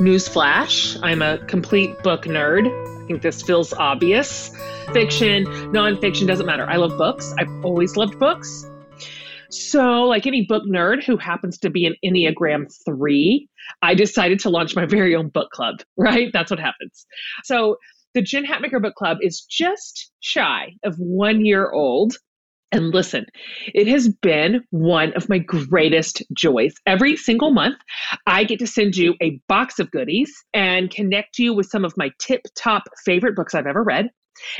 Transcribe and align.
Newsflash, 0.00 0.98
I'm 1.02 1.20
a 1.20 1.36
complete 1.44 2.02
book 2.02 2.22
nerd. 2.22 2.66
I 3.02 3.06
think 3.06 3.20
this 3.20 3.42
feels 3.42 3.74
obvious. 3.74 4.50
Fiction, 4.94 5.44
nonfiction, 5.44 6.26
doesn't 6.26 6.46
matter. 6.46 6.64
I 6.66 6.76
love 6.76 6.96
books. 6.96 7.34
I've 7.38 7.50
always 7.62 7.98
loved 7.98 8.18
books. 8.18 8.64
So, 9.50 10.04
like 10.04 10.26
any 10.26 10.46
book 10.46 10.62
nerd 10.64 11.04
who 11.04 11.18
happens 11.18 11.58
to 11.58 11.68
be 11.68 11.84
an 11.84 11.96
Enneagram 12.02 12.72
3, 12.86 13.46
I 13.82 13.94
decided 13.94 14.40
to 14.40 14.48
launch 14.48 14.74
my 14.74 14.86
very 14.86 15.14
own 15.14 15.28
book 15.28 15.50
club, 15.50 15.82
right? 15.98 16.32
That's 16.32 16.50
what 16.50 16.60
happens. 16.60 17.04
So, 17.44 17.76
the 18.14 18.22
Jen 18.22 18.46
Hatmaker 18.46 18.80
Book 18.80 18.94
Club 18.94 19.18
is 19.20 19.42
just 19.42 20.12
shy 20.20 20.76
of 20.82 20.96
one 20.96 21.44
year 21.44 21.70
old. 21.70 22.16
And 22.72 22.94
listen, 22.94 23.26
it 23.74 23.88
has 23.88 24.08
been 24.08 24.64
one 24.70 25.12
of 25.14 25.28
my 25.28 25.38
greatest 25.38 26.22
joys. 26.32 26.74
Every 26.86 27.16
single 27.16 27.52
month, 27.52 27.78
I 28.26 28.44
get 28.44 28.60
to 28.60 28.66
send 28.66 28.96
you 28.96 29.14
a 29.20 29.40
box 29.48 29.78
of 29.80 29.90
goodies 29.90 30.32
and 30.54 30.90
connect 30.90 31.38
you 31.38 31.52
with 31.52 31.66
some 31.66 31.84
of 31.84 31.96
my 31.96 32.10
tip 32.20 32.42
top 32.54 32.84
favorite 33.04 33.34
books 33.34 33.54
I've 33.54 33.66
ever 33.66 33.82
read. 33.82 34.10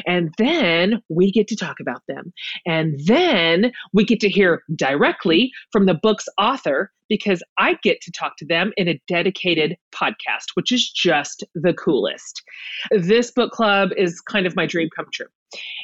And 0.06 0.34
then 0.36 1.02
we 1.08 1.30
get 1.30 1.48
to 1.48 1.56
talk 1.56 1.76
about 1.80 2.02
them. 2.08 2.32
And 2.66 2.98
then 3.06 3.72
we 3.92 4.04
get 4.04 4.20
to 4.20 4.28
hear 4.28 4.62
directly 4.74 5.52
from 5.72 5.86
the 5.86 5.94
book's 5.94 6.26
author 6.36 6.90
because 7.08 7.42
I 7.58 7.78
get 7.82 8.00
to 8.02 8.12
talk 8.12 8.36
to 8.38 8.46
them 8.46 8.72
in 8.76 8.88
a 8.88 9.00
dedicated 9.08 9.76
podcast, 9.94 10.50
which 10.54 10.72
is 10.72 10.90
just 10.90 11.44
the 11.54 11.72
coolest. 11.72 12.42
This 12.90 13.30
book 13.30 13.52
club 13.52 13.90
is 13.96 14.20
kind 14.20 14.46
of 14.46 14.56
my 14.56 14.66
dream 14.66 14.88
come 14.94 15.06
true 15.12 15.26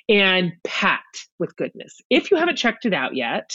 and 0.09 0.52
packed 0.65 1.29
with 1.38 1.56
goodness. 1.56 1.97
If 2.11 2.30
you 2.30 2.37
haven't 2.37 2.57
checked 2.57 2.84
it 2.84 2.95
out 2.95 3.16
yet, 3.16 3.51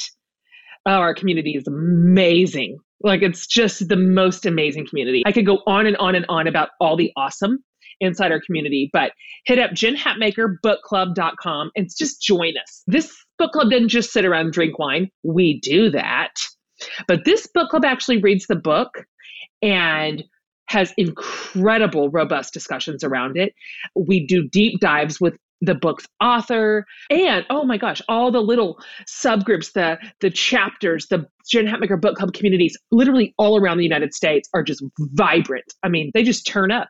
our 0.86 1.14
community 1.14 1.52
is 1.52 1.68
amazing. 1.68 2.78
Like 3.04 3.22
it's 3.22 3.48
just 3.48 3.88
the 3.88 3.96
most 3.96 4.46
amazing 4.46 4.88
community. 4.88 5.24
I 5.26 5.32
could 5.32 5.46
go 5.46 5.60
on 5.66 5.86
and 5.86 5.98
on 5.98 6.16
and 6.16 6.26
on 6.30 6.48
about 6.48 6.70
all 6.80 6.98
the 6.98 7.12
awesome 7.16 7.64
inside 8.00 8.32
our 8.32 8.42
community, 8.42 8.90
but 8.92 9.12
hit 9.46 9.60
up 9.60 9.72
jenhatmakerbookclub.com 9.72 11.72
and 11.76 11.90
just 11.98 12.22
join 12.22 12.54
us. 12.58 12.84
This 12.88 13.16
book 13.38 13.52
club 13.52 13.72
doesn't 13.72 13.90
just 13.90 14.12
sit 14.12 14.26
around 14.26 14.54
drink 14.54 14.78
wine. 14.78 15.10
We 15.24 15.60
do 15.60 15.90
that. 15.92 16.34
But 17.08 17.26
this 17.26 17.48
book 17.54 17.70
club 17.70 17.86
actually 17.86 18.18
reads 18.18 18.48
the 18.48 18.56
book 18.56 19.06
and 19.62 20.24
has 20.68 20.94
incredible, 20.98 22.10
robust 22.10 22.54
discussions 22.54 23.04
around 23.04 23.38
it. 23.38 23.54
We 23.96 24.26
do 24.26 24.48
deep 24.48 24.80
dives 24.80 25.20
with 25.20 25.36
the 25.62 25.76
book's 25.76 26.08
author 26.22 26.86
and 27.10 27.46
oh 27.50 27.64
my 27.64 27.78
gosh 27.78 28.02
all 28.10 28.32
the 28.32 28.42
little 28.42 28.80
subgroups 29.08 29.74
the 29.74 29.98
the 30.20 30.30
chapters 30.30 31.08
the 31.08 31.26
jen 31.50 31.66
hatmaker 31.66 32.00
book 32.00 32.16
club 32.16 32.34
communities 32.34 32.78
literally 32.92 33.34
all 33.38 33.58
around 33.58 33.78
the 33.78 33.84
united 33.84 34.14
states 34.14 34.50
are 34.54 34.64
just 34.64 34.84
vibrant 35.00 35.74
i 35.84 35.90
mean 35.90 36.12
they 36.14 36.24
just 36.24 36.46
turn 36.46 36.72
up 36.72 36.90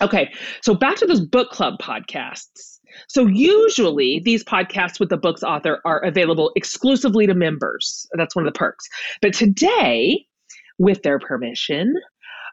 Okay, 0.00 0.32
so 0.62 0.74
back 0.74 0.96
to 0.96 1.06
those 1.06 1.20
book 1.20 1.50
club 1.50 1.74
podcasts. 1.80 2.78
So 3.08 3.26
usually 3.26 4.20
these 4.24 4.42
podcasts 4.42 4.98
with 4.98 5.10
the 5.10 5.16
book's 5.16 5.44
author 5.44 5.80
are 5.84 6.00
available 6.00 6.50
exclusively 6.56 7.26
to 7.26 7.34
members. 7.34 8.06
That's 8.14 8.34
one 8.34 8.46
of 8.46 8.52
the 8.52 8.58
perks. 8.58 8.86
But 9.20 9.32
today, 9.32 10.26
with 10.78 11.02
their 11.02 11.20
permission, 11.20 11.94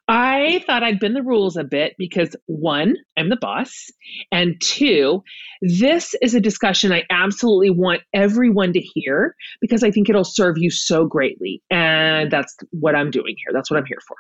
I 0.10 0.64
thought 0.66 0.82
I'd 0.82 1.00
bend 1.00 1.16
the 1.16 1.22
rules 1.22 1.56
a 1.56 1.64
bit 1.64 1.94
because 2.00 2.36
one, 2.48 2.96
I'm 3.16 3.30
the 3.30 3.38
boss, 3.40 3.92
and 4.32 4.60
two, 4.60 5.22
this 5.62 6.16
is 6.24 6.34
a 6.34 6.40
discussion 6.42 6.92
I 6.92 7.04
absolutely 7.12 7.70
want 7.70 8.02
everyone 8.12 8.74
to 8.74 8.80
hear 8.80 9.36
because 9.62 9.84
I 9.84 9.92
think 9.92 10.10
it'll 10.10 10.24
serve 10.24 10.56
you 10.58 10.72
so 10.72 11.06
greatly. 11.06 11.62
And 11.70 12.32
that's 12.32 12.58
what 12.72 12.96
I'm 12.96 13.12
doing 13.12 13.36
here. 13.38 13.54
That's 13.54 13.70
what 13.70 13.78
I'm 13.78 13.86
here 13.86 14.00
for. 14.08 14.18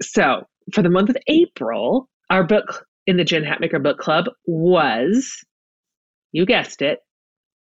So, 0.00 0.46
for 0.72 0.82
the 0.82 0.88
month 0.88 1.10
of 1.10 1.16
April, 1.26 2.08
our 2.30 2.44
book 2.44 2.86
in 3.08 3.16
the 3.16 3.24
Jen 3.24 3.42
Hatmaker 3.42 3.82
Book 3.82 3.98
Club 3.98 4.26
was, 4.46 5.44
you 6.30 6.46
guessed 6.46 6.82
it, 6.82 7.00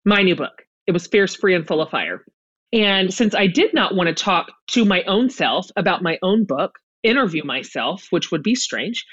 my 0.04 0.22
new 0.22 0.36
book. 0.36 0.62
It 0.86 0.92
was 0.92 1.08
Fierce, 1.08 1.34
Free, 1.34 1.56
and 1.56 1.66
Full 1.66 1.82
of 1.82 1.90
Fire. 1.90 2.24
And 2.72 3.12
since 3.12 3.34
I 3.34 3.48
did 3.48 3.74
not 3.74 3.96
want 3.96 4.08
to 4.08 4.14
talk 4.14 4.52
to 4.68 4.84
my 4.84 5.02
own 5.02 5.28
self 5.28 5.66
about 5.76 6.02
my 6.02 6.18
own 6.22 6.44
book, 6.44 6.78
interview 7.02 7.44
myself, 7.44 8.06
which 8.10 8.30
would 8.30 8.42
be 8.42 8.54
strange, 8.54 9.04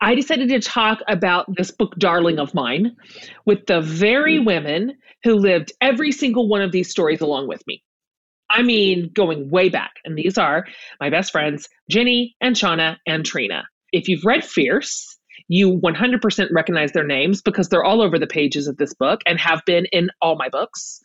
I 0.00 0.14
decided 0.14 0.48
to 0.48 0.60
talk 0.60 1.00
about 1.08 1.46
this 1.56 1.70
book, 1.70 1.94
Darling 1.98 2.38
of 2.38 2.54
Mine, 2.54 2.96
with 3.44 3.66
the 3.66 3.80
very 3.80 4.38
mm. 4.38 4.46
women 4.46 4.96
who 5.22 5.34
lived 5.34 5.72
every 5.80 6.12
single 6.12 6.48
one 6.48 6.62
of 6.62 6.72
these 6.72 6.90
stories 6.90 7.20
along 7.20 7.48
with 7.48 7.66
me. 7.66 7.82
I 8.50 8.62
mean, 8.62 9.10
going 9.14 9.50
way 9.50 9.68
back. 9.68 9.92
And 10.04 10.16
these 10.16 10.38
are 10.38 10.66
my 11.00 11.10
best 11.10 11.32
friends, 11.32 11.68
Jenny 11.90 12.36
and 12.40 12.54
Shauna 12.54 12.98
and 13.06 13.24
Trina 13.24 13.64
if 13.94 14.08
you've 14.08 14.24
read 14.24 14.44
Fierce, 14.44 15.16
you 15.48 15.78
100% 15.80 16.48
recognize 16.52 16.92
their 16.92 17.06
names 17.06 17.42
because 17.42 17.68
they're 17.68 17.84
all 17.84 18.00
over 18.00 18.18
the 18.18 18.26
pages 18.26 18.66
of 18.66 18.76
this 18.78 18.94
book 18.94 19.20
and 19.26 19.38
have 19.38 19.62
been 19.66 19.86
in 19.92 20.08
all 20.22 20.36
my 20.36 20.48
books. 20.48 21.00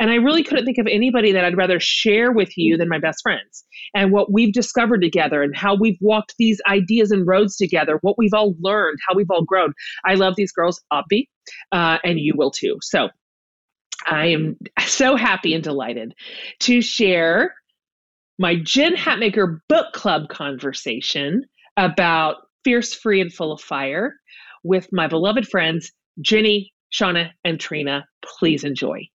And 0.00 0.10
I 0.10 0.16
really 0.16 0.42
couldn't 0.42 0.64
think 0.64 0.78
of 0.78 0.86
anybody 0.86 1.32
that 1.32 1.44
I'd 1.44 1.56
rather 1.56 1.78
share 1.78 2.32
with 2.32 2.56
you 2.56 2.76
than 2.76 2.88
my 2.88 2.98
best 2.98 3.20
friends 3.22 3.64
and 3.94 4.10
what 4.10 4.32
we've 4.32 4.52
discovered 4.52 5.00
together 5.00 5.42
and 5.42 5.56
how 5.56 5.76
we've 5.76 5.98
walked 6.00 6.34
these 6.38 6.60
ideas 6.68 7.10
and 7.10 7.26
roads 7.26 7.56
together, 7.56 7.98
what 8.02 8.18
we've 8.18 8.34
all 8.34 8.54
learned, 8.60 8.98
how 9.08 9.14
we've 9.14 9.30
all 9.30 9.44
grown. 9.44 9.72
I 10.04 10.14
love 10.14 10.34
these 10.36 10.52
girls, 10.52 10.82
Obby, 10.92 11.28
uh, 11.72 11.98
and 12.04 12.18
you 12.18 12.34
will 12.36 12.50
too. 12.50 12.78
So 12.80 13.10
I 14.06 14.26
am 14.26 14.56
so 14.86 15.16
happy 15.16 15.54
and 15.54 15.62
delighted 15.62 16.14
to 16.60 16.82
share 16.82 17.54
my 18.38 18.56
Jen 18.56 18.96
Hatmaker 18.96 19.60
book 19.68 19.92
club 19.92 20.28
conversation 20.28 21.44
about 21.76 22.36
Fierce, 22.64 22.94
Free, 22.94 23.20
and 23.20 23.32
Full 23.32 23.52
of 23.52 23.60
Fire 23.60 24.16
with 24.62 24.88
my 24.92 25.06
beloved 25.06 25.46
friends, 25.46 25.92
Jenny, 26.20 26.72
Shauna, 26.92 27.30
and 27.44 27.60
Trina. 27.60 28.06
Please 28.24 28.64
enjoy. 28.64 29.08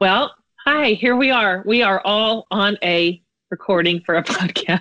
Well, 0.00 0.34
hi, 0.64 0.92
here 0.92 1.14
we 1.14 1.30
are. 1.30 1.62
We 1.66 1.82
are 1.82 2.00
all 2.04 2.46
on 2.50 2.78
a 2.82 3.22
recording 3.50 4.00
for 4.04 4.16
a 4.16 4.22
podcast. 4.24 4.80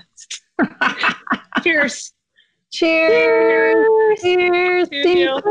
Cheers. 1.64 2.14
Cheers. 2.72 3.88
Cheers. 4.22 4.90
Cheers. 4.90 5.42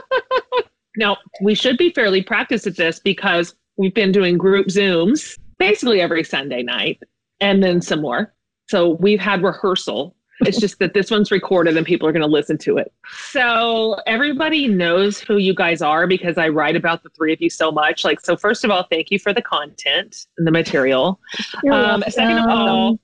now, 0.96 1.16
we 1.40 1.54
should 1.54 1.78
be 1.78 1.92
fairly 1.92 2.22
practiced 2.22 2.66
at 2.66 2.76
this 2.76 2.98
because 2.98 3.54
we've 3.76 3.94
been 3.94 4.12
doing 4.12 4.36
group 4.36 4.66
Zooms 4.66 5.38
basically 5.58 6.00
every 6.00 6.24
Sunday 6.24 6.62
night 6.62 7.00
and 7.40 7.62
then 7.62 7.80
some 7.80 8.00
more. 8.00 8.34
So 8.68 8.96
we've 9.00 9.20
had 9.20 9.42
rehearsal 9.42 10.15
it's 10.40 10.58
just 10.58 10.78
that 10.78 10.94
this 10.94 11.10
one's 11.10 11.30
recorded 11.30 11.76
and 11.76 11.86
people 11.86 12.06
are 12.06 12.12
going 12.12 12.22
to 12.22 12.28
listen 12.28 12.58
to 12.58 12.78
it. 12.78 12.92
So 13.30 14.00
everybody 14.06 14.68
knows 14.68 15.18
who 15.18 15.38
you 15.38 15.54
guys 15.54 15.80
are 15.80 16.06
because 16.06 16.36
I 16.36 16.48
write 16.48 16.76
about 16.76 17.02
the 17.02 17.08
three 17.10 17.32
of 17.32 17.40
you 17.40 17.48
so 17.48 17.72
much. 17.72 18.04
Like, 18.04 18.20
so 18.20 18.36
first 18.36 18.64
of 18.64 18.70
all, 18.70 18.86
thank 18.90 19.10
you 19.10 19.18
for 19.18 19.32
the 19.32 19.42
content 19.42 20.26
and 20.36 20.46
the 20.46 20.50
material. 20.50 21.20
Um, 21.70 22.04
second 22.08 22.38
of 22.38 22.50
all, 22.50 22.98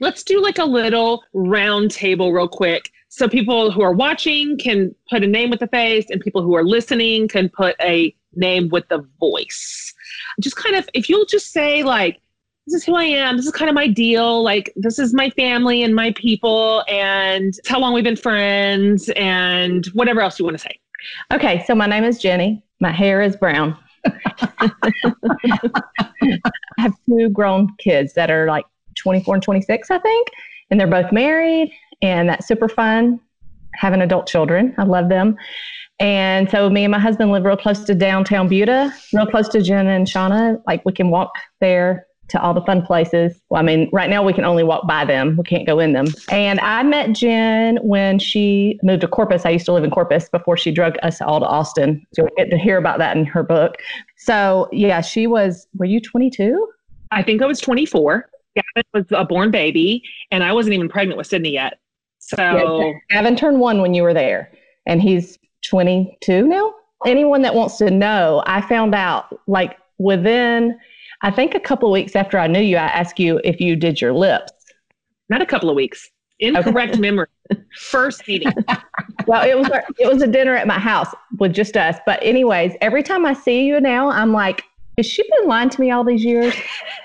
let's 0.00 0.22
do 0.22 0.42
like 0.42 0.58
a 0.58 0.64
little 0.64 1.22
round 1.32 1.90
table 1.90 2.32
real 2.32 2.48
quick. 2.48 2.90
So 3.08 3.28
people 3.28 3.70
who 3.70 3.82
are 3.82 3.92
watching 3.92 4.58
can 4.58 4.92
put 5.08 5.22
a 5.22 5.26
name 5.26 5.50
with 5.50 5.60
the 5.60 5.68
face 5.68 6.06
and 6.10 6.20
people 6.20 6.42
who 6.42 6.56
are 6.56 6.64
listening 6.64 7.28
can 7.28 7.48
put 7.48 7.76
a 7.80 8.14
name 8.34 8.68
with 8.70 8.88
the 8.88 9.06
voice. 9.20 9.94
Just 10.40 10.56
kind 10.56 10.74
of, 10.74 10.88
if 10.94 11.08
you'll 11.08 11.26
just 11.26 11.52
say 11.52 11.84
like, 11.84 12.20
this 12.66 12.74
is 12.74 12.84
who 12.84 12.94
I 12.94 13.04
am. 13.04 13.36
This 13.36 13.46
is 13.46 13.52
kind 13.52 13.68
of 13.68 13.74
my 13.74 13.86
deal. 13.86 14.42
Like, 14.42 14.72
this 14.76 14.98
is 14.98 15.12
my 15.12 15.30
family 15.30 15.82
and 15.82 15.94
my 15.94 16.12
people, 16.12 16.82
and 16.88 17.54
how 17.66 17.78
long 17.78 17.92
we've 17.92 18.04
been 18.04 18.16
friends, 18.16 19.10
and 19.10 19.86
whatever 19.88 20.20
else 20.20 20.38
you 20.38 20.44
want 20.44 20.56
to 20.56 20.62
say. 20.62 20.78
Okay, 21.32 21.62
so 21.66 21.74
my 21.74 21.86
name 21.86 22.04
is 22.04 22.18
Jenny. 22.18 22.62
My 22.80 22.90
hair 22.90 23.20
is 23.20 23.36
brown. 23.36 23.76
I 24.06 24.70
have 26.78 26.94
two 27.06 27.28
grown 27.30 27.68
kids 27.78 28.14
that 28.14 28.30
are 28.30 28.46
like 28.46 28.64
24 28.96 29.34
and 29.36 29.42
26, 29.42 29.90
I 29.90 29.98
think, 29.98 30.28
and 30.70 30.80
they're 30.80 30.86
both 30.86 31.12
married, 31.12 31.72
and 32.02 32.28
that's 32.28 32.46
super 32.46 32.68
fun 32.68 33.20
having 33.74 34.00
adult 34.02 34.26
children. 34.26 34.74
I 34.78 34.84
love 34.84 35.08
them. 35.08 35.36
And 36.00 36.50
so 36.50 36.70
me 36.70 36.84
and 36.84 36.90
my 36.90 36.98
husband 36.98 37.30
live 37.30 37.44
real 37.44 37.56
close 37.56 37.84
to 37.84 37.94
downtown 37.94 38.48
Buda, 38.48 38.92
real 39.12 39.26
close 39.26 39.48
to 39.50 39.62
Jen 39.62 39.86
and 39.86 40.06
Shauna. 40.06 40.60
Like 40.66 40.84
we 40.84 40.92
can 40.92 41.10
walk 41.10 41.32
there 41.60 42.06
to 42.28 42.40
all 42.40 42.54
the 42.54 42.62
fun 42.62 42.82
places. 42.82 43.40
Well, 43.50 43.60
I 43.60 43.64
mean, 43.64 43.88
right 43.92 44.08
now 44.08 44.22
we 44.22 44.32
can 44.32 44.44
only 44.44 44.64
walk 44.64 44.86
by 44.86 45.04
them. 45.04 45.36
We 45.36 45.44
can't 45.44 45.66
go 45.66 45.78
in 45.78 45.92
them. 45.92 46.06
And 46.30 46.58
I 46.60 46.82
met 46.82 47.12
Jen 47.12 47.78
when 47.82 48.18
she 48.18 48.78
moved 48.82 49.02
to 49.02 49.08
Corpus. 49.08 49.44
I 49.44 49.50
used 49.50 49.66
to 49.66 49.72
live 49.72 49.84
in 49.84 49.90
Corpus 49.90 50.28
before 50.28 50.56
she 50.56 50.70
drug 50.70 50.96
us 51.02 51.20
all 51.20 51.40
to 51.40 51.46
Austin. 51.46 52.04
So 52.14 52.24
we 52.24 52.30
get 52.36 52.50
to 52.50 52.58
hear 52.58 52.78
about 52.78 52.98
that 52.98 53.16
in 53.16 53.24
her 53.26 53.42
book. 53.42 53.76
So 54.16 54.68
yeah, 54.72 55.00
she 55.00 55.26
was, 55.26 55.66
were 55.76 55.84
you 55.84 56.00
22? 56.00 56.66
I 57.10 57.22
think 57.22 57.42
I 57.42 57.46
was 57.46 57.60
24. 57.60 58.28
Gavin 58.56 58.84
was 58.94 59.04
a 59.10 59.24
born 59.24 59.50
baby 59.50 60.02
and 60.30 60.42
I 60.42 60.52
wasn't 60.52 60.74
even 60.74 60.88
pregnant 60.88 61.18
with 61.18 61.26
Sydney 61.26 61.52
yet. 61.52 61.78
So 62.18 62.36
yeah, 62.38 62.92
Gavin 63.10 63.36
turned 63.36 63.60
one 63.60 63.82
when 63.82 63.94
you 63.94 64.02
were 64.02 64.14
there 64.14 64.50
and 64.86 65.02
he's 65.02 65.38
22 65.66 66.46
now. 66.46 66.74
Anyone 67.04 67.42
that 67.42 67.54
wants 67.54 67.76
to 67.78 67.90
know, 67.90 68.42
I 68.46 68.62
found 68.62 68.94
out 68.94 69.38
like 69.46 69.76
within 69.98 70.78
I 71.24 71.30
think 71.30 71.54
a 71.54 71.60
couple 71.60 71.88
of 71.88 71.92
weeks 71.94 72.14
after 72.14 72.38
I 72.38 72.46
knew 72.46 72.60
you, 72.60 72.76
I 72.76 72.84
asked 72.84 73.18
you 73.18 73.40
if 73.44 73.58
you 73.58 73.76
did 73.76 73.98
your 73.98 74.12
lips. 74.12 74.52
Not 75.30 75.40
a 75.40 75.46
couple 75.46 75.70
of 75.70 75.74
weeks. 75.74 76.10
Incorrect 76.38 76.98
memory. 77.00 77.28
First 77.78 78.28
meeting. 78.28 78.52
well, 79.26 79.42
it 79.42 79.56
was 79.58 79.70
it 79.98 80.06
was 80.06 80.20
a 80.20 80.26
dinner 80.26 80.54
at 80.54 80.66
my 80.66 80.78
house 80.78 81.08
with 81.38 81.54
just 81.54 81.78
us. 81.78 81.96
But 82.04 82.22
anyways, 82.22 82.74
every 82.82 83.02
time 83.02 83.24
I 83.24 83.32
see 83.32 83.64
you 83.64 83.80
now, 83.80 84.10
I'm 84.10 84.34
like, 84.34 84.64
has 84.98 85.06
she 85.06 85.22
been 85.22 85.48
lying 85.48 85.70
to 85.70 85.80
me 85.80 85.90
all 85.90 86.04
these 86.04 86.22
years? 86.22 86.54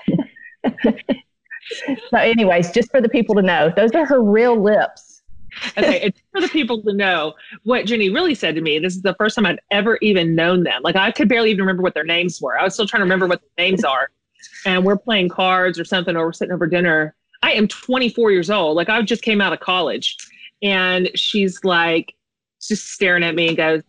so, 0.82 2.16
anyways, 2.16 2.72
just 2.72 2.90
for 2.90 3.00
the 3.00 3.08
people 3.08 3.34
to 3.36 3.42
know, 3.42 3.72
those 3.74 3.92
are 3.92 4.04
her 4.04 4.22
real 4.22 4.60
lips. 4.60 5.09
Okay, 5.78 6.00
it's 6.02 6.20
for 6.32 6.40
the 6.40 6.48
people 6.48 6.82
to 6.82 6.92
know 6.92 7.34
what 7.64 7.86
Jenny 7.86 8.10
really 8.10 8.34
said 8.34 8.54
to 8.54 8.60
me. 8.60 8.78
This 8.78 8.96
is 8.96 9.02
the 9.02 9.14
first 9.14 9.34
time 9.34 9.46
I'd 9.46 9.60
ever 9.70 9.98
even 10.02 10.34
known 10.34 10.62
them. 10.62 10.82
Like 10.82 10.96
I 10.96 11.10
could 11.10 11.28
barely 11.28 11.50
even 11.50 11.60
remember 11.60 11.82
what 11.82 11.94
their 11.94 12.04
names 12.04 12.40
were. 12.40 12.58
I 12.58 12.64
was 12.64 12.74
still 12.74 12.86
trying 12.86 13.00
to 13.00 13.04
remember 13.04 13.26
what 13.26 13.40
the 13.40 13.62
names 13.62 13.84
are. 13.84 14.10
And 14.64 14.84
we're 14.84 14.96
playing 14.96 15.28
cards 15.28 15.78
or 15.78 15.84
something, 15.84 16.16
or 16.16 16.26
we're 16.26 16.32
sitting 16.32 16.52
over 16.52 16.66
dinner. 16.66 17.14
I 17.42 17.52
am 17.52 17.68
24 17.68 18.30
years 18.30 18.50
old. 18.50 18.76
Like 18.76 18.88
I 18.88 19.00
just 19.02 19.22
came 19.22 19.40
out 19.40 19.52
of 19.52 19.60
college. 19.60 20.16
And 20.62 21.10
she's 21.14 21.64
like, 21.64 22.14
just 22.60 22.90
staring 22.90 23.22
at 23.22 23.34
me 23.34 23.48
and 23.48 23.56
goes, 23.56 23.82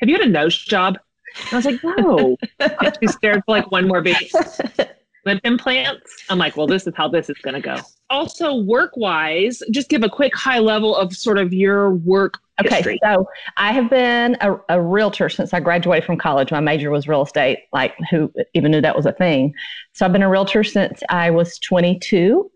Have 0.00 0.08
you 0.08 0.16
had 0.16 0.26
a 0.26 0.30
nose 0.30 0.56
job? 0.56 0.98
And 1.36 1.52
I 1.52 1.56
was 1.56 1.64
like, 1.64 1.80
No. 1.84 2.36
she 3.00 3.06
stared 3.08 3.42
for 3.46 3.52
like 3.52 3.70
one 3.70 3.86
more 3.86 4.02
beat. 4.02 4.32
Lip 5.26 5.40
implants. 5.44 6.24
I'm 6.28 6.38
like, 6.38 6.56
Well, 6.56 6.66
this 6.66 6.86
is 6.86 6.94
how 6.96 7.08
this 7.08 7.28
is 7.28 7.36
going 7.42 7.54
to 7.54 7.60
go. 7.60 7.76
Also, 8.10 8.54
work 8.62 8.92
wise, 8.96 9.60
just 9.70 9.88
give 9.90 10.02
a 10.02 10.08
quick 10.08 10.34
high 10.34 10.58
level 10.60 10.96
of 10.96 11.14
sort 11.14 11.36
of 11.38 11.52
your 11.52 11.94
work 11.94 12.38
Okay, 12.60 12.76
history. 12.76 12.98
so 13.04 13.26
I 13.56 13.72
have 13.72 13.90
been 13.90 14.36
a, 14.40 14.56
a 14.70 14.80
realtor 14.82 15.28
since 15.28 15.52
I 15.52 15.60
graduated 15.60 16.04
from 16.04 16.16
college. 16.16 16.50
My 16.50 16.60
major 16.60 16.90
was 16.90 17.06
real 17.06 17.22
estate. 17.22 17.58
Like, 17.72 17.94
who 18.10 18.32
even 18.54 18.70
knew 18.72 18.80
that 18.80 18.96
was 18.96 19.04
a 19.06 19.12
thing? 19.12 19.52
So 19.92 20.06
I've 20.06 20.12
been 20.12 20.22
a 20.22 20.28
realtor 20.28 20.64
since 20.64 21.02
I 21.10 21.30
was 21.30 21.58
22, 21.60 22.50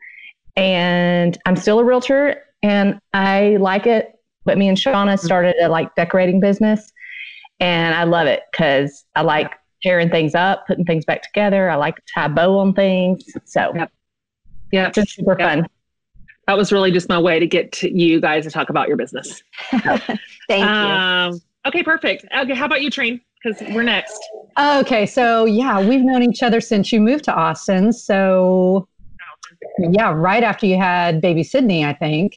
and 0.56 1.38
I'm 1.46 1.56
still 1.56 1.78
a 1.78 1.84
realtor, 1.84 2.42
and 2.62 2.98
I 3.12 3.56
like 3.60 3.86
it. 3.86 4.12
But 4.44 4.58
me 4.58 4.68
and 4.68 4.76
Shauna 4.76 5.18
started 5.18 5.54
a 5.62 5.68
like 5.68 5.94
decorating 5.94 6.40
business, 6.40 6.90
and 7.60 7.94
I 7.94 8.04
love 8.04 8.26
it 8.26 8.42
because 8.50 9.04
I 9.14 9.22
like 9.22 9.52
tearing 9.82 10.11
things 10.11 10.34
up, 10.34 10.67
putting 10.67 10.84
things 10.84 11.05
back 11.05 11.23
together. 11.23 11.69
I 11.70 11.75
like 11.76 11.96
to 11.96 12.02
tie 12.14 12.26
a 12.26 12.29
bow 12.29 12.58
on 12.58 12.73
things. 12.75 13.25
So 13.44 13.73
Yeah, 14.73 14.87
it's 14.88 14.96
been 14.96 15.06
super 15.06 15.37
Yep. 15.38 15.49
fun. 15.49 15.67
that 16.49 16.56
was 16.56 16.73
really 16.73 16.90
just 16.90 17.08
my 17.08 17.19
way 17.19 17.38
to 17.38 17.46
get 17.46 17.70
to 17.73 17.90
you 17.96 18.20
guys 18.20 18.44
to 18.44 18.50
talk 18.50 18.69
about 18.70 18.88
your 18.88 18.96
business. 18.96 19.43
Thank 19.70 20.11
you. 20.49 20.58
Um, 20.58 21.40
okay, 21.67 21.82
perfect. 21.82 22.25
Okay, 22.37 22.55
how 22.55 22.67
about 22.67 22.82
you, 22.82 22.90
Train? 22.90 23.20
Because 23.43 23.61
we're 23.75 23.82
next. 23.82 24.19
Okay, 24.58 25.05
so 25.06 25.44
yeah, 25.44 25.81
we've 25.81 26.02
known 26.02 26.23
each 26.23 26.43
other 26.43 26.61
since 26.61 26.93
you 26.93 27.00
moved 27.00 27.25
to 27.25 27.34
Austin. 27.34 27.93
So 27.93 28.88
yeah, 29.79 30.12
right 30.12 30.43
after 30.43 30.67
you 30.67 30.76
had 30.76 31.20
baby 31.20 31.43
Sydney, 31.43 31.84
I 31.84 31.93
think. 31.94 32.37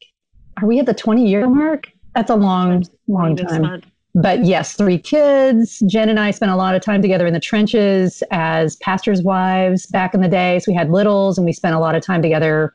Are 0.61 0.67
we 0.67 0.79
at 0.79 0.85
the 0.85 0.93
20 0.93 1.27
year 1.27 1.47
mark? 1.49 1.87
That's 2.15 2.29
a 2.31 2.35
long, 2.35 2.85
long 3.07 3.35
This 3.35 3.45
time. 3.51 3.81
But 4.15 4.45
yes, 4.45 4.73
three 4.73 4.97
kids. 4.97 5.83
Jen 5.87 6.07
and 6.07 6.21
I 6.21 6.31
spent 6.31 6.49
a 6.49 6.55
lot 6.55 6.73
of 6.73 6.81
time 6.81 7.01
together 7.01 7.27
in 7.27 7.33
the 7.33 7.39
trenches 7.39 8.23
as 8.31 8.77
pastors' 8.77 9.21
wives 9.21 9.85
back 9.87 10.13
in 10.13 10.21
the 10.21 10.29
day. 10.29 10.59
So 10.59 10.71
we 10.71 10.75
had 10.75 10.89
littles 10.89 11.37
and 11.37 11.43
we 11.43 11.51
spent 11.51 11.75
a 11.75 11.79
lot 11.79 11.95
of 11.95 12.03
time 12.03 12.21
together 12.21 12.73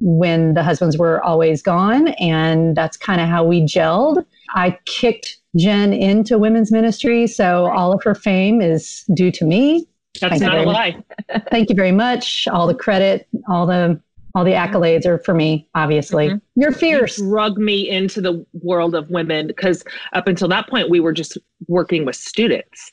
when 0.00 0.52
the 0.52 0.62
husbands 0.62 0.98
were 0.98 1.22
always 1.22 1.62
gone. 1.62 2.08
And 2.20 2.76
that's 2.76 2.98
kind 2.98 3.20
of 3.20 3.28
how 3.28 3.44
we 3.44 3.62
gelled. 3.62 4.26
I 4.54 4.78
kicked 4.84 5.38
Jen 5.56 5.94
into 5.94 6.38
women's 6.38 6.70
ministry. 6.70 7.26
So 7.28 7.66
all 7.66 7.92
of 7.92 8.02
her 8.02 8.14
fame 8.14 8.60
is 8.60 9.04
due 9.14 9.30
to 9.32 9.46
me. 9.46 9.88
That's 10.20 10.38
Thank 10.38 10.42
not 10.42 10.58
a 10.58 10.62
lie. 10.64 11.02
Thank 11.50 11.70
you 11.70 11.74
very 11.74 11.92
much. 11.92 12.46
All 12.48 12.66
the 12.66 12.74
credit, 12.74 13.26
all 13.48 13.66
the 13.66 13.98
all 14.34 14.44
the 14.44 14.52
accolades 14.52 15.06
are 15.06 15.18
for 15.18 15.32
me, 15.34 15.68
obviously. 15.74 16.28
Mhm. 16.30 16.40
You're 16.56 16.70
You 16.70 16.76
fierce. 16.76 17.16
drug 17.18 17.56
me 17.58 17.88
into 17.88 18.20
the 18.20 18.44
world 18.52 18.94
of 18.94 19.08
women 19.10 19.46
because 19.46 19.84
up 20.12 20.26
until 20.26 20.48
that 20.48 20.68
point, 20.68 20.90
we 20.90 20.98
were 21.00 21.12
just 21.12 21.38
working 21.68 22.04
with 22.04 22.16
students. 22.16 22.92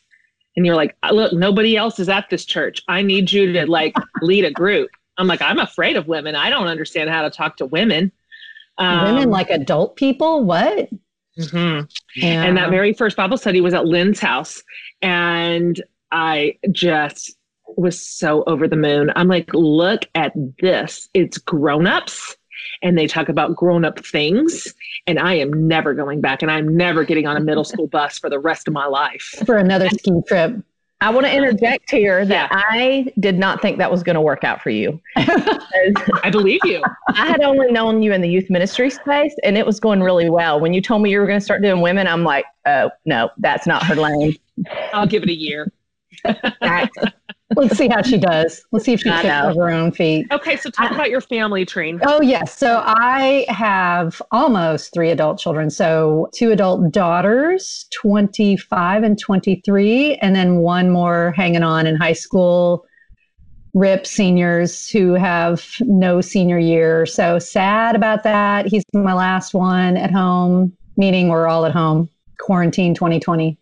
And 0.55 0.65
you're 0.65 0.75
like, 0.75 0.95
look, 1.11 1.33
nobody 1.33 1.75
else 1.77 1.99
is 1.99 2.09
at 2.09 2.29
this 2.29 2.45
church. 2.45 2.81
I 2.87 3.01
need 3.01 3.31
you 3.31 3.51
to 3.53 3.65
like 3.65 3.95
lead 4.21 4.45
a 4.45 4.51
group. 4.51 4.89
I'm 5.17 5.27
like, 5.27 5.41
I'm 5.41 5.59
afraid 5.59 5.95
of 5.95 6.07
women. 6.07 6.35
I 6.35 6.49
don't 6.49 6.67
understand 6.67 7.09
how 7.09 7.21
to 7.23 7.29
talk 7.29 7.57
to 7.57 7.65
women. 7.65 8.11
Um, 8.77 9.03
Women 9.15 9.29
like 9.29 9.49
adult 9.49 9.95
people? 9.95 10.43
What? 10.43 10.89
mhm. 11.39 11.89
Yeah. 12.15 12.43
And 12.43 12.57
that 12.57 12.69
very 12.69 12.93
first 12.93 13.15
Bible 13.17 13.37
study 13.37 13.61
was 13.61 13.73
at 13.73 13.85
Lynn's 13.85 14.19
house. 14.19 14.61
And 15.01 15.81
I 16.11 16.57
just 16.71 17.35
was 17.77 18.01
so 18.01 18.43
over 18.47 18.67
the 18.67 18.75
moon. 18.75 19.11
I'm 19.15 19.27
like, 19.27 19.49
look 19.53 20.01
at 20.15 20.33
this. 20.59 21.09
It's 21.13 21.37
grown-ups 21.37 22.37
and 22.81 22.97
they 22.97 23.07
talk 23.07 23.29
about 23.29 23.55
grown-up 23.55 24.05
things. 24.05 24.73
And 25.07 25.19
I 25.19 25.35
am 25.35 25.67
never 25.67 25.93
going 25.93 26.21
back 26.21 26.41
and 26.41 26.51
I'm 26.51 26.75
never 26.75 27.03
getting 27.03 27.27
on 27.27 27.37
a 27.37 27.39
middle 27.39 27.63
school 27.63 27.87
bus 27.91 28.19
for 28.19 28.29
the 28.29 28.39
rest 28.39 28.67
of 28.67 28.73
my 28.73 28.85
life. 28.85 29.33
for 29.45 29.57
another 29.57 29.89
ski 29.89 30.11
trip. 30.27 30.63
I 31.03 31.09
want 31.09 31.25
to 31.25 31.33
interject 31.35 31.89
here 31.89 32.23
that 32.27 32.49
I 32.51 33.11
did 33.19 33.39
not 33.39 33.59
think 33.59 33.79
that 33.79 33.89
was 33.89 34.03
going 34.03 34.13
to 34.13 34.21
work 34.21 34.43
out 34.43 34.61
for 34.61 34.69
you. 34.69 35.01
I 35.15 36.29
believe 36.31 36.59
you. 36.63 36.83
I 37.15 37.25
had 37.25 37.41
only 37.41 37.71
known 37.71 38.03
you 38.03 38.13
in 38.13 38.21
the 38.21 38.29
youth 38.29 38.51
ministry 38.51 38.91
space, 38.91 39.35
and 39.43 39.57
it 39.57 39.65
was 39.65 39.79
going 39.79 40.01
really 40.01 40.29
well. 40.29 40.59
When 40.59 40.73
you 40.73 40.81
told 40.81 41.01
me 41.01 41.09
you 41.09 41.19
were 41.19 41.25
going 41.25 41.39
to 41.39 41.43
start 41.43 41.63
doing 41.63 41.81
women, 41.81 42.05
I'm 42.05 42.23
like, 42.23 42.45
oh 42.67 42.91
no, 43.05 43.31
that's 43.39 43.65
not 43.65 43.83
her 43.87 43.95
lane. 43.95 44.35
I'll 44.93 45.07
give 45.07 45.23
it 45.23 45.29
a 45.29 45.35
year. 45.35 45.71
Let's 47.55 47.77
see 47.77 47.87
how 47.87 48.01
she 48.01 48.17
does. 48.17 48.63
Let's 48.71 48.85
see 48.85 48.93
if 48.93 49.01
she 49.01 49.09
I 49.09 49.21
kicks 49.21 49.27
know. 49.27 49.49
over 49.49 49.67
her 49.67 49.73
own 49.73 49.91
feet. 49.91 50.27
Okay, 50.31 50.57
so 50.57 50.69
talk 50.69 50.91
about 50.91 51.09
your 51.09 51.21
family, 51.21 51.65
Trine. 51.65 51.99
Oh, 52.03 52.21
yes. 52.21 52.57
So 52.57 52.81
I 52.85 53.45
have 53.49 54.21
almost 54.31 54.93
three 54.93 55.09
adult 55.09 55.39
children. 55.39 55.69
So 55.69 56.29
two 56.33 56.51
adult 56.51 56.91
daughters, 56.91 57.87
25 58.01 59.03
and 59.03 59.19
23, 59.19 60.15
and 60.15 60.35
then 60.35 60.57
one 60.57 60.89
more 60.89 61.33
hanging 61.35 61.63
on 61.63 61.87
in 61.87 61.95
high 61.95 62.13
school. 62.13 62.85
RIP 63.73 64.05
seniors 64.05 64.89
who 64.89 65.13
have 65.13 65.65
no 65.81 66.19
senior 66.19 66.59
year. 66.59 67.05
So 67.05 67.39
sad 67.39 67.95
about 67.95 68.23
that. 68.23 68.67
He's 68.67 68.83
my 68.93 69.13
last 69.13 69.53
one 69.53 69.95
at 69.95 70.11
home, 70.11 70.75
meaning 70.97 71.29
we're 71.29 71.47
all 71.47 71.65
at 71.65 71.71
home, 71.71 72.09
quarantine 72.39 72.93
2020. 72.93 73.57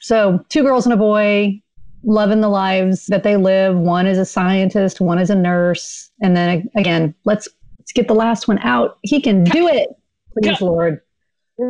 So 0.00 0.44
two 0.50 0.62
girls 0.62 0.84
and 0.86 0.92
a 0.92 0.96
boy, 0.96 1.60
loving 2.02 2.40
the 2.40 2.48
lives 2.48 3.06
that 3.06 3.22
they 3.22 3.36
live. 3.36 3.76
One 3.76 4.06
is 4.06 4.18
a 4.18 4.24
scientist, 4.24 5.00
one 5.00 5.18
is 5.18 5.30
a 5.30 5.34
nurse. 5.34 6.10
And 6.22 6.36
then 6.36 6.68
again, 6.76 7.14
let's 7.24 7.48
let's 7.78 7.92
get 7.92 8.08
the 8.08 8.14
last 8.14 8.48
one 8.48 8.58
out. 8.60 8.98
He 9.02 9.20
can 9.20 9.44
do 9.44 9.68
it. 9.68 9.88
Please, 10.32 10.58
Go. 10.58 10.66
Lord. 10.66 11.00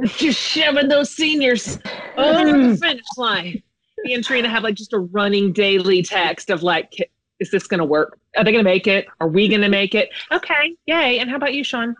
Just 0.04 0.38
shoving 0.38 0.88
those 0.88 1.10
seniors 1.10 1.78
over 2.16 2.44
the 2.44 2.76
finish 2.76 3.04
line. 3.16 3.62
Me 4.04 4.14
and 4.14 4.24
Trina 4.24 4.48
have 4.48 4.62
like 4.62 4.76
just 4.76 4.92
a 4.92 4.98
running 4.98 5.52
daily 5.52 6.02
text 6.02 6.50
of 6.50 6.62
like, 6.62 6.94
is 7.40 7.50
this 7.50 7.66
going 7.66 7.78
to 7.78 7.84
work? 7.84 8.18
Are 8.36 8.44
they 8.44 8.52
going 8.52 8.64
to 8.64 8.70
make 8.70 8.86
it? 8.86 9.06
Are 9.20 9.28
we 9.28 9.48
going 9.48 9.60
to 9.62 9.68
make 9.68 9.94
it? 9.94 10.10
Okay, 10.30 10.76
yay. 10.86 11.18
And 11.18 11.28
how 11.28 11.36
about 11.36 11.54
you, 11.54 11.64
Sean? 11.64 11.96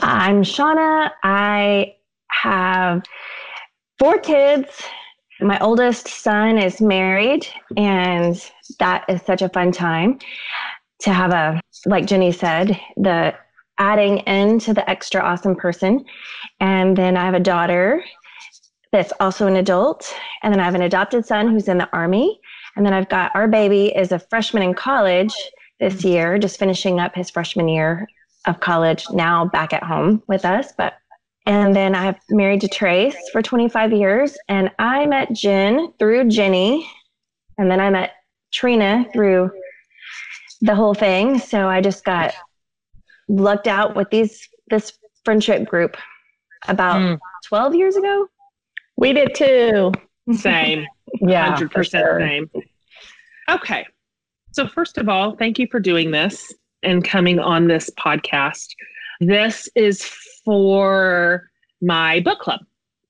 I'm 0.00 0.42
Shauna. 0.42 1.10
I 1.22 1.96
have 2.30 3.02
four 3.98 4.18
kids. 4.18 4.68
My 5.40 5.58
oldest 5.60 6.08
son 6.08 6.58
is 6.58 6.80
married, 6.80 7.46
and 7.76 8.36
that 8.78 9.04
is 9.08 9.22
such 9.22 9.42
a 9.42 9.48
fun 9.50 9.72
time 9.72 10.18
to 11.00 11.12
have 11.12 11.32
a, 11.32 11.60
like 11.84 12.06
Jenny 12.06 12.32
said, 12.32 12.80
the 12.96 13.34
adding 13.78 14.18
into 14.20 14.72
the 14.72 14.88
extra 14.88 15.20
awesome 15.20 15.54
person. 15.54 16.04
And 16.60 16.96
then 16.96 17.16
I 17.16 17.24
have 17.26 17.34
a 17.34 17.40
daughter 17.40 18.02
that's 18.92 19.12
also 19.20 19.46
an 19.46 19.56
adult. 19.56 20.10
And 20.42 20.52
then 20.52 20.60
I 20.60 20.64
have 20.64 20.74
an 20.74 20.82
adopted 20.82 21.26
son 21.26 21.48
who's 21.48 21.68
in 21.68 21.76
the 21.76 21.90
army. 21.92 22.40
And 22.74 22.86
then 22.86 22.94
I've 22.94 23.10
got 23.10 23.34
our 23.34 23.46
baby 23.46 23.88
is 23.94 24.12
a 24.12 24.18
freshman 24.18 24.62
in 24.62 24.72
college 24.72 25.34
this 25.80 26.02
year, 26.02 26.38
just 26.38 26.58
finishing 26.58 26.98
up 26.98 27.14
his 27.14 27.28
freshman 27.28 27.68
year 27.68 28.08
of 28.46 28.60
college 28.60 29.04
now 29.10 29.44
back 29.44 29.72
at 29.72 29.82
home 29.82 30.22
with 30.28 30.44
us 30.44 30.72
but 30.78 30.94
and 31.46 31.74
then 31.74 31.94
i've 31.94 32.16
married 32.30 32.60
to 32.60 32.68
trace 32.68 33.16
for 33.32 33.40
25 33.42 33.92
years 33.92 34.36
and 34.48 34.70
i 34.78 35.06
met 35.06 35.32
jen 35.32 35.92
through 35.98 36.28
jenny 36.28 36.88
and 37.58 37.70
then 37.70 37.80
i 37.80 37.88
met 37.90 38.12
trina 38.52 39.06
through 39.12 39.50
the 40.62 40.74
whole 40.74 40.94
thing 40.94 41.38
so 41.38 41.68
i 41.68 41.80
just 41.80 42.04
got 42.04 42.34
lucked 43.28 43.66
out 43.66 43.94
with 43.96 44.08
these 44.10 44.48
this 44.70 44.92
friendship 45.24 45.68
group 45.68 45.96
about 46.68 46.96
Mm. 47.00 47.18
12 47.48 47.74
years 47.74 47.96
ago 47.96 48.26
We 48.96 49.12
did 49.12 49.34
too. 49.34 49.92
Same. 50.32 50.86
Yeah. 51.20 51.54
100% 51.56 51.90
sure. 51.90 52.18
same. 52.20 52.50
Okay. 53.48 53.86
So 54.52 54.66
first 54.66 54.98
of 54.98 55.08
all, 55.08 55.36
thank 55.36 55.56
you 55.58 55.68
for 55.70 55.78
doing 55.78 56.10
this 56.10 56.52
and 56.82 57.04
coming 57.04 57.38
on 57.38 57.68
this 57.68 57.90
podcast. 57.90 58.66
This 59.20 59.68
is 59.74 60.04
for 60.44 61.50
my 61.80 62.20
book 62.20 62.40
club. 62.40 62.60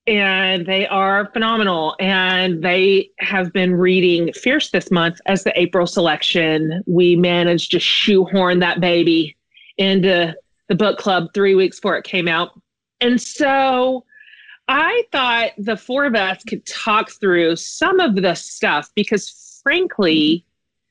And 0.06 0.64
they 0.66 0.86
are 0.86 1.30
phenomenal. 1.32 1.96
And 1.98 2.62
they 2.62 3.10
have 3.18 3.52
been 3.52 3.74
reading 3.74 4.32
Fierce 4.32 4.70
this 4.70 4.90
month 4.90 5.20
as 5.26 5.42
the 5.42 5.58
April 5.58 5.86
selection. 5.86 6.82
We 6.86 7.16
managed 7.16 7.72
to 7.72 7.80
shoehorn 7.80 8.60
that 8.60 8.80
baby 8.80 9.36
into 9.78 10.34
the 10.68 10.74
book 10.74 10.98
club 10.98 11.28
three 11.34 11.54
weeks 11.54 11.78
before 11.78 11.96
it 11.96 12.04
came 12.04 12.28
out. 12.28 12.50
And 13.00 13.20
so 13.20 14.04
I 14.68 15.04
thought 15.12 15.50
the 15.58 15.76
four 15.76 16.06
of 16.06 16.14
us 16.14 16.42
could 16.44 16.64
talk 16.66 17.10
through 17.10 17.56
some 17.56 18.00
of 18.00 18.16
the 18.16 18.34
stuff 18.34 18.90
because, 18.94 19.60
frankly, 19.62 20.44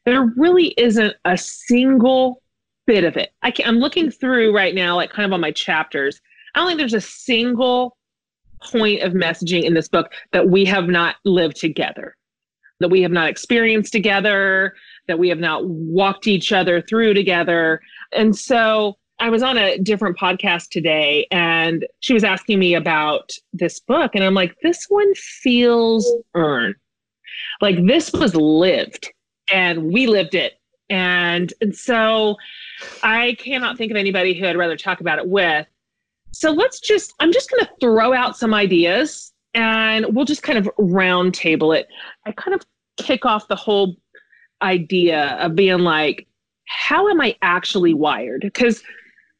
there 0.05 0.31
really 0.37 0.73
isn't 0.77 1.15
a 1.25 1.37
single 1.37 2.41
bit 2.85 3.03
of 3.03 3.17
it. 3.17 3.31
I 3.41 3.53
am 3.63 3.79
looking 3.79 4.11
through 4.11 4.55
right 4.55 4.75
now, 4.75 4.95
like 4.95 5.11
kind 5.11 5.25
of 5.25 5.33
on 5.33 5.41
my 5.41 5.51
chapters. 5.51 6.19
I 6.53 6.59
don't 6.59 6.67
think 6.67 6.79
there's 6.79 6.93
a 6.93 7.01
single 7.01 7.97
point 8.63 9.01
of 9.01 9.13
messaging 9.13 9.63
in 9.63 9.73
this 9.73 9.87
book 9.87 10.11
that 10.31 10.49
we 10.49 10.65
have 10.65 10.87
not 10.87 11.15
lived 11.25 11.57
together, 11.57 12.15
that 12.79 12.89
we 12.89 13.01
have 13.01 13.11
not 13.11 13.29
experienced 13.29 13.91
together, 13.91 14.75
that 15.07 15.19
we 15.19 15.29
have 15.29 15.39
not 15.39 15.67
walked 15.67 16.27
each 16.27 16.51
other 16.51 16.81
through 16.81 17.13
together. 17.13 17.81
And 18.11 18.35
so 18.35 18.97
I 19.19 19.29
was 19.29 19.43
on 19.43 19.57
a 19.57 19.77
different 19.77 20.17
podcast 20.17 20.69
today 20.69 21.27
and 21.31 21.85
she 22.01 22.13
was 22.13 22.23
asking 22.23 22.59
me 22.59 22.75
about 22.75 23.31
this 23.53 23.79
book. 23.79 24.11
And 24.13 24.23
I'm 24.23 24.33
like, 24.33 24.55
this 24.61 24.85
one 24.89 25.13
feels 25.15 26.11
earned. 26.33 26.75
Like 27.61 27.85
this 27.85 28.11
was 28.11 28.35
lived 28.35 29.11
and 29.51 29.91
we 29.91 30.07
lived 30.07 30.35
it. 30.35 30.53
And, 30.89 31.53
and 31.61 31.75
so 31.75 32.35
I 33.03 33.35
cannot 33.39 33.77
think 33.77 33.91
of 33.91 33.97
anybody 33.97 34.33
who 34.33 34.45
I'd 34.45 34.57
rather 34.57 34.77
talk 34.77 35.01
about 35.01 35.19
it 35.19 35.27
with. 35.27 35.67
So 36.31 36.51
let's 36.51 36.79
just, 36.79 37.13
I'm 37.19 37.31
just 37.31 37.49
going 37.49 37.65
to 37.65 37.71
throw 37.79 38.13
out 38.13 38.37
some 38.37 38.53
ideas 38.53 39.33
and 39.53 40.05
we'll 40.15 40.25
just 40.25 40.43
kind 40.43 40.59
of 40.59 40.69
round 40.77 41.33
table 41.33 41.71
it. 41.71 41.87
I 42.25 42.31
kind 42.33 42.53
of 42.53 42.61
kick 42.97 43.25
off 43.25 43.47
the 43.47 43.55
whole 43.55 43.95
idea 44.61 45.37
of 45.39 45.55
being 45.55 45.79
like, 45.79 46.27
how 46.67 47.07
am 47.07 47.21
I 47.21 47.35
actually 47.41 47.93
wired? 47.93 48.41
Because 48.41 48.83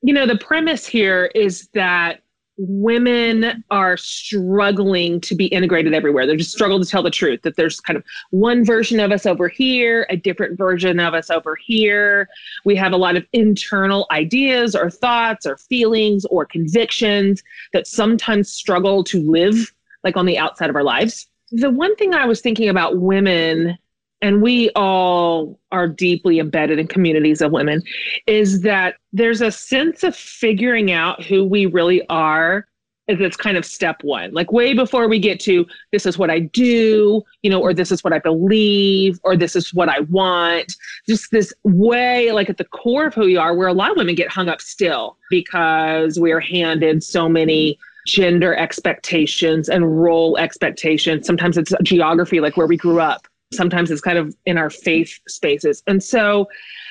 you 0.06 0.14
know, 0.14 0.28
the 0.28 0.38
premise 0.38 0.86
here 0.86 1.32
is 1.34 1.68
that 1.74 2.22
women 2.58 3.64
are 3.70 3.98
struggling 3.98 5.20
to 5.22 5.36
be 5.36 5.48
integrated 5.48 5.94
everywhere. 5.94 6.26
They're 6.26 6.38
just 6.38 6.52
struggling 6.52 6.84
to 6.84 6.90
tell 6.90 7.04
the 7.04 7.12
truth 7.12 7.42
that 7.42 7.56
there's 7.56 7.80
kind 7.80 7.98
of 7.98 8.04
one 8.32 8.64
version 8.64 9.00
of 9.00 9.12
us 9.12 9.26
over 9.26 9.48
here, 9.48 10.08
a 10.10 10.16
different 10.16 10.58
version 10.58 11.00
of 11.00 11.14
us 11.14 11.30
over 11.30 11.56
here. 11.56 12.30
We 12.64 12.76
have 12.76 12.94
a 12.94 12.98
lot 12.98 13.16
of 13.16 13.26
internal 13.34 14.08
ideas 14.12 14.76
or 14.76 14.90
thoughts 14.90 15.46
or 15.46 15.58
feelings 15.58 16.26
or 16.26 16.46
convictions 16.46 17.44
that 17.74 17.88
sometimes 17.88 18.52
struggle 18.52 19.04
to 19.06 19.22
live 19.30 19.74
like 20.04 20.16
on 20.16 20.26
the 20.26 20.38
outside 20.38 20.70
of 20.70 20.76
our 20.76 20.84
lives. 20.84 21.28
The 21.52 21.70
one 21.70 21.96
thing 21.96 22.14
I 22.14 22.26
was 22.26 22.42
thinking 22.42 22.70
about 22.70 23.00
women 23.00 23.78
and 24.22 24.42
we 24.42 24.70
all 24.72 25.60
are 25.72 25.88
deeply 25.88 26.40
embedded 26.40 26.80
in 26.80 26.88
communities 26.88 27.42
of 27.42 27.52
women, 27.52 27.84
is 28.28 28.62
that 28.62 28.96
there's 29.14 29.42
a 29.42 29.52
sense 29.52 30.04
of 30.04 30.16
figuring 30.16 30.92
out 30.92 31.24
who 31.24 31.44
we 31.44 31.66
really 31.66 32.08
are 32.08 32.68
that's 33.08 33.38
kind 33.38 33.56
of 33.56 33.66
step 33.66 34.04
one. 34.04 34.34
Like 34.34 34.52
way 34.52 34.74
before 34.74 35.08
we 35.08 35.20
get 35.20 35.40
to 35.42 35.66
this 35.92 36.06
is 36.06 36.18
what 36.18 36.32
i 36.32 36.40
do 36.40 37.22
you 37.44 37.50
know 37.50 37.62
or 37.62 37.74
this 37.74 37.92
is 37.92 38.04
what 38.04 38.14
i 38.14 38.20
believe 38.20 39.20
or 39.24 39.38
this 39.38 39.56
is 39.56 39.74
what 39.74 39.90
i 39.90 40.00
want. 40.02 40.74
Just 41.08 41.32
this 41.32 41.54
way 41.64 42.32
like 42.32 42.50
at 42.50 42.58
the 42.58 42.66
core 42.66 43.08
of 43.08 43.14
who 43.14 43.28
you 43.28 43.40
are 43.40 43.54
where 43.54 43.68
a 43.68 43.74
lot 43.74 43.92
of 43.92 43.98
women 43.98 44.16
get 44.16 44.30
hung 44.30 44.50
up 44.50 44.62
still 44.62 45.18
because 45.30 46.20
we 46.20 46.32
are 46.32 46.40
handed 46.40 47.04
so 47.04 47.30
many 47.30 47.78
gender 48.08 48.56
expectations 48.56 49.70
and 49.70 50.02
role 50.02 50.38
expectations. 50.38 51.26
Sometimes 51.28 51.58
it's 51.58 51.74
geography 51.84 52.40
like 52.40 52.58
where 52.58 52.68
we 52.68 52.78
grew 52.78 53.00
up 53.00 53.28
sometimes 53.56 53.92
it's 53.92 54.02
kind 54.02 54.18
of 54.18 54.36
in 54.46 54.58
our 54.58 54.70
faith 54.70 55.20
spaces. 55.28 55.84
And 55.88 56.04
so 56.04 56.48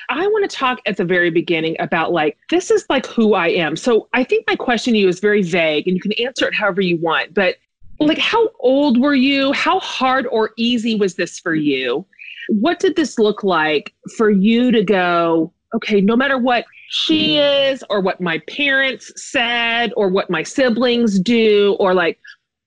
I 0.09 0.27
want 0.27 0.49
to 0.49 0.55
talk 0.55 0.79
at 0.85 0.97
the 0.97 1.05
very 1.05 1.29
beginning 1.29 1.75
about 1.79 2.11
like, 2.11 2.37
this 2.49 2.69
is 2.71 2.85
like 2.89 3.05
who 3.05 3.33
I 3.33 3.47
am. 3.47 3.75
So 3.75 4.07
I 4.13 4.23
think 4.23 4.45
my 4.47 4.55
question 4.55 4.93
to 4.93 4.99
you 4.99 5.07
is 5.07 5.19
very 5.19 5.41
vague 5.41 5.87
and 5.87 5.95
you 5.95 6.01
can 6.01 6.13
answer 6.13 6.47
it 6.47 6.53
however 6.53 6.81
you 6.81 6.97
want. 6.97 7.33
But 7.33 7.55
like, 7.99 8.17
how 8.17 8.49
old 8.59 8.99
were 8.99 9.15
you? 9.15 9.53
How 9.53 9.79
hard 9.79 10.27
or 10.27 10.51
easy 10.57 10.95
was 10.95 11.15
this 11.15 11.39
for 11.39 11.55
you? 11.55 12.05
What 12.49 12.79
did 12.79 12.95
this 12.95 13.17
look 13.17 13.43
like 13.43 13.93
for 14.17 14.29
you 14.29 14.71
to 14.71 14.83
go, 14.83 15.51
okay, 15.73 16.01
no 16.01 16.15
matter 16.15 16.37
what 16.37 16.65
she 16.89 17.37
is 17.37 17.83
or 17.89 17.99
what 17.99 18.21
my 18.21 18.39
parents 18.47 19.11
said 19.15 19.91
or 19.97 20.09
what 20.09 20.29
my 20.29 20.43
siblings 20.43 21.19
do 21.19 21.75
or 21.79 21.93
like 21.93 22.19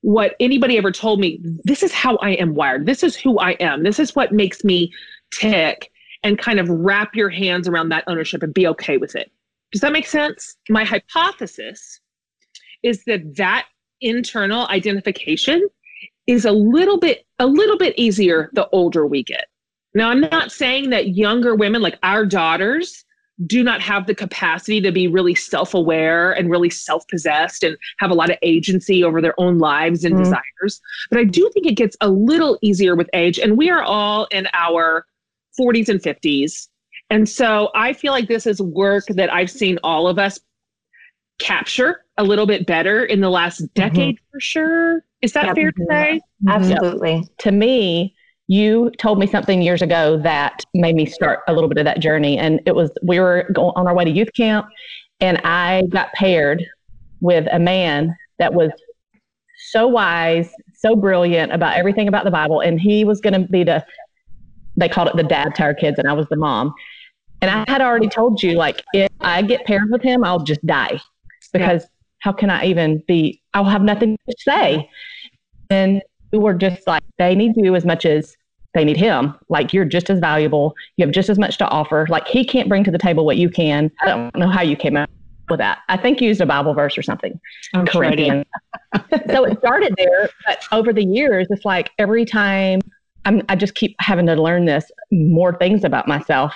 what 0.03 0.35
anybody 0.41 0.77
ever 0.79 0.93
told 0.93 1.21
me. 1.21 1.41
This 1.65 1.83
is 1.83 1.93
how 1.93 2.17
I 2.17 2.31
am 2.31 2.55
wired. 2.55 2.87
This 2.87 3.03
is 3.03 3.17
who 3.17 3.39
I 3.39 3.53
am. 3.53 3.83
This 3.83 3.99
is 3.99 4.15
what 4.15 4.33
makes 4.33 4.65
me 4.65 4.93
tick 5.33 5.91
and 6.23 6.39
kind 6.39 6.59
of 6.61 6.69
wrap 6.69 7.15
your 7.15 7.31
hands 7.31 7.69
around 7.69 7.91
that 7.91 8.05
ownership 8.07 8.43
and 8.43 8.55
be 8.55 8.67
okay 8.67 8.97
with 8.97 9.15
it. 9.15 9.31
Does 9.73 9.81
that 9.81 9.93
make 9.93 10.07
sense? 10.07 10.57
My 10.69 10.85
hypothesis 10.85 12.01
is 12.83 13.05
that 13.05 13.37
that 13.37 13.67
internal 14.01 14.67
identification 14.69 15.67
is 16.27 16.45
a 16.45 16.53
little 16.53 16.99
bit 16.99 17.27
a 17.39 17.47
little 17.47 17.79
bit 17.79 17.95
easier 17.99 18.51
the 18.53 18.69
older 18.69 19.07
we 19.07 19.23
get. 19.23 19.47
Now 19.95 20.11
I'm 20.11 20.21
not 20.21 20.53
saying 20.53 20.91
that 20.91 21.17
younger 21.17 21.55
women 21.55 21.83
like 21.83 21.99
our 22.03 22.25
daughters 22.25 23.05
do 23.47 23.63
not 23.63 23.81
have 23.81 24.07
the 24.07 24.15
capacity 24.15 24.81
to 24.81 24.91
be 24.91 25.07
really 25.07 25.35
self-aware 25.35 26.33
and 26.33 26.51
really 26.51 26.71
self-possessed 26.71 27.63
and 27.63 27.77
have 27.99 28.11
a 28.11 28.15
lot 28.15 28.31
of 28.31 28.37
agency 28.43 29.05
over 29.05 29.21
their 29.21 29.39
own 29.39 29.59
lives 29.59 30.05
and 30.05 30.17
mm. 30.17 30.19
desires 30.19 30.81
but 31.11 31.19
i 31.19 31.25
do 31.25 31.49
think 31.55 31.67
it 31.67 31.77
gets 31.77 31.97
a 32.01 32.09
little 32.09 32.59
easier 32.63 32.97
with 32.97 33.09
age 33.13 33.39
and 33.39 33.57
we 33.57 33.71
are 33.71 33.83
all 33.83 34.27
in 34.31 34.49
our 34.53 35.07
40s 35.59 35.89
and 35.89 36.01
50s 36.01 36.69
and 37.11 37.29
so 37.29 37.71
i 37.75 37.93
feel 37.93 38.13
like 38.13 38.29
this 38.29 38.47
is 38.47 38.61
work 38.61 39.05
that 39.09 39.33
i've 39.33 39.51
seen 39.51 39.79
all 39.85 40.09
of 40.09 40.19
us 40.19 40.41
capture 41.39 42.05
a 42.17 42.25
little 42.25 42.47
bit 42.47 42.67
better 42.67 43.05
in 43.05 43.21
the 43.21 43.31
last 43.31 43.61
mm-hmm. 43.61 43.81
decade 43.81 44.17
mm-hmm. 44.17 44.31
for 44.33 44.41
sure 44.41 45.05
is 45.23 45.33
that 45.33 45.55
fair 45.55 45.71
to 45.71 45.87
say 45.89 46.21
absolutely 46.49 47.17
yep. 47.17 47.25
to 47.39 47.53
me 47.53 48.17
you 48.49 48.91
told 48.99 49.19
me 49.19 49.27
something 49.27 49.61
years 49.63 49.83
ago 49.83 50.19
that 50.23 50.65
made 50.75 50.97
me 50.97 51.07
start 51.07 51.41
a 51.49 51.53
little 51.53 51.69
bit 51.69 51.79
of 51.79 51.85
that 51.85 52.01
journey. 52.01 52.39
And 52.39 52.61
it 52.67 52.75
was 52.75 52.91
we 53.03 53.21
were 53.21 53.49
going 53.53 53.73
on 53.77 53.87
our 53.87 53.95
way 53.95 54.05
to 54.05 54.11
youth 54.11 54.33
camp, 54.35 54.67
and 55.21 55.39
I 55.45 55.83
got 55.91 56.13
paired 56.15 56.65
with 57.21 57.47
a 57.53 57.59
man 57.59 58.17
that 58.39 58.55
was 58.55 58.71
so 59.71 59.87
wise, 59.87 60.51
so 60.75 60.97
brilliant 60.97 61.53
about 61.53 61.77
everything 61.77 62.09
about 62.09 62.25
the 62.25 62.31
Bible. 62.31 62.61
And 62.61 62.81
he 62.81 63.05
was 63.05 63.21
going 63.21 63.35
to 63.35 63.49
be 63.49 63.65
the, 63.65 63.85
they 64.77 64.89
called 64.89 65.09
it 65.09 65.17
the 65.17 65.25
dad 65.25 65.55
to 65.57 65.65
our 65.65 65.75
kids, 65.75 65.99
and 65.99 66.09
I 66.09 66.13
was 66.13 66.27
the 66.29 66.37
mom. 66.37 66.73
And 67.43 67.51
I 67.51 67.65
had 67.71 67.83
already 67.83 68.09
told 68.09 68.43
you, 68.43 68.53
like, 68.53 68.83
if 68.93 69.11
I 69.21 69.43
get 69.43 69.65
paired 69.65 69.91
with 69.91 70.03
him, 70.03 70.25
I'll 70.25 70.43
just 70.43 70.65
die 70.67 71.01
because 71.53 71.83
yeah. 71.83 71.89
how 72.21 72.33
can 72.33 72.51
I 72.51 72.65
even 72.65 73.03
be, 73.07 73.43
I'll 73.55 73.65
have 73.65 73.83
nothing 73.83 74.17
to 74.29 74.37
say. 74.39 74.89
And 75.71 76.03
we 76.33 76.39
were 76.39 76.55
just 76.55 76.87
like, 76.87 77.03
they 77.19 77.35
need 77.35 77.53
you 77.57 77.75
as 77.75 77.85
much 77.85 78.07
as 78.07 78.37
they 78.79 78.85
need 78.85 78.97
him. 78.97 79.35
Like 79.49 79.73
you're 79.73 79.85
just 79.85 80.09
as 80.09 80.21
valuable. 80.21 80.75
You 80.97 81.05
have 81.05 81.13
just 81.13 81.29
as 81.29 81.39
much 81.39 81.59
to 81.59 81.69
offer. 81.69 82.07
Like 82.09 82.29
he 82.29 82.45
can't 82.45 82.69
bring 82.69 82.85
to 82.85 82.91
the 82.91 82.99
table 82.99 83.27
what 83.27 83.37
you 83.37 83.51
can. 83.51 83.91
I 84.01 84.07
don't 84.07 84.37
know 84.37 84.49
how 84.49 84.63
you 84.63 84.77
came 84.77 84.97
up 84.97 85.11
with 85.51 85.59
that. 85.59 85.81
I 85.89 85.97
think 85.97 86.21
you 86.21 86.29
used 86.29 86.41
a 86.41 86.47
Bible 86.47 86.75
verse 86.75 86.97
or 86.97 87.03
something. 87.03 87.41
I'm 87.75 87.87
Corinthians. 87.87 88.45
so 89.31 89.45
it 89.45 89.59
started 89.59 89.95
there, 89.97 90.31
but 90.47 90.63
over 90.71 90.93
the 90.93 91.05
years, 91.05 91.49
it's 91.51 91.65
like 91.65 91.91
every 91.99 92.25
time 92.25 92.81
I'm, 93.25 93.43
I 93.49 93.57
just 93.57 93.75
keep 93.75 93.97
having 93.99 94.27
to 94.27 94.37
learn 94.37 94.65
this 94.65 94.91
more 95.11 95.57
things 95.57 95.83
about 95.83 96.07
myself, 96.07 96.55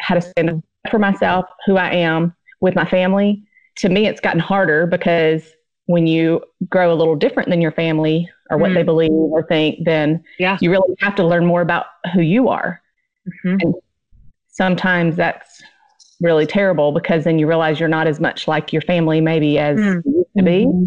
how 0.00 0.16
to 0.16 0.20
stand 0.20 0.50
up 0.50 0.56
for 0.90 0.98
myself, 0.98 1.46
who 1.64 1.76
I 1.76 1.90
am 1.92 2.34
with 2.60 2.74
my 2.74 2.84
family. 2.84 3.42
To 3.76 3.88
me, 3.88 4.06
it's 4.06 4.20
gotten 4.20 4.40
harder 4.40 4.86
because 4.86 5.42
when 5.86 6.06
you 6.06 6.42
grow 6.68 6.92
a 6.92 6.96
little 6.96 7.16
different 7.16 7.48
than 7.48 7.60
your 7.60 7.72
family 7.72 8.28
or 8.50 8.58
what 8.58 8.70
mm. 8.70 8.74
they 8.74 8.82
believe 8.82 9.10
or 9.10 9.42
think, 9.42 9.84
then 9.84 10.22
yeah. 10.38 10.58
you 10.60 10.70
really 10.70 10.94
have 11.00 11.14
to 11.16 11.26
learn 11.26 11.44
more 11.44 11.60
about 11.60 11.86
who 12.14 12.20
you 12.20 12.48
are. 12.48 12.80
Mm-hmm. 13.28 13.56
And 13.60 13.74
sometimes 14.48 15.16
that's 15.16 15.62
really 16.20 16.46
terrible 16.46 16.92
because 16.92 17.24
then 17.24 17.38
you 17.38 17.48
realize 17.48 17.80
you're 17.80 17.88
not 17.88 18.06
as 18.06 18.20
much 18.20 18.46
like 18.46 18.72
your 18.72 18.82
family 18.82 19.20
maybe 19.20 19.58
as 19.58 19.78
mm. 19.78 20.02
you 20.04 20.12
used 20.18 20.36
to 20.36 20.42
be. 20.42 20.66
Mm-hmm. 20.66 20.84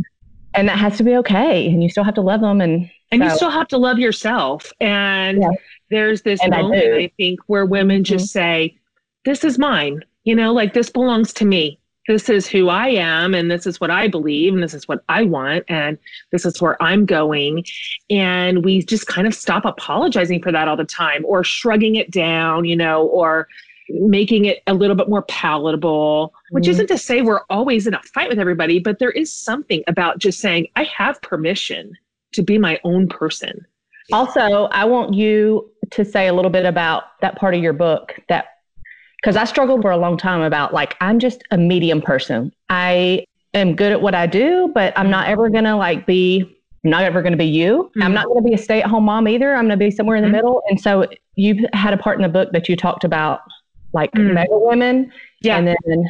And 0.53 0.69
that 0.69 0.77
has 0.77 0.95
to 0.97 1.03
be 1.03 1.15
okay. 1.17 1.67
And 1.67 1.83
you 1.83 1.89
still 1.89 2.05
have 2.05 2.15
to 2.15 2.21
love 2.21 2.41
them 2.41 2.61
and 2.61 2.89
and 3.11 3.21
so, 3.21 3.27
you 3.27 3.35
still 3.35 3.49
have 3.51 3.67
to 3.67 3.77
love 3.77 3.99
yourself. 3.99 4.71
And 4.81 5.41
yeah. 5.41 5.49
there's 5.91 6.23
this 6.23 6.41
and 6.41 6.51
moment 6.51 6.83
I, 6.83 6.97
I, 7.03 7.11
think 7.17 7.39
where 7.47 7.65
women 7.65 7.97
mm-hmm. 7.97 8.15
just 8.17 8.31
say, 8.31 8.77
This 9.25 9.43
is 9.43 9.59
mine, 9.59 10.03
you 10.23 10.35
know, 10.35 10.53
like 10.53 10.73
this 10.73 10.89
belongs 10.89 11.33
to 11.33 11.45
me 11.45 11.79
this 12.07 12.29
is 12.29 12.47
who 12.47 12.69
I 12.69 12.89
am 12.89 13.33
and 13.33 13.50
this 13.50 13.65
is 13.65 13.81
what 13.81 13.89
I 13.89 14.07
believe 14.07 14.53
and 14.53 14.62
this 14.62 14.74
is 14.74 14.88
what 14.88 15.03
I 15.09 15.24
want 15.24 15.65
and 15.67 15.97
this 16.31 16.45
is 16.45 16.62
where 16.62 16.81
I'm 16.81 17.05
going. 17.05 17.65
And 18.09 18.63
we 18.63 18.83
just 18.83 19.07
kind 19.07 19.27
of 19.27 19.33
stop 19.33 19.65
apologizing 19.65 20.41
for 20.41 20.51
that 20.51 20.67
all 20.67 20.77
the 20.77 20.85
time 20.85 21.25
or 21.25 21.43
shrugging 21.43 21.95
it 21.95 22.12
down, 22.12 22.65
you 22.65 22.75
know, 22.75 23.07
or 23.07 23.47
making 23.89 24.45
it 24.45 24.62
a 24.67 24.74
little 24.74 24.95
bit 24.95 25.09
more 25.09 25.24
palatable, 25.24 26.33
which 26.51 26.63
mm-hmm. 26.63 26.71
isn't 26.71 26.88
to 26.88 26.97
say 26.97 27.21
we're 27.21 27.43
always 27.50 27.88
in 27.88 27.93
a 27.93 28.01
fight 28.01 28.29
with 28.29 28.39
everybody, 28.39 28.79
but 28.79 29.00
there 29.00 29.12
is 29.12 29.31
something 29.31 29.83
about 29.88 30.17
just 30.17 30.39
saying, 30.39 30.67
I 30.75 30.83
have 30.85 31.21
permission 31.21 31.97
to 32.33 32.41
be 32.41 32.57
my 32.57 32.79
own 32.83 33.07
person. 33.07 33.65
Also, 34.12 34.65
I 34.65 34.85
want 34.85 35.13
you 35.13 35.71
to 35.91 36.05
say 36.05 36.27
a 36.27 36.33
little 36.33 36.51
bit 36.51 36.65
about 36.65 37.19
that 37.21 37.38
part 37.38 37.55
of 37.55 37.62
your 37.62 37.74
book 37.74 38.19
that 38.29 38.45
because 39.25 39.36
I 39.38 39.46
struggled 39.46 39.82
for 39.82 39.89
a 39.89 39.98
long 39.98 40.17
time 40.17 40.41
about 40.41 40.72
like 40.72 40.96
I'm 41.01 41.17
just 41.17 41.41
a 41.50 41.58
medium 41.58 42.00
person. 42.00 42.53
I 42.70 43.25
am 43.55 43.75
good 43.75 43.91
at 43.91 44.00
what 44.00 44.13
I 44.13 44.27
do, 44.27 44.70
but 44.75 44.94
I'm 44.96 45.10
not 45.10 45.27
ever 45.27 45.50
going 45.50 45.63
to 45.63 45.75
like 45.75 46.05
be, 46.05 46.41
I'm 46.84 46.91
not 46.91 47.01
ever 47.01 47.24
going 47.24 47.32
to 47.34 47.38
be 47.38 47.48
you. 47.48 47.86
Mm-hmm. 47.89 48.03
I'm 48.03 48.13
not 48.13 48.27
going 48.27 48.38
to 48.44 48.48
be 48.48 48.53
a 48.53 48.58
stay 48.60 48.84
at 48.84 48.88
home 48.88 49.05
mom 49.05 49.27
either. 49.27 49.55
I'm 49.55 49.65
going 49.65 49.79
to 49.79 49.84
be 49.84 49.89
somewhere 49.89 50.15
in 50.15 50.22
the 50.22 50.29
Mhm. 50.29 50.34
middle. 50.34 50.62
And 50.70 50.79
so 50.79 51.08
you 51.34 51.67
had 51.74 51.91
a 51.91 51.98
part 51.98 52.17
in 52.20 52.22
the 52.22 52.29
book 52.29 52.51
that 52.51 52.70
you 52.70 52.75
talked 52.75 53.03
about 53.03 53.39
like 53.94 54.12
Mm. 54.12 54.34
mega 54.34 54.60
women. 54.60 55.12
Yeah. 55.41 55.58
And 55.58 55.70
then 55.70 56.05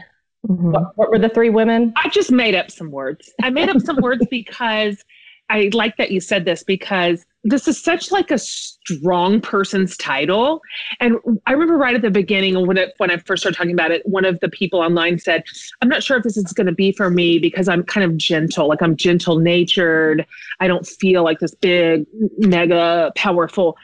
Mhm. 0.49 0.73
what, 0.73 0.97
what 0.97 1.09
were 1.09 1.17
the 1.17 1.29
three 1.29 1.49
women? 1.49 1.93
I 1.95 2.09
just 2.09 2.33
made 2.33 2.53
up 2.53 2.69
some 2.69 2.91
words. 2.91 3.31
I 3.41 3.49
made 3.49 3.69
up 3.69 3.79
some 3.79 3.95
words 4.01 4.25
because 4.29 5.05
I 5.49 5.69
like 5.71 5.95
that 5.95 6.11
you 6.11 6.19
said 6.19 6.43
this 6.43 6.63
because 6.63 7.25
this 7.47 7.67
is 7.67 7.81
such 7.81 8.11
like 8.11 8.31
a 8.31 8.39
strong 8.39 9.39
person's 9.39 9.95
title. 9.97 10.61
And 10.99 11.17
I 11.45 11.51
remember 11.53 11.77
right 11.77 11.95
at 11.95 12.01
the 12.01 12.09
beginning 12.09 12.65
when 12.65 12.75
it, 12.77 12.93
when 12.97 13.11
I 13.11 13.17
first 13.17 13.43
started 13.43 13.55
talking 13.55 13.71
about 13.71 13.91
it, 13.91 14.01
one 14.05 14.25
of 14.25 14.39
the 14.39 14.49
people 14.49 14.79
online 14.79 15.19
said, 15.19 15.43
"I'm 15.81 15.87
not 15.87 16.03
sure 16.03 16.17
if 16.17 16.23
this 16.23 16.37
is 16.37 16.51
going 16.53 16.67
to 16.67 16.73
be 16.73 16.91
for 16.91 17.09
me 17.09 17.37
because 17.37 17.69
I'm 17.69 17.83
kind 17.83 18.03
of 18.03 18.17
gentle, 18.17 18.67
like 18.67 18.81
I'm 18.81 18.95
gentle 18.97 19.37
natured. 19.39 20.25
I 20.59 20.67
don't 20.67 20.85
feel 20.87 21.23
like 21.23 21.39
this 21.39 21.53
big, 21.53 22.07
mega 22.39 23.11
powerful." 23.15 23.77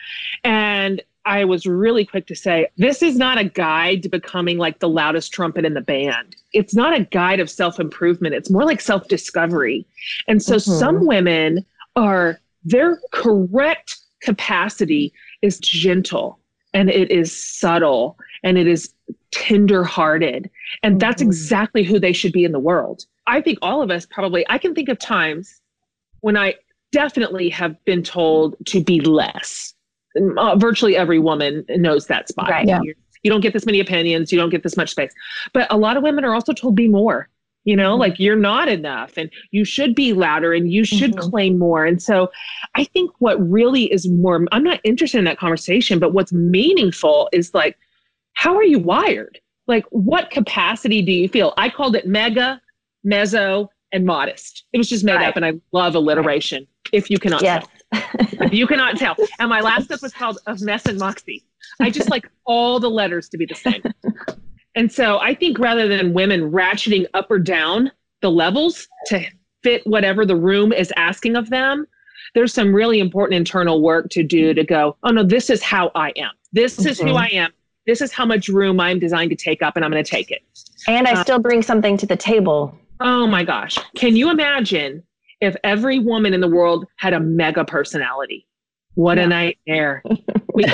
And 0.43 1.01
I 1.23 1.45
was 1.45 1.67
really 1.67 2.03
quick 2.03 2.25
to 2.27 2.35
say, 2.35 2.67
this 2.77 3.03
is 3.03 3.15
not 3.15 3.37
a 3.37 3.43
guide 3.43 4.01
to 4.01 4.09
becoming 4.09 4.57
like 4.57 4.79
the 4.79 4.89
loudest 4.89 5.31
trumpet 5.31 5.65
in 5.65 5.75
the 5.75 5.81
band. 5.81 6.35
It's 6.51 6.73
not 6.73 6.99
a 6.99 7.03
guide 7.05 7.39
of 7.39 7.47
self 7.47 7.79
improvement. 7.79 8.33
It's 8.33 8.49
more 8.49 8.65
like 8.65 8.81
self 8.81 9.07
discovery. 9.07 9.85
And 10.27 10.41
so 10.41 10.55
Mhm. 10.55 10.61
some 10.79 11.05
women 11.05 11.63
are, 11.95 12.39
their 12.63 12.99
correct 13.11 13.97
capacity 14.21 15.13
is 15.41 15.59
gentle 15.59 16.39
and 16.73 16.89
it 16.89 17.11
is 17.11 17.31
subtle 17.43 18.17
and 18.43 18.57
it 18.57 18.67
is 18.67 18.93
tender 19.31 19.83
hearted. 19.83 20.49
And 20.83 20.99
that's 20.99 21.21
Mhm. 21.21 21.25
exactly 21.27 21.83
who 21.83 21.99
they 21.99 22.13
should 22.13 22.31
be 22.31 22.43
in 22.43 22.51
the 22.51 22.59
world. 22.59 23.05
I 23.27 23.41
think 23.41 23.59
all 23.61 23.81
of 23.81 23.89
us 23.91 24.05
probably, 24.05 24.45
I 24.49 24.57
can 24.57 24.73
think 24.75 24.89
of 24.89 24.99
times 24.99 25.61
when 26.21 26.37
I 26.37 26.55
definitely 26.91 27.49
have 27.49 27.83
been 27.85 28.03
told 28.03 28.55
to 28.67 28.83
be 28.83 28.99
less. 29.01 29.73
Uh, 30.37 30.55
virtually 30.57 30.95
every 30.97 31.19
woman 31.19 31.65
knows 31.69 32.07
that 32.07 32.27
spot. 32.27 32.49
Right. 32.49 32.67
Yeah. 32.67 32.81
You 33.23 33.31
don't 33.31 33.41
get 33.41 33.53
this 33.53 33.65
many 33.65 33.79
opinions, 33.79 34.31
you 34.31 34.37
don't 34.39 34.49
get 34.49 34.63
this 34.63 34.75
much 34.75 34.91
space. 34.91 35.13
But 35.53 35.67
a 35.71 35.77
lot 35.77 35.95
of 35.95 36.03
women 36.03 36.25
are 36.25 36.33
also 36.33 36.53
told 36.53 36.75
be 36.75 36.87
more. 36.87 37.29
You 37.63 37.75
know, 37.75 37.95
like 37.95 38.19
you're 38.19 38.35
not 38.35 38.67
enough 38.69 39.17
and 39.17 39.29
you 39.51 39.65
should 39.65 39.93
be 39.93 40.13
louder 40.13 40.51
and 40.51 40.71
you 40.71 40.83
should 40.83 41.11
Mhm. 41.13 41.29
claim 41.29 41.59
more. 41.59 41.85
And 41.85 42.01
so 42.01 42.31
I 42.73 42.85
think 42.85 43.11
what 43.19 43.39
really 43.39 43.83
is 43.93 44.09
more, 44.09 44.47
I'm 44.51 44.63
not 44.63 44.79
interested 44.83 45.19
in 45.19 45.25
that 45.25 45.37
conversation, 45.37 45.99
but 45.99 46.11
what's 46.11 46.33
meaningful 46.33 47.29
is 47.31 47.53
like, 47.53 47.77
how 48.33 48.55
are 48.55 48.63
you 48.63 48.79
wired? 48.79 49.39
Like, 49.67 49.85
what 49.91 50.31
capacity 50.31 51.03
do 51.03 51.11
you 51.11 51.29
feel? 51.29 51.53
I 51.55 51.69
called 51.69 51.95
it 51.95 52.07
mega, 52.07 52.59
mezzo, 53.03 53.69
and 53.91 54.05
modest. 54.05 54.63
It 54.73 54.79
was 54.79 54.89
just 54.89 55.03
made 55.03 55.15
Right. 55.15 55.27
up, 55.27 55.35
and 55.35 55.45
I 55.45 55.53
love 55.71 55.93
alliteration. 55.95 56.65
If 56.91 57.11
you 57.11 57.19
cannot 57.19 57.43
Yes. 57.43 57.63
tell, 57.93 58.01
if 58.41 58.53
you 58.53 58.65
cannot 58.65 58.97
tell. 58.97 59.15
And 59.39 59.49
my 59.49 59.61
last 59.61 59.87
book 59.87 60.01
was 60.01 60.13
called 60.13 60.39
Of 60.47 60.61
Mess 60.61 60.87
and 60.87 60.97
Moxie. 60.97 61.43
I 61.79 61.89
just 61.91 62.09
like 62.09 62.27
all 62.45 62.79
the 62.79 62.89
letters 62.89 63.29
to 63.29 63.37
be 63.37 63.45
the 63.45 63.53
same. 63.55 63.83
And 64.75 64.91
so 64.91 65.19
I 65.19 65.33
think 65.33 65.59
rather 65.59 65.87
than 65.87 66.13
women 66.13 66.51
ratcheting 66.51 67.05
up 67.13 67.29
or 67.29 67.39
down 67.39 67.91
the 68.21 68.31
levels 68.31 68.87
to 69.07 69.23
fit 69.63 69.85
whatever 69.85 70.25
the 70.25 70.35
room 70.35 70.71
is 70.71 70.93
asking 70.95 71.35
of 71.35 71.49
them, 71.49 71.85
there's 72.33 72.53
some 72.53 72.73
really 72.73 72.99
important 72.99 73.35
internal 73.35 73.81
work 73.81 74.09
to 74.11 74.23
do 74.23 74.53
to 74.53 74.63
go, 74.63 74.95
oh 75.03 75.09
no, 75.11 75.23
this 75.23 75.49
is 75.49 75.61
how 75.61 75.91
I 75.95 76.11
am. 76.15 76.31
This 76.53 76.85
is 76.85 76.99
who 76.99 77.07
Mhm. 77.07 77.17
I 77.17 77.27
am. 77.29 77.51
This 77.87 77.99
is 78.01 78.11
how 78.11 78.25
much 78.25 78.47
room 78.47 78.79
I'm 78.79 78.99
designed 78.99 79.31
to 79.31 79.35
take 79.35 79.61
up, 79.61 79.75
and 79.75 79.83
I'm 79.83 79.91
going 79.91 80.03
to 80.03 80.09
take 80.09 80.29
it. 80.31 80.41
And 80.87 81.07
I 81.07 81.13
Uh, 81.13 81.23
still 81.23 81.39
bring 81.39 81.61
something 81.61 81.97
to 81.97 82.05
the 82.05 82.15
table. 82.15 82.77
Oh 82.99 83.25
my 83.27 83.43
gosh. 83.43 83.77
Can 83.95 84.15
you 84.15 84.29
imagine 84.29 85.03
if 85.41 85.55
every 85.63 85.97
woman 85.99 86.33
in 86.33 86.39
the 86.41 86.47
world 86.47 86.85
had 86.97 87.13
a 87.13 87.19
mega 87.19 87.65
personality? 87.65 88.45
What 88.93 89.17
a 89.17 89.25
nightmare. 89.27 90.03
we, 90.53 90.65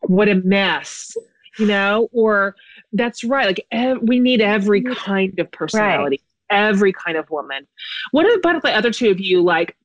what 0.00 0.28
a 0.28 0.34
mess, 0.36 1.16
you 1.58 1.66
know? 1.66 2.08
Or 2.12 2.56
that's 2.96 3.24
right. 3.24 3.46
Like 3.46 3.66
ev- 3.70 4.00
we 4.02 4.18
need 4.20 4.40
every 4.40 4.82
kind 4.82 5.38
of 5.38 5.50
personality, 5.50 6.20
every 6.50 6.92
kind 6.92 7.16
of 7.16 7.30
woman. 7.30 7.66
What 8.12 8.26
about 8.38 8.62
the 8.62 8.72
other 8.72 8.90
two 8.90 9.10
of 9.10 9.20
you? 9.20 9.42
Like, 9.42 9.76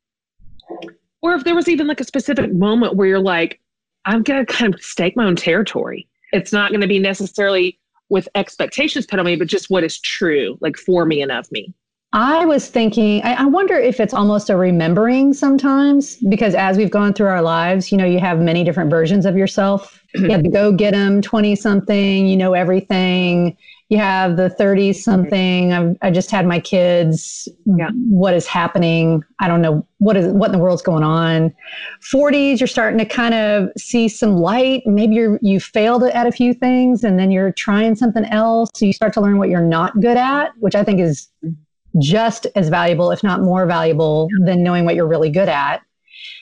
or 1.21 1.34
if 1.34 1.43
there 1.43 1.56
was 1.56 1.67
even 1.67 1.88
like 1.88 2.00
a 2.00 2.06
specific 2.06 2.54
moment 2.54 2.95
where 2.95 3.08
you're 3.08 3.19
like, 3.19 3.60
I'm 4.06 4.24
going 4.24 4.43
to 4.43 4.52
kind 4.52 4.74
of 4.74 4.82
stake 4.82 5.15
my 5.15 5.26
own 5.26 5.36
territory. 5.36 6.08
It's 6.32 6.52
not 6.52 6.71
going 6.71 6.82
to 6.82 6.88
be 6.88 7.00
necessarily 7.00 7.78
with 8.10 8.28
expectations 8.36 9.06
put 9.06 9.19
on 9.19 9.26
me, 9.26 9.36
but 9.36 9.47
just 9.47 9.69
what 9.69 9.84
is 9.84 10.00
true, 10.00 10.58
like 10.62 10.78
for 10.78 11.06
me 11.06 11.21
and 11.21 11.32
of 11.32 11.52
me. 11.52 11.74
I 12.13 12.45
was 12.45 12.67
thinking, 12.67 13.24
I, 13.24 13.34
I 13.36 13.45
wonder 13.45 13.76
if 13.76 14.02
it's 14.02 14.13
almost 14.13 14.50
a 14.50 14.58
remembering 14.58 15.34
sometimes, 15.34 16.17
because 16.17 16.56
as 16.56 16.78
we've 16.78 16.91
gone 16.91 17.13
through 17.13 17.28
our 17.28 17.41
lives, 17.41 17.89
you 17.89 17.97
know, 17.97 18.06
you 18.06 18.19
have 18.19 18.39
many 18.39 18.65
different 18.65 18.89
versions 18.89 19.26
of 19.26 19.38
yourself. 19.38 20.04
you 20.15 20.30
have 20.30 20.43
the 20.43 20.50
go 20.54 20.74
get 20.74 20.93
'em 20.93 21.21
20 21.21 21.56
something, 21.56 22.28
you 22.28 22.36
know 22.36 22.54
everything. 22.54 23.56
You 23.88 23.97
have 23.97 24.36
the 24.38 24.50
30 24.50 24.93
something. 24.93 25.74
I've, 25.74 25.97
I 26.02 26.12
just 26.12 26.32
had 26.32 26.45
my 26.45 26.60
kids. 26.60 27.47
Yeah. 27.65 27.89
What 28.10 28.34
is 28.34 28.45
happening? 28.45 29.24
I 29.39 29.50
don't 29.50 29.62
know 29.62 29.86
what 30.00 30.15
is 30.15 30.28
what 30.28 30.47
in 30.47 30.52
the 30.54 30.60
world's 30.60 30.82
going 30.82 31.04
on. 31.04 31.54
40s, 32.02 32.60
you're 32.60 32.67
starting 32.67 33.00
to 33.00 33.06
kind 33.06 33.34
of 33.34 33.69
see 33.78 34.08
some 34.08 34.38
light. 34.38 34.84
Maybe 34.86 35.15
you're 35.15 35.39
you 35.41 35.60
failed 35.60 36.04
at 36.04 36.26
a 36.26 36.32
few 36.32 36.54
things, 36.54 37.04
and 37.04 37.19
then 37.19 37.32
you're 37.32 37.52
trying 37.52 37.95
something 37.95 38.24
else. 38.26 38.69
So 38.76 38.86
you 38.86 38.93
start 38.93 39.12
to 39.13 39.21
learn 39.21 39.38
what 39.38 39.50
you're 39.50 39.62
not 39.62 40.00
good 40.00 40.17
at, 40.17 40.52
which 40.60 40.76
I 40.76 40.86
think 40.86 41.02
is 41.02 41.28
mm-hmm. 41.43 41.62
Just 41.99 42.47
as 42.56 42.69
valuable, 42.69 43.12
if 43.12 43.23
not 43.23 43.41
more 43.41 43.65
valuable, 43.65 44.27
than 44.45 44.63
knowing 44.63 44.86
what 44.86 44.95
you're 44.95 45.08
really 45.08 45.30
good 45.30 45.49
at. 45.49 45.82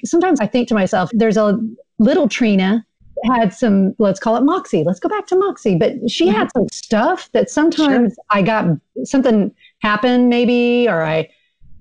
Sometimes 0.06 0.40
I 0.40 0.48
think 0.48 0.68
to 0.70 0.74
myself, 0.74 1.10
there's 1.14 1.38
a 1.38 1.60
little 1.98 2.28
Trina 2.30 2.86
had 3.26 3.54
some, 3.54 3.94
let's 4.00 4.20
call 4.20 4.38
it 4.38 4.44
Moxie. 4.44 4.84
Let's 4.86 5.00
go 5.00 5.10
back 5.10 5.28
to 5.28 5.36
Moxie. 5.36 5.76
But 5.76 6.10
she 6.10 6.28
had 6.28 6.48
mm-hmm. 6.48 6.60
some 6.60 6.68
stuff 6.72 7.30
that 7.34 7.50
sometimes 7.50 8.16
I 8.30 8.42
got 8.42 8.66
something 9.04 9.54
happened 9.80 10.30
maybe, 10.30 10.88
or 10.88 11.04
I, 11.04 11.30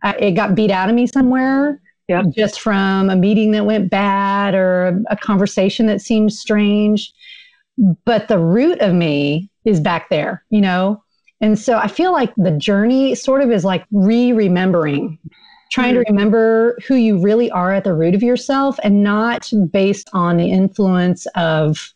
I 0.02 0.12
it 0.14 0.32
got 0.32 0.54
beat 0.54 0.70
out 0.70 0.88
of 0.88 0.94
me 0.94 1.06
somewhere. 1.06 1.80
Yeah. 2.08 2.22
Just 2.34 2.60
from 2.60 3.10
a 3.10 3.16
meeting 3.16 3.50
that 3.52 3.66
went 3.66 3.90
bad 3.90 4.54
or 4.54 4.88
a, 4.88 5.12
a 5.12 5.16
conversation 5.16 5.86
that 5.86 6.00
seemed 6.00 6.32
strange. 6.32 7.12
But 8.04 8.28
the 8.28 8.38
root 8.38 8.80
of 8.80 8.94
me 8.94 9.50
is 9.64 9.78
back 9.78 10.08
there, 10.08 10.42
you 10.50 10.60
know? 10.60 11.02
And 11.40 11.58
so 11.58 11.78
I 11.78 11.88
feel 11.88 12.12
like 12.12 12.32
the 12.36 12.50
journey 12.50 13.14
sort 13.14 13.42
of 13.42 13.50
is 13.50 13.64
like 13.64 13.84
re 13.92 14.32
remembering, 14.32 15.18
trying 15.70 15.94
to 15.94 16.00
remember 16.08 16.76
who 16.86 16.96
you 16.96 17.20
really 17.20 17.50
are 17.50 17.72
at 17.72 17.84
the 17.84 17.94
root 17.94 18.14
of 18.14 18.22
yourself 18.22 18.78
and 18.82 19.02
not 19.04 19.50
based 19.70 20.10
on 20.12 20.36
the 20.36 20.50
influence 20.50 21.26
of 21.36 21.92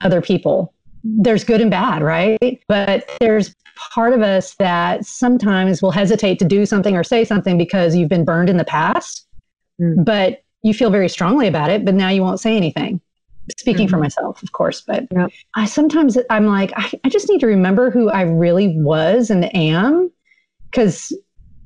other 0.00 0.20
people. 0.20 0.72
There's 1.02 1.44
good 1.44 1.60
and 1.60 1.70
bad, 1.70 2.02
right? 2.02 2.62
But 2.68 3.08
there's 3.20 3.54
part 3.92 4.12
of 4.12 4.22
us 4.22 4.54
that 4.54 5.04
sometimes 5.04 5.82
will 5.82 5.90
hesitate 5.90 6.38
to 6.38 6.44
do 6.44 6.64
something 6.64 6.96
or 6.96 7.02
say 7.02 7.24
something 7.24 7.58
because 7.58 7.96
you've 7.96 8.08
been 8.08 8.24
burned 8.24 8.48
in 8.48 8.56
the 8.56 8.64
past, 8.64 9.26
Mm. 9.80 10.04
but 10.04 10.42
you 10.62 10.72
feel 10.72 10.88
very 10.88 11.08
strongly 11.08 11.48
about 11.48 11.68
it, 11.68 11.84
but 11.84 11.94
now 11.94 12.08
you 12.08 12.22
won't 12.22 12.38
say 12.38 12.56
anything. 12.56 13.00
Speaking 13.58 13.88
for 13.88 13.96
mm-hmm. 13.96 14.04
myself, 14.04 14.42
of 14.42 14.52
course, 14.52 14.80
but 14.80 15.06
Yep. 15.14 15.30
I 15.54 15.66
sometimes 15.66 16.16
I'm 16.30 16.46
like, 16.46 16.72
I, 16.76 16.92
I 17.04 17.08
just 17.08 17.28
need 17.28 17.40
to 17.40 17.46
remember 17.46 17.90
who 17.90 18.08
I 18.10 18.22
really 18.22 18.68
was 18.78 19.30
and 19.30 19.54
am 19.54 20.10
because 20.70 21.12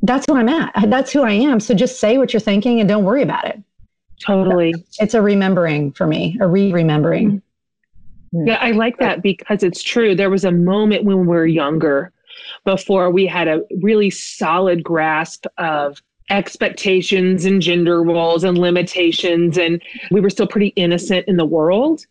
that's 0.02 0.26
who 0.28 0.36
I'm 0.36 0.48
at. 0.48 0.72
That's 0.88 1.12
who 1.12 1.22
I 1.22 1.32
am. 1.32 1.60
So 1.60 1.74
just 1.74 2.00
say 2.00 2.18
what 2.18 2.32
you're 2.32 2.40
thinking 2.40 2.80
and 2.80 2.88
don't 2.88 3.04
worry 3.04 3.22
about 3.22 3.46
it. 3.46 3.62
Totally. 4.20 4.74
It's 4.98 5.14
a 5.14 5.22
remembering 5.22 5.92
for 5.92 6.06
me, 6.06 6.36
a 6.40 6.48
re 6.48 6.72
remembering. 6.72 7.42
Mm-hmm. 8.34 8.48
Yeah, 8.48 8.58
I 8.60 8.72
like 8.72 8.98
that 8.98 9.22
because 9.22 9.62
it's 9.62 9.82
true. 9.82 10.14
There 10.14 10.30
was 10.30 10.44
a 10.44 10.52
moment 10.52 11.04
when 11.04 11.20
we 11.20 11.26
were 11.26 11.46
younger 11.46 12.12
before 12.64 13.10
we 13.10 13.26
had 13.26 13.48
a 13.48 13.62
really 13.80 14.10
solid 14.10 14.82
grasp 14.82 15.46
of 15.56 16.02
expectations 16.30 17.44
and 17.44 17.62
gender 17.62 18.02
roles 18.02 18.44
and 18.44 18.58
limitations, 18.58 19.58
and 19.58 19.82
we 20.10 20.20
were 20.20 20.30
still 20.30 20.46
pretty 20.46 20.68
innocent 20.68 21.26
in 21.28 21.36
the 21.36 21.46
world. 21.46 22.04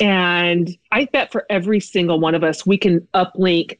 And 0.00 0.76
I 0.92 1.06
bet 1.06 1.32
for 1.32 1.46
every 1.48 1.80
single 1.80 2.20
one 2.20 2.34
of 2.34 2.42
us, 2.42 2.66
we 2.66 2.76
can 2.76 3.06
uplink 3.14 3.78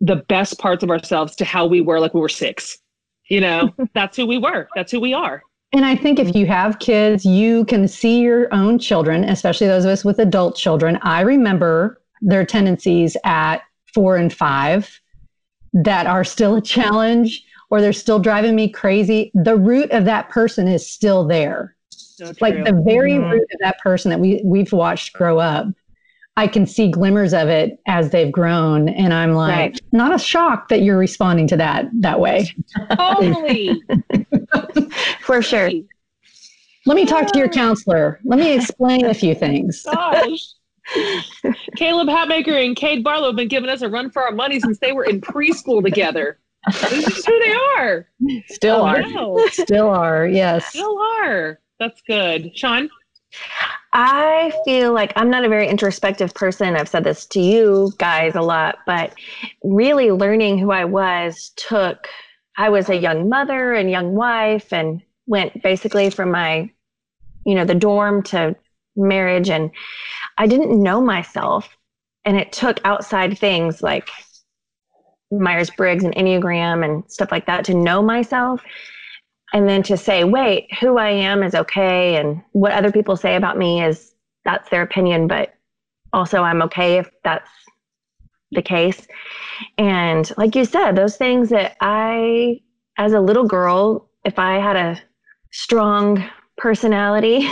the 0.00 0.16
best 0.16 0.58
parts 0.58 0.82
of 0.82 0.90
ourselves 0.90 1.34
to 1.36 1.44
how 1.44 1.66
we 1.66 1.80
were 1.80 2.00
like 2.00 2.14
we 2.14 2.20
were 2.20 2.28
six. 2.28 2.78
You 3.28 3.40
know, 3.40 3.74
that's 3.94 4.16
who 4.16 4.26
we 4.26 4.38
were, 4.38 4.68
that's 4.74 4.92
who 4.92 5.00
we 5.00 5.14
are. 5.14 5.42
And 5.72 5.84
I 5.84 5.96
think 5.96 6.20
if 6.20 6.36
you 6.36 6.46
have 6.46 6.78
kids, 6.78 7.24
you 7.24 7.64
can 7.64 7.88
see 7.88 8.20
your 8.20 8.52
own 8.54 8.78
children, 8.78 9.24
especially 9.24 9.66
those 9.66 9.84
of 9.84 9.90
us 9.90 10.04
with 10.04 10.20
adult 10.20 10.56
children. 10.56 10.98
I 11.02 11.22
remember 11.22 12.00
their 12.20 12.46
tendencies 12.46 13.16
at 13.24 13.62
four 13.92 14.16
and 14.16 14.32
five 14.32 15.00
that 15.72 16.06
are 16.06 16.22
still 16.22 16.56
a 16.56 16.60
challenge 16.60 17.43
or 17.70 17.80
they're 17.80 17.92
still 17.92 18.18
driving 18.18 18.54
me 18.54 18.68
crazy. 18.68 19.30
The 19.34 19.56
root 19.56 19.90
of 19.90 20.04
that 20.04 20.28
person 20.30 20.68
is 20.68 20.88
still 20.88 21.26
there. 21.26 21.76
So 21.90 22.32
Like 22.40 22.64
the 22.64 22.80
very 22.86 23.12
Mhm. 23.12 23.30
root 23.30 23.42
of 23.52 23.58
that 23.60 23.78
person 23.80 24.10
that 24.10 24.20
we, 24.20 24.40
we've 24.44 24.72
watched 24.72 25.12
grow 25.14 25.38
up 25.38 25.66
I 26.36 26.48
can 26.48 26.66
see 26.66 26.90
glimmers 26.90 27.32
of 27.32 27.48
it 27.48 27.78
as 27.86 28.10
they've 28.10 28.32
grown. 28.32 28.88
And 28.88 29.14
I'm 29.14 29.34
like, 29.34 29.56
right. 29.56 29.80
not 29.92 30.12
a 30.12 30.18
shock 30.18 30.68
that 30.68 30.82
you're 30.82 30.98
responding 30.98 31.46
to 31.48 31.56
that 31.58 31.86
that 32.00 32.18
way. 32.18 32.52
Totally. 32.98 33.80
For 35.20 35.40
sure. 35.42 35.70
Let 36.86 36.96
me 36.96 37.06
talk 37.06 37.28
to 37.32 37.38
your 37.38 37.48
counselor. 37.48 38.20
Let 38.24 38.40
me 38.40 38.52
explain 38.52 39.06
a 39.06 39.14
few 39.14 39.34
things. 39.34 39.84
Gosh. 39.84 40.40
Caleb 41.76 42.08
Hatmaker 42.08 42.64
and 42.64 42.76
Cade 42.76 43.04
Barlow 43.04 43.28
have 43.28 43.36
been 43.36 43.48
giving 43.48 43.70
us 43.70 43.82
a 43.82 43.88
run 43.88 44.10
for 44.10 44.22
our 44.22 44.32
money 44.32 44.58
since 44.60 44.78
they 44.80 44.92
were 44.92 45.04
in 45.04 45.20
preschool 45.20 45.82
together. 45.84 46.40
This 46.66 47.18
is 47.18 47.26
who 47.26 47.38
they 47.40 47.54
are. 47.78 48.08
Still 48.48 48.76
oh, 48.76 48.86
are. 48.86 49.02
No. 49.02 49.46
Still 49.50 49.88
are, 49.88 50.26
yes. 50.26 50.66
Still 50.66 50.98
are. 50.98 51.60
That's 51.78 52.00
good. 52.06 52.56
Sean? 52.56 52.88
I 53.92 54.52
feel 54.64 54.92
like 54.92 55.12
I'm 55.16 55.30
not 55.30 55.44
a 55.44 55.48
very 55.48 55.68
introspective 55.68 56.34
person. 56.34 56.76
I've 56.76 56.88
said 56.88 57.04
this 57.04 57.26
to 57.26 57.40
you 57.40 57.92
guys 57.98 58.34
a 58.34 58.42
lot, 58.42 58.78
but 58.86 59.14
really 59.62 60.10
learning 60.10 60.58
who 60.58 60.70
I 60.70 60.84
was 60.84 61.52
took, 61.56 62.08
I 62.56 62.68
was 62.70 62.88
a 62.88 62.96
young 62.96 63.28
mother 63.28 63.74
and 63.74 63.90
young 63.90 64.14
wife 64.14 64.72
and 64.72 65.02
went 65.26 65.62
basically 65.62 66.10
from 66.10 66.30
my, 66.30 66.70
you 67.44 67.54
know, 67.54 67.64
the 67.64 67.74
dorm 67.74 68.22
to 68.24 68.56
marriage. 68.96 69.50
And 69.50 69.70
I 70.38 70.46
didn't 70.46 70.82
know 70.82 71.00
myself. 71.00 71.76
And 72.24 72.36
it 72.36 72.52
took 72.52 72.80
outside 72.84 73.38
things 73.38 73.82
like 73.82 74.08
Myers 75.30 75.70
Briggs 75.70 76.04
and 76.04 76.14
Enneagram 76.14 76.84
and 76.84 77.04
stuff 77.10 77.30
like 77.32 77.46
that 77.46 77.64
to 77.66 77.74
know 77.74 78.02
myself. 78.02 78.62
And 79.52 79.68
then 79.68 79.82
to 79.84 79.96
say, 79.96 80.24
wait, 80.24 80.72
who 80.80 80.98
I 80.98 81.10
am 81.10 81.42
is 81.42 81.54
okay. 81.54 82.16
And 82.16 82.42
what 82.52 82.72
other 82.72 82.90
people 82.90 83.16
say 83.16 83.36
about 83.36 83.56
me 83.56 83.82
is 83.84 84.14
that's 84.44 84.68
their 84.68 84.82
opinion. 84.82 85.28
But 85.28 85.54
also, 86.12 86.42
I'm 86.42 86.62
okay 86.62 86.98
if 86.98 87.10
that's 87.22 87.50
the 88.50 88.62
case. 88.62 89.06
And 89.78 90.30
like 90.36 90.54
you 90.54 90.64
said, 90.64 90.96
those 90.96 91.16
things 91.16 91.50
that 91.50 91.76
I, 91.80 92.60
as 92.98 93.12
a 93.12 93.20
little 93.20 93.46
girl, 93.46 94.08
if 94.24 94.38
I 94.38 94.58
had 94.58 94.76
a 94.76 95.00
strong 95.52 96.24
personality 96.56 97.48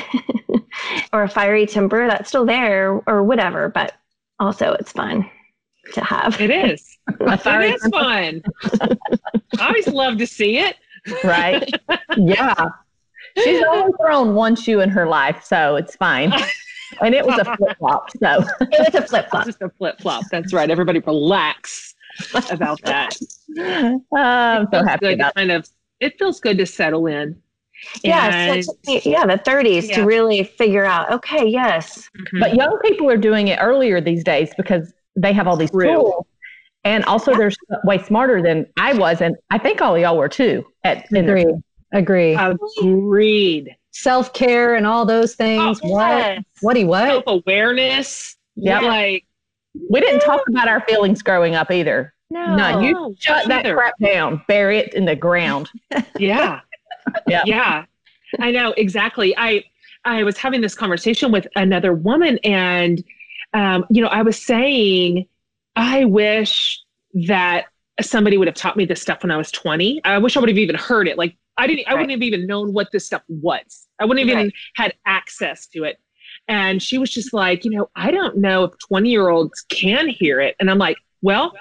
or 1.13 1.23
a 1.23 1.29
fiery 1.29 1.67
temper, 1.67 2.07
that's 2.09 2.29
still 2.29 2.47
there 2.47 3.01
or 3.07 3.23
whatever. 3.23 3.69
But 3.69 3.93
also, 4.41 4.73
it's 4.73 4.93
fun 4.93 5.29
to 5.95 6.05
have. 6.05 6.41
It 6.41 6.51
is. 6.51 6.99
it 7.21 7.75
is 7.75 7.83
fun. 7.89 8.43
I 9.59 9.67
always 9.67 9.89
love 9.89 10.19
to 10.19 10.27
see 10.27 10.59
it. 10.59 10.77
Right? 11.25 11.69
Yeah. 12.17 12.69
She's 13.39 13.63
only 13.69 13.93
thrown 14.01 14.35
one 14.35 14.57
shoe 14.57 14.81
in 14.81 14.89
her 14.91 15.07
life, 15.07 15.45
so 15.45 15.77
it's 15.77 15.97
fine. 15.97 16.33
And 17.01 17.15
it 17.15 17.25
was 17.25 17.39
a 17.39 17.57
flip 17.57 17.79
flop. 17.79 18.11
So 18.11 18.45
it 18.61 18.93
was 18.93 18.95
a 18.95 19.07
flip 19.07 19.31
flop. 19.31 19.47
Just 19.47 19.63
a 19.63 19.71
flip 19.71 20.01
flop. 20.01 20.25
That's 20.31 20.53
right. 20.53 20.71
Everybody 20.71 21.01
relax 21.01 21.95
about 22.51 22.81
that. 22.83 23.17
Uh, 23.59 24.17
I'm 24.17 24.69
so 24.73 24.85
happy 24.85 25.13
about 25.15 25.35
kind 25.35 25.51
of. 25.51 25.69
It 26.01 26.19
feels 26.19 26.41
good 26.41 26.59
to 26.59 26.67
settle 26.67 27.07
in. 27.07 27.41
Yeah, 28.05 28.61
so 28.61 28.77
yeah, 28.87 29.27
the 29.27 29.39
30s 29.45 29.89
yeah. 29.89 29.97
to 29.97 30.05
really 30.05 30.45
figure 30.45 30.85
out. 30.85 31.11
Okay, 31.11 31.47
yes. 31.47 32.09
Mm-hmm. 32.17 32.41
But 32.41 32.55
young 32.55 32.79
people 32.83 33.09
are 33.09 33.17
doing 33.17 33.49
it 33.49 33.59
earlier 33.61 34.01
these 34.01 34.23
days 34.23 34.51
because 34.57 34.93
they 35.17 35.33
have 35.33 35.47
all 35.47 35.57
these 35.57 35.71
True. 35.71 35.87
tools 35.87 36.27
and 36.85 37.05
also, 37.05 37.37
they're 37.37 37.53
way 37.85 38.03
smarter 38.03 38.43
than 38.43 38.67
I 38.77 38.93
was, 38.95 39.21
and 39.21 39.37
I 39.51 39.59
think 39.59 39.81
all 39.81 39.97
y'all 39.97 40.17
were 40.17 40.29
too. 40.29 40.65
At 40.83 41.07
agree, 41.13 41.47
agree, 41.93 42.35
agreed. 42.35 43.77
Self 43.93 44.33
care 44.33 44.75
and 44.75 44.87
all 44.87 45.07
those 45.07 45.35
things. 45.35 45.81
Oh, 45.85 45.89
what? 45.89 46.09
Yes. 46.09 46.43
What? 46.61 46.75
Do 46.75 46.87
what? 46.87 47.09
Self 47.09 47.25
awareness. 47.27 48.37
Yeah, 48.57 48.81
like 48.81 49.25
we 49.91 50.01
didn't 50.01 50.21
talk 50.21 50.43
about 50.49 50.67
our 50.67 50.81
feelings 50.81 51.23
growing 51.23 51.55
up 51.55 51.71
either. 51.71 52.13
No, 52.31 52.57
no, 52.57 52.81
you 52.81 53.15
shut 53.19 53.47
that 53.47 53.65
either. 53.65 53.77
crap 53.77 53.95
down. 54.03 54.43
Bury 54.49 54.79
it 54.79 54.95
in 54.95 55.05
the 55.05 55.15
ground. 55.15 55.71
yeah, 56.19 56.61
yeah, 57.29 57.43
yeah. 57.45 57.85
I 58.41 58.51
know 58.51 58.73
exactly. 58.77 59.37
I 59.37 59.63
I 60.05 60.25
was 60.25 60.37
having 60.37 60.63
this 60.63 60.75
conversation 60.75 61.31
with 61.31 61.47
another 61.55 61.93
woman, 61.93 62.39
and 62.43 63.05
um, 63.53 63.85
you 63.91 64.03
know, 64.03 64.09
I 64.09 64.23
was 64.23 64.41
saying 64.41 65.27
I 65.77 66.05
wish 66.05 66.81
that 67.27 67.67
somebody 68.01 68.39
would 68.39 68.49
have 68.49 68.55
taught 68.55 68.77
me 68.77 68.85
this 68.85 69.03
stuff 69.03 69.23
when 69.23 69.31
I 69.31 69.37
was 69.37 69.51
20. 69.51 70.01
I 70.05 70.19
wish 70.19 70.37
I 70.37 70.41
would 70.41 70.49
have 70.49 70.59
even 70.59 70.77
heard 70.77 71.09
it. 71.09 71.19
Like 71.19 71.37
I 71.57 71.67
didn't, 71.67 71.87
I 71.89 71.95
wouldn't 71.95 72.11
have 72.11 72.23
even 72.23 72.47
known 72.47 72.73
what 72.73 72.91
this 72.93 73.07
stuff 73.07 73.23
was. 73.29 73.87
I 73.99 74.05
wouldn't 74.05 74.27
have 74.27 74.35
right. 74.35 74.47
even 74.47 74.53
had 74.75 74.95
access 75.07 75.67
to 75.69 75.85
it. 75.85 75.99
And 76.49 76.83
she 76.83 76.99
was 76.99 77.11
just 77.11 77.33
like, 77.33 77.65
you 77.65 77.71
know, 77.71 77.91
I 77.95 78.11
don't 78.11 78.39
know 78.39 78.65
if 78.65 78.73
20 78.89 79.11
year 79.11 79.29
olds 79.29 79.65
can 79.69 80.09
hear 80.09 80.41
it. 80.41 80.57
And 80.59 80.71
I'm 80.71 80.79
like, 80.79 80.97
well, 81.21 81.53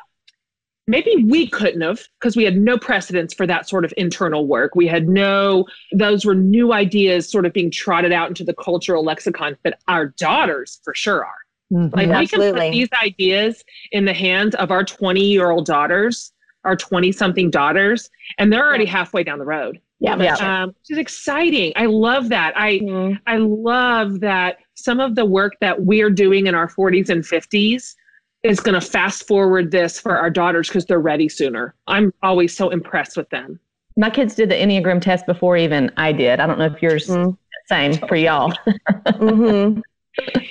maybe 0.88 1.24
we 1.28 1.48
couldn't 1.48 1.82
have 1.82 2.02
because 2.20 2.36
we 2.36 2.44
had 2.44 2.58
no 2.58 2.78
precedence 2.78 3.34
for 3.34 3.46
that 3.48 3.68
sort 3.70 3.86
of 3.86 3.94
internal 3.98 4.48
work. 4.48 4.76
We 4.76 4.88
had 4.88 5.08
no, 5.08 5.66
those 5.94 6.26
were 6.26 6.36
new 6.36 6.74
ideas 6.74 7.30
sort 7.30 7.46
of 7.46 7.54
being 7.54 7.70
trotted 7.70 8.12
out 8.12 8.30
into 8.30 8.44
the 8.44 8.54
cultural 8.54 9.04
lexicon, 9.04 9.58
but 9.64 9.80
our 9.88 10.08
daughters 10.08 10.80
for 10.84 10.96
sure 10.96 11.24
are. 11.24 11.41
Mm-hmm. 11.72 11.96
Like 11.96 12.10
Absolutely. 12.10 12.48
we 12.48 12.54
can 12.54 12.54
put 12.54 12.72
these 12.72 12.90
ideas 13.02 13.64
in 13.92 14.06
the 14.06 14.14
hands 14.14 14.56
of 14.56 14.72
our 14.72 14.84
20 14.84 15.22
year 15.24 15.52
old 15.52 15.66
daughters, 15.66 16.34
our 16.66 16.76
20 16.76 17.12
something 17.12 17.50
daughters, 17.50 18.10
and 18.38 18.52
they're 18.52 18.66
already 18.66 18.86
yeah. 18.86 18.92
halfway 18.92 19.24
down 19.24 19.40
the 19.40 19.46
road. 19.46 19.80
Yeah, 20.00 20.18
yeah. 20.18 20.64
Um, 20.64 20.70
which 20.70 20.90
is 20.90 20.98
exciting. 20.98 21.74
I 21.76 21.86
love 21.86 22.30
that. 22.30 22.58
I 22.58 22.80
mm-hmm. 22.80 23.18
I 23.28 23.38
love 23.38 24.20
that 24.22 24.58
some 24.74 25.00
of 25.00 25.16
the 25.16 25.26
work 25.26 25.54
that 25.62 25.84
we're 25.84 26.10
doing 26.10 26.48
in 26.48 26.56
our 26.56 26.68
40s 26.68 27.10
and 27.10 27.24
50s 27.24 27.94
is 28.42 28.60
going 28.60 28.74
to 28.74 28.86
fast 28.86 29.28
forward 29.28 29.70
this 29.70 30.00
for 30.00 30.18
our 30.18 30.32
daughters 30.32 30.68
because 30.68 30.88
they're 30.88 31.00
ready 31.00 31.30
sooner. 31.30 31.76
I'm 31.86 32.12
always 32.24 32.58
so 32.58 32.70
impressed 32.70 33.16
with 33.16 33.30
them. 33.30 33.60
My 33.96 34.10
kids 34.10 34.34
did 34.34 34.50
the 34.50 34.56
Enneagram 34.56 35.02
test 35.02 35.28
before 35.28 35.56
even 35.56 35.92
I 35.98 36.12
did. 36.12 36.40
I 36.40 36.48
don't 36.48 36.58
know 36.58 36.66
if 36.66 36.82
yours 36.82 37.06
mm-hmm. 37.06 37.32
same 37.68 37.94
for 38.08 38.16
y'all. 38.16 38.52
mm-hmm 39.06 39.82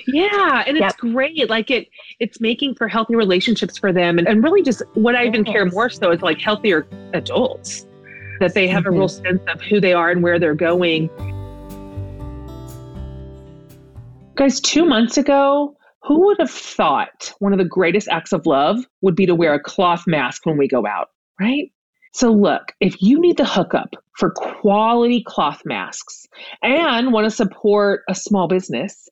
yeah 0.07 0.63
and 0.65 0.77
it's 0.77 0.81
yep. 0.81 0.97
great 0.97 1.49
like 1.49 1.69
it 1.69 1.87
it's 2.19 2.41
making 2.41 2.73
for 2.75 2.87
healthy 2.87 3.15
relationships 3.15 3.77
for 3.77 3.93
them 3.93 4.17
and, 4.17 4.27
and 4.27 4.43
really 4.43 4.61
just 4.63 4.81
what 4.95 5.15
i 5.15 5.25
even 5.25 5.45
yes. 5.45 5.53
care 5.53 5.65
more 5.65 5.89
so 5.89 6.11
is 6.11 6.21
like 6.21 6.39
healthier 6.39 6.87
adults 7.13 7.85
that 8.39 8.53
they 8.53 8.67
have 8.67 8.83
mm-hmm. 8.83 8.95
a 8.95 8.97
real 8.97 9.07
mm-hmm. 9.07 9.23
sense 9.23 9.41
of 9.53 9.61
who 9.61 9.79
they 9.79 9.93
are 9.93 10.09
and 10.09 10.23
where 10.23 10.39
they're 10.39 10.55
going 10.55 11.09
guys 14.35 14.59
two 14.59 14.85
months 14.85 15.17
ago 15.17 15.75
who 16.03 16.25
would 16.25 16.37
have 16.39 16.49
thought 16.49 17.31
one 17.39 17.53
of 17.53 17.59
the 17.59 17.65
greatest 17.65 18.07
acts 18.07 18.33
of 18.33 18.45
love 18.47 18.79
would 19.01 19.15
be 19.15 19.27
to 19.27 19.35
wear 19.35 19.53
a 19.53 19.59
cloth 19.59 20.03
mask 20.07 20.45
when 20.45 20.57
we 20.57 20.67
go 20.67 20.85
out 20.87 21.09
right 21.39 21.71
so, 22.13 22.29
look, 22.29 22.73
if 22.81 23.01
you 23.01 23.19
need 23.21 23.37
the 23.37 23.45
hookup 23.45 23.95
for 24.17 24.31
quality 24.31 25.23
cloth 25.25 25.61
masks 25.63 26.27
and 26.61 27.13
want 27.13 27.25
to 27.25 27.31
support 27.31 28.01
a 28.09 28.15
small 28.15 28.49
business, 28.49 29.07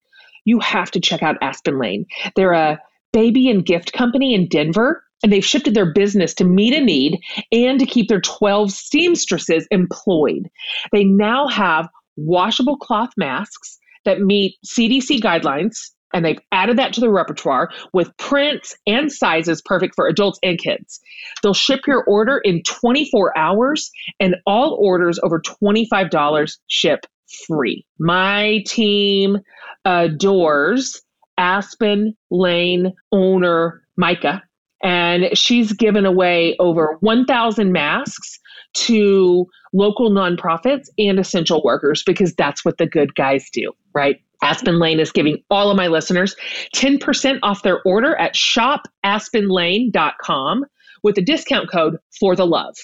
you 0.49 0.59
have 0.59 0.89
to 0.91 0.99
check 0.99 1.21
out 1.21 1.37
Aspen 1.41 1.79
Lane. 1.79 2.05
They're 2.35 2.53
a 2.53 2.79
baby 3.13 3.49
and 3.49 3.65
gift 3.65 3.93
company 3.93 4.33
in 4.33 4.47
Denver, 4.47 5.03
and 5.21 5.31
they've 5.31 5.45
shifted 5.45 5.73
their 5.73 5.93
business 5.93 6.33
to 6.35 6.43
meet 6.43 6.73
a 6.73 6.81
need 6.81 7.19
and 7.51 7.79
to 7.79 7.85
keep 7.85 8.07
their 8.07 8.21
12 8.21 8.71
seamstresses 8.71 9.67
employed. 9.69 10.49
They 10.91 11.03
now 11.03 11.47
have 11.47 11.87
washable 12.17 12.77
cloth 12.77 13.11
masks 13.15 13.77
that 14.05 14.21
meet 14.21 14.55
CDC 14.65 15.19
guidelines. 15.19 15.91
And 16.11 16.25
they've 16.25 16.39
added 16.51 16.79
that 16.79 16.93
to 16.93 17.01
the 17.01 17.11
repertoire 17.11 17.69
with 17.93 18.17
prints 18.17 18.75
and 18.87 19.11
sizes 19.11 19.61
perfect 19.63 19.93
for 19.95 20.07
adults 20.07 20.39
and 20.41 20.57
kids. 20.57 20.99
They'll 21.43 21.53
ship 21.53 21.81
your 21.85 22.03
order 22.05 22.39
in 22.43 22.63
24 22.63 23.37
hours, 23.37 23.91
and 24.19 24.35
all 24.47 24.75
orders 24.81 25.19
over 25.21 25.39
$25 25.39 26.57
ship 26.67 27.05
free. 27.47 27.85
My 27.99 28.63
team 28.65 29.37
uh, 29.85 30.07
adores 30.09 31.01
Aspen 31.37 32.15
Lane 32.31 32.93
owner 33.11 33.81
Micah, 33.97 34.41
and 34.83 35.37
she's 35.37 35.73
given 35.73 36.05
away 36.05 36.55
over 36.59 36.97
1,000 37.01 37.71
masks 37.71 38.39
to 38.73 39.45
local 39.73 40.11
nonprofits 40.11 40.87
and 40.97 41.19
essential 41.19 41.61
workers 41.63 42.01
because 42.05 42.33
that's 42.35 42.65
what 42.65 42.77
the 42.77 42.85
good 42.85 43.15
guys 43.15 43.49
do, 43.51 43.71
right? 43.93 44.21
Aspen 44.41 44.79
Lane 44.79 44.99
is 44.99 45.11
giving 45.11 45.43
all 45.49 45.69
of 45.69 45.77
my 45.77 45.87
listeners 45.87 46.35
10% 46.75 47.39
off 47.43 47.63
their 47.63 47.81
order 47.83 48.15
at 48.15 48.35
shopaspenlane.com 48.35 50.65
with 51.03 51.15
the 51.15 51.21
discount 51.21 51.69
code 51.71 51.97
for 52.19 52.35
the 52.35 52.45
love. 52.45 52.75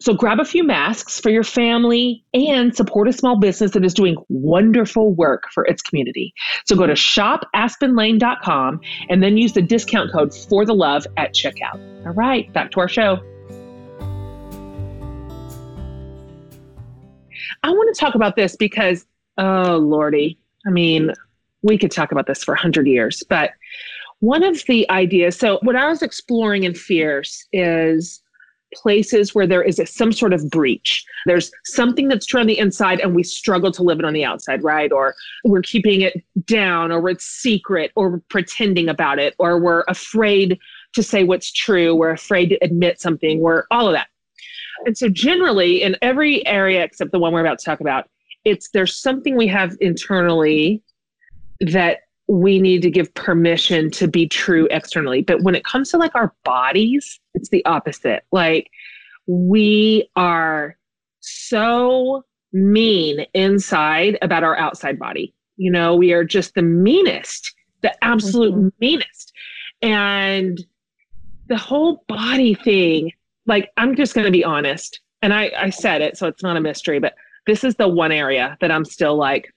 So 0.00 0.14
grab 0.14 0.40
a 0.40 0.44
few 0.44 0.64
masks 0.64 1.20
for 1.20 1.30
your 1.30 1.44
family 1.44 2.24
and 2.34 2.74
support 2.74 3.08
a 3.08 3.12
small 3.12 3.38
business 3.38 3.72
that 3.72 3.84
is 3.84 3.94
doing 3.94 4.16
wonderful 4.28 5.14
work 5.14 5.44
for 5.52 5.64
its 5.66 5.82
community. 5.82 6.34
So 6.66 6.76
go 6.76 6.86
to 6.86 6.92
shopaspenlane.com 6.92 8.80
and 9.08 9.22
then 9.22 9.36
use 9.36 9.52
the 9.52 9.62
discount 9.62 10.12
code 10.12 10.34
for 10.34 10.64
the 10.64 10.74
love 10.74 11.06
at 11.16 11.34
checkout. 11.34 11.80
All 12.06 12.12
right, 12.12 12.52
back 12.52 12.70
to 12.72 12.80
our 12.80 12.88
show. 12.88 13.20
I 17.64 17.70
want 17.70 17.94
to 17.94 18.00
talk 18.00 18.14
about 18.14 18.36
this 18.36 18.56
because, 18.56 19.06
oh, 19.38 19.76
Lordy, 19.76 20.38
I 20.66 20.70
mean, 20.70 21.12
we 21.62 21.78
could 21.78 21.90
talk 21.90 22.12
about 22.12 22.26
this 22.26 22.42
for 22.42 22.52
100 22.52 22.86
years, 22.86 23.22
but 23.28 23.52
one 24.18 24.42
of 24.44 24.64
the 24.66 24.88
ideas, 24.90 25.36
so 25.36 25.58
what 25.62 25.76
I 25.76 25.88
was 25.88 26.02
exploring 26.02 26.64
in 26.64 26.74
Fierce 26.74 27.46
is 27.52 28.21
places 28.74 29.34
where 29.34 29.46
there 29.46 29.62
is 29.62 29.78
a, 29.78 29.86
some 29.86 30.12
sort 30.12 30.32
of 30.32 30.48
breach. 30.50 31.04
There's 31.26 31.50
something 31.64 32.08
that's 32.08 32.26
true 32.26 32.40
on 32.40 32.46
the 32.46 32.58
inside 32.58 33.00
and 33.00 33.14
we 33.14 33.22
struggle 33.22 33.70
to 33.72 33.82
live 33.82 33.98
it 33.98 34.04
on 34.04 34.12
the 34.12 34.24
outside, 34.24 34.62
right? 34.62 34.90
Or 34.92 35.14
we're 35.44 35.62
keeping 35.62 36.02
it 36.02 36.22
down, 36.46 36.92
or 36.92 37.08
it's 37.08 37.24
secret, 37.24 37.92
or 37.96 38.10
we're 38.10 38.22
pretending 38.28 38.88
about 38.88 39.18
it, 39.18 39.34
or 39.38 39.58
we're 39.58 39.84
afraid 39.88 40.58
to 40.94 41.02
say 41.02 41.24
what's 41.24 41.52
true, 41.52 41.94
we're 41.94 42.10
afraid 42.10 42.48
to 42.48 42.58
admit 42.62 43.00
something, 43.00 43.40
we're 43.40 43.64
all 43.70 43.86
of 43.86 43.94
that. 43.94 44.08
And 44.84 44.96
so, 44.96 45.08
generally, 45.08 45.82
in 45.82 45.96
every 46.02 46.44
area 46.46 46.82
except 46.82 47.12
the 47.12 47.18
one 47.18 47.32
we're 47.32 47.40
about 47.40 47.58
to 47.60 47.64
talk 47.64 47.80
about, 47.80 48.08
it's 48.44 48.70
there's 48.70 48.96
something 48.96 49.36
we 49.36 49.46
have 49.46 49.76
internally 49.80 50.82
that 51.60 52.00
we 52.28 52.60
need 52.60 52.82
to 52.82 52.90
give 52.90 53.12
permission 53.14 53.90
to 53.90 54.08
be 54.08 54.26
true 54.26 54.68
externally. 54.70 55.22
But 55.22 55.42
when 55.42 55.54
it 55.54 55.64
comes 55.64 55.90
to 55.90 55.98
like 55.98 56.14
our 56.14 56.34
bodies, 56.44 57.20
it's 57.34 57.48
the 57.48 57.64
opposite. 57.64 58.24
Like 58.32 58.70
we 59.26 60.08
are 60.16 60.76
so 61.20 62.24
mean 62.52 63.26
inside 63.34 64.18
about 64.22 64.44
our 64.44 64.56
outside 64.56 64.98
body. 64.98 65.34
You 65.56 65.70
know, 65.70 65.94
we 65.94 66.12
are 66.12 66.24
just 66.24 66.54
the 66.54 66.62
meanest, 66.62 67.54
the 67.82 67.92
absolute 68.04 68.54
mm-hmm. 68.54 68.68
meanest. 68.80 69.32
And 69.80 70.64
the 71.48 71.56
whole 71.56 72.04
body 72.08 72.54
thing, 72.54 73.12
like 73.46 73.70
I'm 73.76 73.96
just 73.96 74.14
going 74.14 74.26
to 74.26 74.30
be 74.30 74.44
honest. 74.44 75.00
And 75.22 75.32
I, 75.32 75.52
I 75.56 75.70
said 75.70 76.00
it, 76.00 76.16
so 76.16 76.26
it's 76.26 76.42
not 76.42 76.56
a 76.56 76.60
mystery, 76.60 76.98
but 76.98 77.14
this 77.46 77.64
is 77.64 77.74
the 77.76 77.88
one 77.88 78.12
area 78.12 78.56
that 78.60 78.70
I'm 78.70 78.84
still 78.84 79.16
like, 79.16 79.52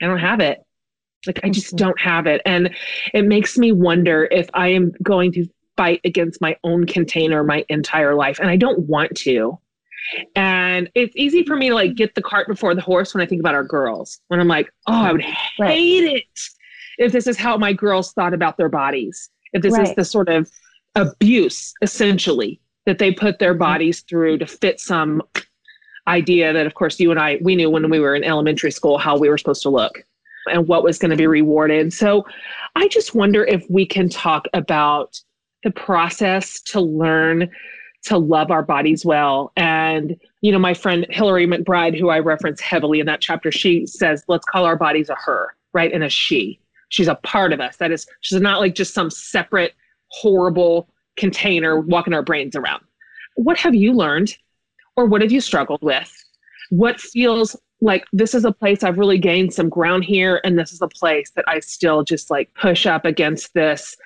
I 0.00 0.06
don't 0.06 0.18
have 0.18 0.40
it. 0.40 0.62
Like 1.26 1.40
I 1.42 1.50
just 1.50 1.68
mm-hmm. 1.68 1.76
don't 1.76 2.00
have 2.00 2.26
it. 2.26 2.42
And 2.44 2.74
it 3.14 3.24
makes 3.24 3.58
me 3.58 3.72
wonder 3.72 4.28
if 4.30 4.48
I 4.54 4.68
am 4.68 4.92
going 5.02 5.32
to 5.32 5.46
fight 5.76 6.00
against 6.04 6.40
my 6.40 6.56
own 6.64 6.86
container 6.86 7.44
my 7.44 7.64
entire 7.68 8.14
life. 8.14 8.38
And 8.38 8.48
I 8.48 8.56
don't 8.56 8.80
want 8.80 9.16
to. 9.18 9.58
And 10.34 10.90
it's 10.94 11.14
easy 11.16 11.44
for 11.44 11.56
me 11.56 11.68
to 11.68 11.74
like 11.74 11.94
get 11.94 12.14
the 12.14 12.22
cart 12.22 12.48
before 12.48 12.74
the 12.74 12.80
horse 12.80 13.14
when 13.14 13.22
I 13.22 13.26
think 13.26 13.40
about 13.40 13.54
our 13.54 13.64
girls. 13.64 14.20
When 14.28 14.40
I'm 14.40 14.48
like, 14.48 14.72
oh, 14.86 14.94
I 14.94 15.12
would 15.12 15.20
hate 15.20 15.58
right. 15.58 15.78
it 15.78 16.24
if 16.98 17.12
this 17.12 17.26
is 17.26 17.36
how 17.36 17.56
my 17.56 17.72
girls 17.72 18.12
thought 18.12 18.32
about 18.32 18.56
their 18.56 18.68
bodies. 18.68 19.30
If 19.52 19.62
this 19.62 19.74
right. 19.74 19.88
is 19.88 19.94
the 19.94 20.04
sort 20.04 20.28
of 20.28 20.50
abuse, 20.94 21.74
essentially, 21.82 22.60
that 22.84 22.98
they 22.98 23.12
put 23.12 23.38
their 23.38 23.54
bodies 23.54 24.00
through 24.00 24.38
to 24.38 24.46
fit 24.46 24.80
some 24.80 25.22
idea 26.06 26.52
that, 26.52 26.66
of 26.66 26.74
course, 26.74 27.00
you 27.00 27.10
and 27.10 27.18
I, 27.18 27.38
we 27.42 27.56
knew 27.56 27.68
when 27.68 27.90
we 27.90 27.98
were 27.98 28.14
in 28.14 28.22
elementary 28.22 28.70
school 28.70 28.98
how 28.98 29.18
we 29.18 29.28
were 29.28 29.38
supposed 29.38 29.62
to 29.62 29.70
look 29.70 30.04
and 30.50 30.66
what 30.68 30.82
was 30.82 30.98
going 30.98 31.10
to 31.10 31.16
be 31.16 31.24
mm-hmm. 31.24 31.32
rewarded. 31.32 31.92
So 31.92 32.26
I 32.74 32.88
just 32.88 33.14
wonder 33.14 33.44
if 33.44 33.64
we 33.68 33.86
can 33.86 34.08
talk 34.08 34.46
about 34.54 35.20
the 35.64 35.70
process 35.70 36.60
to 36.62 36.80
learn 36.80 37.50
to 38.04 38.18
love 38.18 38.50
our 38.52 38.62
bodies 38.62 39.04
well. 39.04 39.52
And, 39.56 40.16
you 40.40 40.52
know, 40.52 40.58
my 40.58 40.74
friend 40.74 41.06
Hillary 41.10 41.46
McBride, 41.46 41.98
who 41.98 42.08
I 42.08 42.20
reference 42.20 42.60
heavily 42.60 43.00
in 43.00 43.06
that 43.06 43.20
chapter, 43.20 43.50
she 43.50 43.84
says, 43.86 44.24
let's 44.28 44.44
call 44.44 44.64
our 44.64 44.76
bodies 44.76 45.08
a 45.08 45.16
her, 45.16 45.56
right? 45.72 45.92
And 45.92 46.04
a 46.04 46.08
she. 46.08 46.60
She's 46.88 47.08
a 47.08 47.16
part 47.16 47.52
of 47.52 47.60
us. 47.60 47.76
That 47.78 47.90
is, 47.90 48.06
she's 48.20 48.40
not 48.40 48.60
like 48.60 48.76
just 48.76 48.94
some 48.94 49.10
separate, 49.10 49.74
horrible 50.08 50.88
container 51.16 51.80
walking 51.80 52.14
our 52.14 52.22
brains 52.22 52.54
around. 52.54 52.84
What 53.34 53.58
have 53.58 53.74
you 53.74 53.92
learned? 53.92 54.36
Or 54.94 55.06
what 55.06 55.20
have 55.20 55.32
you 55.32 55.40
struggled 55.40 55.82
with? 55.82 56.12
What 56.70 57.00
feels 57.00 57.56
like 57.80 58.04
this 58.12 58.34
is 58.34 58.44
a 58.44 58.52
place 58.52 58.82
I've 58.82 58.98
really 58.98 59.18
gained 59.18 59.52
some 59.52 59.68
ground 59.68 60.04
here, 60.04 60.40
and 60.44 60.58
this 60.58 60.72
is 60.72 60.80
a 60.80 60.88
place 60.88 61.30
that 61.32 61.44
I 61.46 61.60
still 61.60 62.04
just 62.04 62.30
like 62.30 62.52
push 62.54 62.86
up 62.86 63.04
against 63.04 63.54
this 63.54 63.96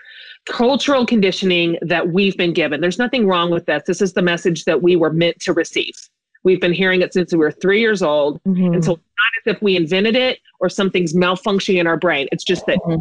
cultural 0.46 1.06
conditioning 1.06 1.78
that 1.82 2.08
we've 2.08 2.36
been 2.36 2.52
given. 2.52 2.80
There's 2.80 2.98
nothing 2.98 3.26
wrong 3.26 3.50
with 3.50 3.66
this. 3.66 3.82
This 3.86 4.02
is 4.02 4.14
the 4.14 4.22
message 4.22 4.64
that 4.64 4.82
we 4.82 4.96
were 4.96 5.12
meant 5.12 5.40
to 5.40 5.52
receive. 5.52 5.94
We've 6.42 6.60
been 6.60 6.72
hearing 6.72 7.02
it 7.02 7.12
since 7.12 7.32
we 7.32 7.38
were 7.38 7.50
three 7.50 7.80
years 7.80 8.02
old. 8.02 8.42
Mm-hmm. 8.44 8.74
And 8.74 8.84
so 8.84 8.92
it's 8.92 9.02
not 9.02 9.52
as 9.52 9.56
if 9.56 9.62
we 9.62 9.76
invented 9.76 10.16
it 10.16 10.38
or 10.58 10.68
something's 10.68 11.14
malfunctioning 11.14 11.78
in 11.78 11.86
our 11.86 11.98
brain. 11.98 12.28
It's 12.32 12.44
just 12.44 12.64
that 12.66 12.78
mm-hmm. 12.78 13.00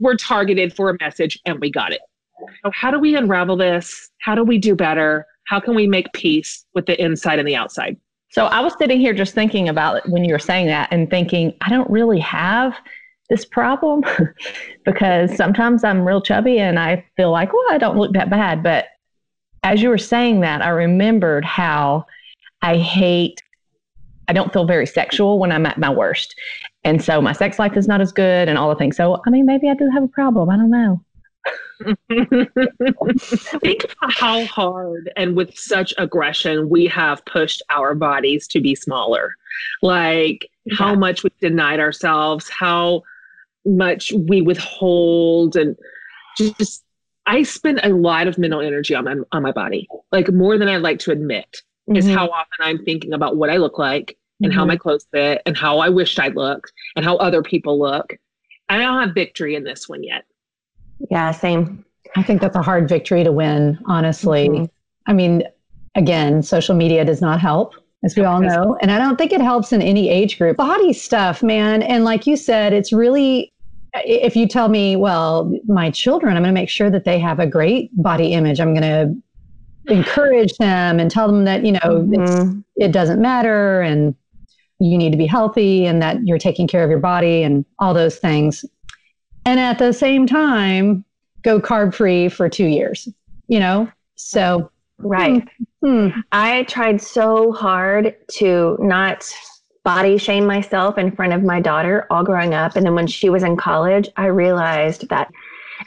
we're 0.00 0.16
targeted 0.16 0.74
for 0.74 0.90
a 0.90 0.96
message 1.00 1.38
and 1.46 1.60
we 1.60 1.70
got 1.70 1.92
it. 1.92 2.00
So, 2.64 2.70
how 2.72 2.90
do 2.90 2.98
we 2.98 3.14
unravel 3.16 3.56
this? 3.56 4.10
How 4.18 4.34
do 4.34 4.42
we 4.42 4.58
do 4.58 4.74
better? 4.74 5.26
How 5.44 5.60
can 5.60 5.74
we 5.74 5.86
make 5.86 6.12
peace 6.12 6.64
with 6.74 6.86
the 6.86 7.00
inside 7.02 7.38
and 7.38 7.46
the 7.46 7.56
outside? 7.56 7.96
So 8.30 8.46
I 8.46 8.60
was 8.60 8.74
sitting 8.78 9.00
here 9.00 9.12
just 9.12 9.34
thinking 9.34 9.68
about 9.68 9.96
it 9.96 10.02
when 10.08 10.24
you 10.24 10.32
were 10.32 10.38
saying 10.38 10.66
that 10.68 10.88
and 10.92 11.10
thinking, 11.10 11.52
I 11.60 11.68
don't 11.68 11.90
really 11.90 12.20
have 12.20 12.74
this 13.28 13.44
problem 13.44 14.02
because 14.84 15.34
sometimes 15.36 15.82
I'm 15.82 16.06
real 16.06 16.20
chubby 16.20 16.58
and 16.58 16.78
I 16.78 17.04
feel 17.16 17.30
like, 17.32 17.52
well, 17.52 17.64
I 17.70 17.78
don't 17.78 17.96
look 17.96 18.12
that 18.12 18.30
bad. 18.30 18.62
But 18.62 18.86
as 19.64 19.82
you 19.82 19.88
were 19.88 19.98
saying 19.98 20.40
that, 20.40 20.62
I 20.62 20.68
remembered 20.68 21.44
how 21.44 22.06
I 22.62 22.76
hate, 22.76 23.42
I 24.28 24.32
don't 24.32 24.52
feel 24.52 24.64
very 24.64 24.86
sexual 24.86 25.40
when 25.40 25.50
I'm 25.50 25.66
at 25.66 25.78
my 25.78 25.90
worst. 25.90 26.34
And 26.84 27.02
so 27.02 27.20
my 27.20 27.32
sex 27.32 27.58
life 27.58 27.76
is 27.76 27.88
not 27.88 28.00
as 28.00 28.12
good 28.12 28.48
and 28.48 28.56
all 28.56 28.68
the 28.68 28.76
things. 28.76 28.96
So, 28.96 29.20
I 29.26 29.30
mean, 29.30 29.44
maybe 29.44 29.68
I 29.68 29.74
do 29.74 29.90
have 29.92 30.04
a 30.04 30.08
problem. 30.08 30.50
I 30.50 30.56
don't 30.56 30.70
know. 30.70 31.00
Think 32.10 33.84
about 33.84 34.12
how 34.12 34.44
hard 34.44 35.10
and 35.16 35.34
with 35.34 35.56
such 35.56 35.94
aggression 35.96 36.68
we 36.68 36.86
have 36.86 37.24
pushed 37.24 37.62
our 37.70 37.94
bodies 37.94 38.46
to 38.48 38.60
be 38.60 38.74
smaller. 38.74 39.34
Like 39.82 40.50
yeah. 40.64 40.74
how 40.76 40.94
much 40.94 41.24
we 41.24 41.30
denied 41.40 41.80
ourselves, 41.80 42.48
how 42.50 43.02
much 43.64 44.12
we 44.12 44.42
withhold, 44.42 45.56
and 45.56 45.76
just 46.36 46.84
I 47.26 47.42
spend 47.42 47.80
a 47.82 47.90
lot 47.90 48.26
of 48.26 48.38
mental 48.38 48.60
energy 48.60 48.94
on 48.94 49.04
my 49.04 49.16
on 49.32 49.42
my 49.42 49.52
body, 49.52 49.88
like 50.12 50.32
more 50.32 50.58
than 50.58 50.68
I'd 50.68 50.82
like 50.82 50.98
to 51.00 51.12
admit. 51.12 51.62
Mm-hmm. 51.88 51.96
Is 51.96 52.08
how 52.08 52.28
often 52.28 52.58
I'm 52.60 52.84
thinking 52.84 53.14
about 53.14 53.36
what 53.36 53.50
I 53.50 53.56
look 53.56 53.78
like 53.78 54.16
and 54.40 54.50
mm-hmm. 54.50 54.58
how 54.58 54.66
my 54.66 54.76
clothes 54.76 55.06
fit 55.12 55.42
and 55.46 55.56
how 55.56 55.78
I 55.78 55.88
wished 55.88 56.18
I 56.18 56.28
looked 56.28 56.72
and 56.94 57.04
how 57.04 57.16
other 57.16 57.42
people 57.42 57.78
look. 57.78 58.16
I 58.68 58.78
don't 58.78 59.02
have 59.02 59.14
victory 59.14 59.56
in 59.56 59.64
this 59.64 59.88
one 59.88 60.04
yet. 60.04 60.24
Yeah, 61.10 61.30
same. 61.30 61.84
I 62.16 62.22
think 62.22 62.40
that's 62.40 62.56
a 62.56 62.62
hard 62.62 62.88
victory 62.88 63.24
to 63.24 63.32
win, 63.32 63.78
honestly. 63.86 64.48
Mm-hmm. 64.48 64.64
I 65.06 65.12
mean, 65.12 65.44
again, 65.94 66.42
social 66.42 66.74
media 66.74 67.04
does 67.04 67.20
not 67.20 67.40
help, 67.40 67.74
as 68.04 68.16
we 68.16 68.24
all 68.24 68.40
know. 68.40 68.76
And 68.80 68.90
I 68.90 68.98
don't 68.98 69.16
think 69.16 69.32
it 69.32 69.40
helps 69.40 69.72
in 69.72 69.80
any 69.80 70.08
age 70.08 70.38
group. 70.38 70.56
Body 70.56 70.92
stuff, 70.92 71.42
man. 71.42 71.82
And 71.82 72.04
like 72.04 72.26
you 72.26 72.36
said, 72.36 72.72
it's 72.72 72.92
really, 72.92 73.52
if 73.94 74.36
you 74.36 74.46
tell 74.46 74.68
me, 74.68 74.96
well, 74.96 75.52
my 75.66 75.90
children, 75.90 76.36
I'm 76.36 76.42
going 76.42 76.54
to 76.54 76.60
make 76.60 76.68
sure 76.68 76.90
that 76.90 77.04
they 77.04 77.18
have 77.18 77.38
a 77.38 77.46
great 77.46 77.90
body 78.02 78.32
image. 78.32 78.60
I'm 78.60 78.74
going 78.74 78.82
to 78.82 79.92
encourage 79.92 80.54
them 80.58 81.00
and 81.00 81.10
tell 81.10 81.26
them 81.26 81.44
that, 81.44 81.64
you 81.64 81.72
know, 81.72 81.80
mm-hmm. 81.80 82.60
it 82.76 82.92
doesn't 82.92 83.20
matter 83.20 83.80
and 83.80 84.14
you 84.78 84.96
need 84.96 85.10
to 85.10 85.18
be 85.18 85.26
healthy 85.26 85.86
and 85.86 86.00
that 86.02 86.26
you're 86.26 86.38
taking 86.38 86.66
care 86.66 86.82
of 86.82 86.90
your 86.90 86.98
body 86.98 87.42
and 87.42 87.64
all 87.78 87.92
those 87.92 88.16
things 88.16 88.64
and 89.44 89.60
at 89.60 89.78
the 89.78 89.92
same 89.92 90.26
time 90.26 91.04
go 91.42 91.60
carb 91.60 91.94
free 91.94 92.28
for 92.28 92.48
two 92.48 92.66
years, 92.66 93.08
you 93.48 93.58
know? 93.58 93.90
So, 94.16 94.70
right. 94.98 95.46
Hmm. 95.82 96.08
I 96.32 96.64
tried 96.64 97.00
so 97.00 97.52
hard 97.52 98.14
to 98.32 98.76
not 98.80 99.32
body 99.82 100.18
shame 100.18 100.46
myself 100.46 100.98
in 100.98 101.10
front 101.10 101.32
of 101.32 101.42
my 101.42 101.60
daughter 101.60 102.06
all 102.10 102.22
growing 102.22 102.52
up. 102.52 102.76
And 102.76 102.84
then 102.84 102.94
when 102.94 103.06
she 103.06 103.30
was 103.30 103.42
in 103.42 103.56
college, 103.56 104.08
I 104.16 104.26
realized 104.26 105.08
that 105.08 105.30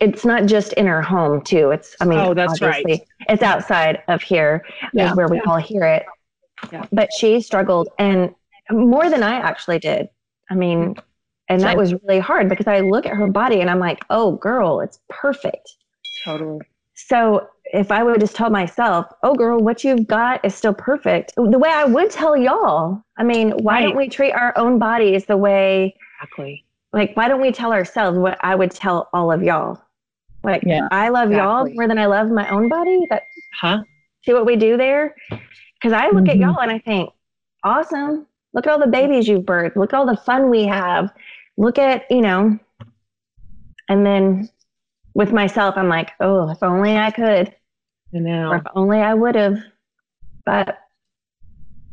it's 0.01 0.25
not 0.25 0.47
just 0.47 0.73
in 0.73 0.87
her 0.87 1.01
home 1.01 1.41
too. 1.43 1.69
It's, 1.69 1.95
I 2.01 2.05
mean, 2.05 2.19
oh, 2.19 2.33
that's 2.33 2.61
right. 2.61 2.83
It's 3.29 3.43
outside 3.43 4.01
of 4.07 4.23
here 4.23 4.65
yeah. 4.93 5.13
where 5.13 5.27
we 5.27 5.37
yeah. 5.37 5.43
all 5.45 5.57
hear 5.57 5.83
it. 5.83 6.05
Yeah. 6.71 6.87
But 6.91 7.13
she 7.13 7.41
struggled 7.41 7.89
and 7.99 8.33
more 8.71 9.09
than 9.09 9.21
I 9.21 9.35
actually 9.35 9.79
did. 9.79 10.09
I 10.49 10.55
mean, 10.55 10.95
and 11.49 11.61
that 11.61 11.77
was 11.77 11.93
really 11.93 12.19
hard 12.19 12.49
because 12.49 12.67
I 12.67 12.79
look 12.79 13.05
at 13.05 13.13
her 13.13 13.27
body 13.27 13.61
and 13.61 13.69
I'm 13.69 13.79
like, 13.79 14.03
oh, 14.09 14.33
girl, 14.33 14.79
it's 14.79 14.99
perfect. 15.09 15.75
Totally. 16.23 16.61
So 16.95 17.47
if 17.65 17.91
I 17.91 18.03
would 18.03 18.19
just 18.19 18.35
tell 18.35 18.49
myself, 18.49 19.07
oh, 19.23 19.35
girl, 19.35 19.59
what 19.59 19.83
you've 19.83 20.07
got 20.07 20.43
is 20.45 20.55
still 20.55 20.73
perfect, 20.73 21.33
the 21.35 21.59
way 21.59 21.69
I 21.69 21.85
would 21.85 22.11
tell 22.11 22.37
y'all, 22.37 23.03
I 23.17 23.23
mean, 23.23 23.51
why 23.51 23.75
right. 23.75 23.81
don't 23.83 23.97
we 23.97 24.09
treat 24.09 24.31
our 24.31 24.57
own 24.57 24.79
bodies 24.79 25.25
the 25.25 25.37
way, 25.37 25.95
exactly. 26.21 26.65
like, 26.93 27.15
why 27.17 27.27
don't 27.27 27.41
we 27.41 27.51
tell 27.51 27.73
ourselves 27.73 28.17
what 28.17 28.37
I 28.41 28.55
would 28.55 28.71
tell 28.71 29.09
all 29.11 29.31
of 29.31 29.43
y'all? 29.43 29.81
Like, 30.43 30.63
yeah, 30.65 30.87
I 30.91 31.09
love 31.09 31.31
exactly. 31.31 31.71
y'all 31.71 31.75
more 31.75 31.87
than 31.87 31.97
I 31.97 32.05
love 32.05 32.29
my 32.29 32.47
own 32.49 32.69
body. 32.69 32.99
That, 33.09 33.23
huh? 33.59 33.83
See 34.23 34.33
what 34.33 34.45
we 34.45 34.55
do 34.55 34.77
there? 34.77 35.15
Because 35.29 35.93
I 35.93 36.07
look 36.07 36.25
mm-hmm. 36.25 36.29
at 36.29 36.37
y'all 36.37 36.59
and 36.59 36.71
I 36.71 36.79
think, 36.79 37.09
awesome. 37.63 38.27
Look 38.53 38.67
at 38.67 38.73
all 38.73 38.79
the 38.79 38.87
babies 38.87 39.27
you've 39.27 39.43
birthed. 39.45 39.75
Look 39.75 39.93
at 39.93 39.97
all 39.97 40.05
the 40.05 40.17
fun 40.17 40.49
we 40.49 40.65
have 40.65 41.11
look 41.57 41.77
at, 41.77 42.09
you 42.09 42.21
know, 42.21 42.57
and 43.89 44.05
then 44.05 44.49
with 45.13 45.31
myself, 45.31 45.75
I'm 45.77 45.89
like, 45.89 46.11
oh, 46.19 46.49
if 46.49 46.63
only 46.63 46.97
I 46.97 47.11
could. 47.11 47.53
I 48.15 48.19
know. 48.19 48.49
Or 48.51 48.55
if 48.57 48.63
only 48.75 48.99
I 48.99 49.13
would 49.13 49.35
have. 49.35 49.57
But 50.45 50.79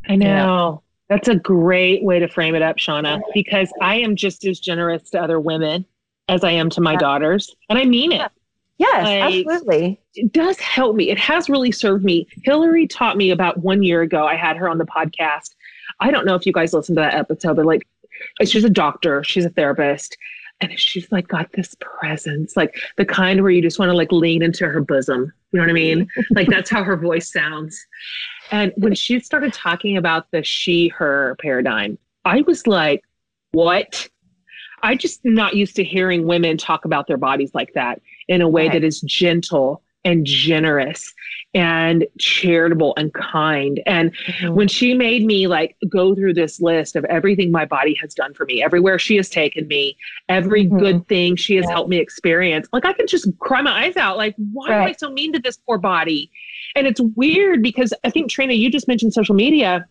I 0.08 0.16
know. 0.16 0.82
That's 1.08 1.28
a 1.28 1.34
great 1.34 2.04
way 2.04 2.20
to 2.20 2.28
frame 2.28 2.54
it 2.54 2.62
up, 2.62 2.76
Shauna, 2.76 3.20
because 3.34 3.72
I 3.80 3.96
am 3.96 4.14
just 4.14 4.44
as 4.44 4.60
generous 4.60 5.10
to 5.10 5.20
other 5.20 5.40
women 5.40 5.84
as 6.28 6.44
I 6.44 6.52
am 6.52 6.70
to 6.70 6.80
my 6.80 6.94
daughters. 6.94 7.54
And 7.68 7.78
I 7.78 7.84
mean 7.84 8.12
it. 8.12 8.30
Yes, 8.78 9.04
Like- 9.04 9.46
absolutely. 9.46 10.00
It 10.14 10.32
does 10.32 10.58
help 10.58 10.96
me. 10.96 11.10
It 11.10 11.18
has 11.18 11.50
really 11.50 11.72
served 11.72 12.04
me. 12.04 12.26
Hillary 12.44 12.86
taught 12.86 13.16
me 13.16 13.30
about 13.30 13.58
one 13.58 13.82
year 13.82 14.02
ago. 14.02 14.24
I 14.24 14.36
had 14.36 14.56
her 14.56 14.68
on 14.68 14.78
the 14.78 14.86
podcast. 14.86 15.54
I 16.00 16.10
don't 16.10 16.24
know 16.26 16.34
if 16.34 16.46
you 16.46 16.52
guys 16.52 16.72
listened 16.72 16.96
to 16.96 17.02
that 17.02 17.14
episode, 17.14 17.56
but 17.56 17.66
like, 17.66 17.86
she's 18.44 18.64
a 18.64 18.70
doctor, 18.70 19.22
she's 19.24 19.44
a 19.44 19.50
therapist. 19.50 20.16
And 20.62 20.78
she's 20.78 21.10
like 21.10 21.26
got 21.26 21.50
this 21.52 21.74
presence, 21.80 22.54
like 22.54 22.78
the 22.98 23.06
kind 23.06 23.40
where 23.40 23.50
you 23.50 23.62
just 23.62 23.78
want 23.78 23.88
to 23.88 23.96
like 23.96 24.12
lean 24.12 24.42
into 24.42 24.66
her 24.66 24.82
bosom. 24.82 25.32
You 25.52 25.56
know 25.58 25.62
what 25.62 25.70
I 25.70 25.72
mean? 25.72 26.06
like 26.32 26.48
that's 26.48 26.68
how 26.68 26.84
her 26.84 26.98
voice 26.98 27.32
sounds. 27.32 27.82
And 28.50 28.70
when 28.76 28.94
she 28.94 29.20
started 29.20 29.54
talking 29.54 29.96
about 29.96 30.30
the 30.32 30.44
she 30.44 30.88
her 30.88 31.36
paradigm, 31.40 31.96
I 32.26 32.42
was 32.42 32.66
like, 32.66 33.02
what? 33.52 34.06
I 34.82 34.96
just 34.96 35.20
not 35.24 35.56
used 35.56 35.76
to 35.76 35.84
hearing 35.84 36.26
women 36.26 36.58
talk 36.58 36.84
about 36.84 37.06
their 37.06 37.16
bodies 37.16 37.52
like 37.54 37.72
that 37.74 38.02
in 38.28 38.42
a 38.42 38.48
way 38.48 38.64
Right. 38.64 38.72
that 38.74 38.84
is 38.84 39.00
gentle 39.00 39.82
and 40.04 40.26
generous 40.26 41.10
and 41.52 42.06
charitable 42.18 42.94
and 42.96 43.12
kind. 43.12 43.80
And 43.86 44.12
when 44.50 44.68
she 44.68 44.94
made 44.94 45.24
me 45.24 45.48
like 45.48 45.76
go 45.88 46.14
through 46.14 46.34
this 46.34 46.60
list 46.60 46.94
of 46.94 47.04
everything 47.06 47.50
my 47.50 47.64
body 47.64 47.94
has 47.94 48.14
done 48.14 48.34
for 48.34 48.44
me, 48.46 48.62
everywhere 48.62 48.98
she 48.98 49.16
has 49.16 49.28
taken 49.28 49.66
me, 49.66 49.96
every 50.28 50.66
Mhm. 50.66 50.78
good 50.78 51.08
thing 51.08 51.34
she 51.34 51.56
has 51.56 51.64
Yeah. 51.66 51.72
helped 51.72 51.90
me 51.90 51.98
experience, 51.98 52.68
like 52.72 52.84
I 52.84 52.92
could 52.92 53.08
just 53.08 53.28
cry 53.40 53.62
my 53.62 53.84
eyes 53.86 53.96
out. 53.96 54.16
Like, 54.16 54.34
why 54.52 54.68
am 54.68 54.82
I 54.82 54.92
so 54.92 55.10
mean 55.10 55.32
to 55.32 55.40
this 55.40 55.56
poor 55.56 55.78
body? 55.78 56.30
And 56.76 56.86
it's 56.86 57.00
weird 57.16 57.62
because 57.62 57.92
I 58.04 58.10
think 58.10 58.30
Trina, 58.30 58.52
you 58.52 58.70
just 58.70 58.86
mentioned 58.86 59.12
social 59.12 59.34
media, 59.34 59.86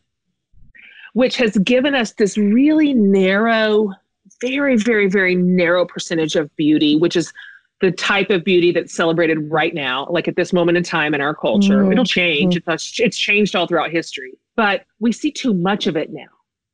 which 1.13 1.36
has 1.38 1.58
given 1.58 1.93
us 1.93 2.13
this 2.13 2.38
really 2.38 2.93
narrow, 2.93 3.91
very, 4.39 4.78
very, 4.78 5.10
very 5.10 5.36
narrow 5.36 5.86
percentage 5.86 6.38
of 6.38 6.56
beauty, 6.56 6.95
which 6.95 7.17
is 7.17 7.34
the 7.82 7.92
type 7.92 8.30
of 8.30 8.44
beauty 8.44 8.72
that's 8.72 8.94
celebrated 8.94 9.38
right 9.50 9.74
now, 9.74 10.06
like 10.10 10.28
at 10.28 10.36
this 10.36 10.52
moment 10.52 10.78
in 10.78 10.84
time 10.84 11.13
in 11.13 11.22
our 11.22 11.34
culture. 11.34 11.84
Mhm. 11.84 11.92
It'll 11.94 12.04
change. 12.06 12.58
It's, 12.58 13.00
it's 13.00 13.18
changed 13.18 13.56
all 13.56 13.68
throughout 13.68 13.89
history, 13.92 14.34
but 14.56 14.86
we 15.00 15.12
see 15.12 15.32
too 15.32 15.54
much 15.54 15.88
of 15.88 15.96
it 15.96 16.12
now. 16.12 16.26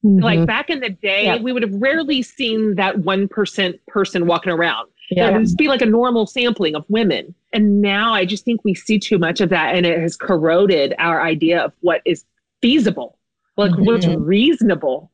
Mm-hmm. 0.04 0.24
Like 0.24 0.46
back 0.48 0.70
in 0.70 0.80
the 0.80 0.90
day, 0.90 1.26
Yeah. 1.26 1.38
we 1.42 1.52
would 1.52 1.62
have 1.62 1.74
rarely 1.76 2.22
seen 2.24 2.76
that 2.76 2.96
1% 2.98 3.80
person 3.88 4.26
walking 4.26 4.52
around. 4.52 4.90
Yeah. 5.12 5.26
There 5.28 5.34
would 5.38 5.46
just 5.46 5.58
be 5.58 5.68
like 5.68 5.84
a 5.84 5.86
normal 5.86 6.26
sampling 6.26 6.74
of 6.76 6.84
women. 6.90 7.36
And 7.54 7.82
now 7.82 8.14
I 8.14 8.26
just 8.26 8.44
think 8.44 8.64
we 8.64 8.74
see 8.74 8.98
too 8.98 9.20
much 9.20 9.40
of 9.42 9.50
that 9.50 9.76
and 9.76 9.86
it 9.86 10.00
has 10.00 10.18
corroded 10.18 10.96
our 10.98 11.22
idea 11.22 11.64
of 11.66 11.74
what 11.82 12.02
is 12.06 12.26
feasible, 12.62 13.20
like 13.58 13.72
what's 13.78 14.06
Mhm. 14.08 14.26
reasonable. 14.26 15.12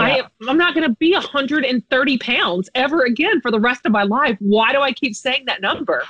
Yeah. 0.00 0.26
I, 0.42 0.50
I'm 0.50 0.58
not 0.58 0.74
going 0.74 0.88
to 0.88 0.94
be 0.96 1.12
130 1.12 2.18
pounds 2.18 2.70
ever 2.74 3.04
again 3.04 3.40
for 3.40 3.50
the 3.50 3.60
rest 3.60 3.86
of 3.86 3.92
my 3.92 4.02
life. 4.02 4.36
Why 4.40 4.72
do 4.72 4.80
I 4.80 4.92
keep 4.92 5.14
saying 5.14 5.44
that 5.46 5.60
number? 5.60 6.04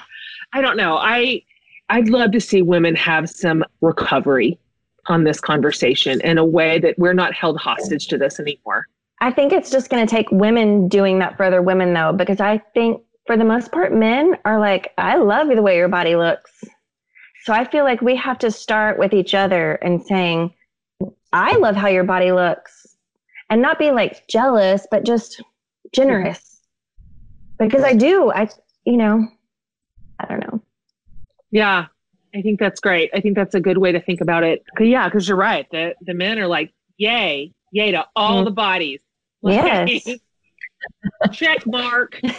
I 0.53 0.61
don't 0.61 0.77
know. 0.77 0.97
I 0.97 1.43
I'd 1.89 2.09
love 2.09 2.31
to 2.33 2.41
see 2.41 2.63
women 2.63 2.95
have 2.95 3.29
some 3.29 3.65
recovery 3.81 4.59
on 5.07 5.25
this 5.25 5.41
conversation 5.41 6.21
in 6.21 6.39
a 6.39 6.45
way 6.45 6.79
that 6.79 6.97
we're 6.99 7.15
not 7.15 7.35
held 7.35 7.59
hostage 7.59 8.07
to 8.09 8.19
this 8.19 8.39
anymore. 8.39 8.87
I 9.21 9.33
think 9.33 9.53
it's 9.53 9.71
just 9.71 9.91
going 9.91 10.07
to 10.07 10.11
take 10.11 10.31
women 10.31 10.89
doing 10.89 11.19
that 11.19 11.37
for 11.37 11.45
other 11.45 11.63
women, 11.63 11.93
though, 11.93 12.13
because 12.13 12.41
I 12.41 12.59
think 12.75 13.03
for 13.27 13.37
the 13.37 13.45
most 13.45 13.73
part, 13.73 13.93
men 13.93 14.37
are 14.45 14.59
like, 14.59 14.93
I 14.99 15.17
love 15.17 15.49
the 15.49 15.63
way 15.63 15.77
your 15.77 15.89
body 15.89 16.17
looks. 16.17 16.65
So 17.45 17.53
I 17.53 17.65
feel 17.65 17.85
like 17.85 18.01
we 18.01 18.17
have 18.17 18.39
to 18.39 18.51
start 18.51 18.99
with 18.99 19.13
each 19.13 19.35
other 19.35 19.73
and 19.83 20.03
saying, 20.03 20.55
I 21.33 21.57
love 21.57 21.77
how 21.77 21.89
your 21.89 22.05
body 22.05 22.33
looks. 22.33 22.80
And 23.51 23.61
not 23.61 23.79
be 23.79 23.91
like 23.91 24.27
jealous, 24.29 24.87
but 24.91 25.05
just 25.05 25.43
generous. 25.93 26.61
Because 27.59 27.83
I 27.83 27.95
do. 27.95 28.31
I, 28.33 28.49
you 28.85 28.97
know, 28.97 29.27
I 30.21 30.27
don't 30.27 30.41
know. 30.41 30.63
Yeah, 31.51 31.87
I 32.35 32.43
think 32.43 32.61
that's 32.61 32.81
great. 32.81 33.11
I 33.13 33.21
think 33.21 33.35
that's 33.37 33.55
a 33.57 33.61
good 33.61 33.77
way 33.79 33.91
to 33.93 34.01
think 34.01 34.21
about 34.21 34.45
it. 34.45 34.65
'Cause, 34.77 34.87
yeah, 34.87 35.09
because 35.09 35.27
you're 35.29 35.37
right. 35.37 35.67
The 35.71 35.95
the 36.03 36.15
men 36.15 36.39
are 36.39 36.47
like, 36.47 36.73
yay, 36.97 37.53
yay 37.73 37.91
to 37.91 38.07
all 38.15 38.43
Mhm. 38.43 38.45
the 38.45 38.51
bodies. 38.53 39.01
Yes. 39.43 40.07
Check 41.33 41.67
mark. 41.67 42.21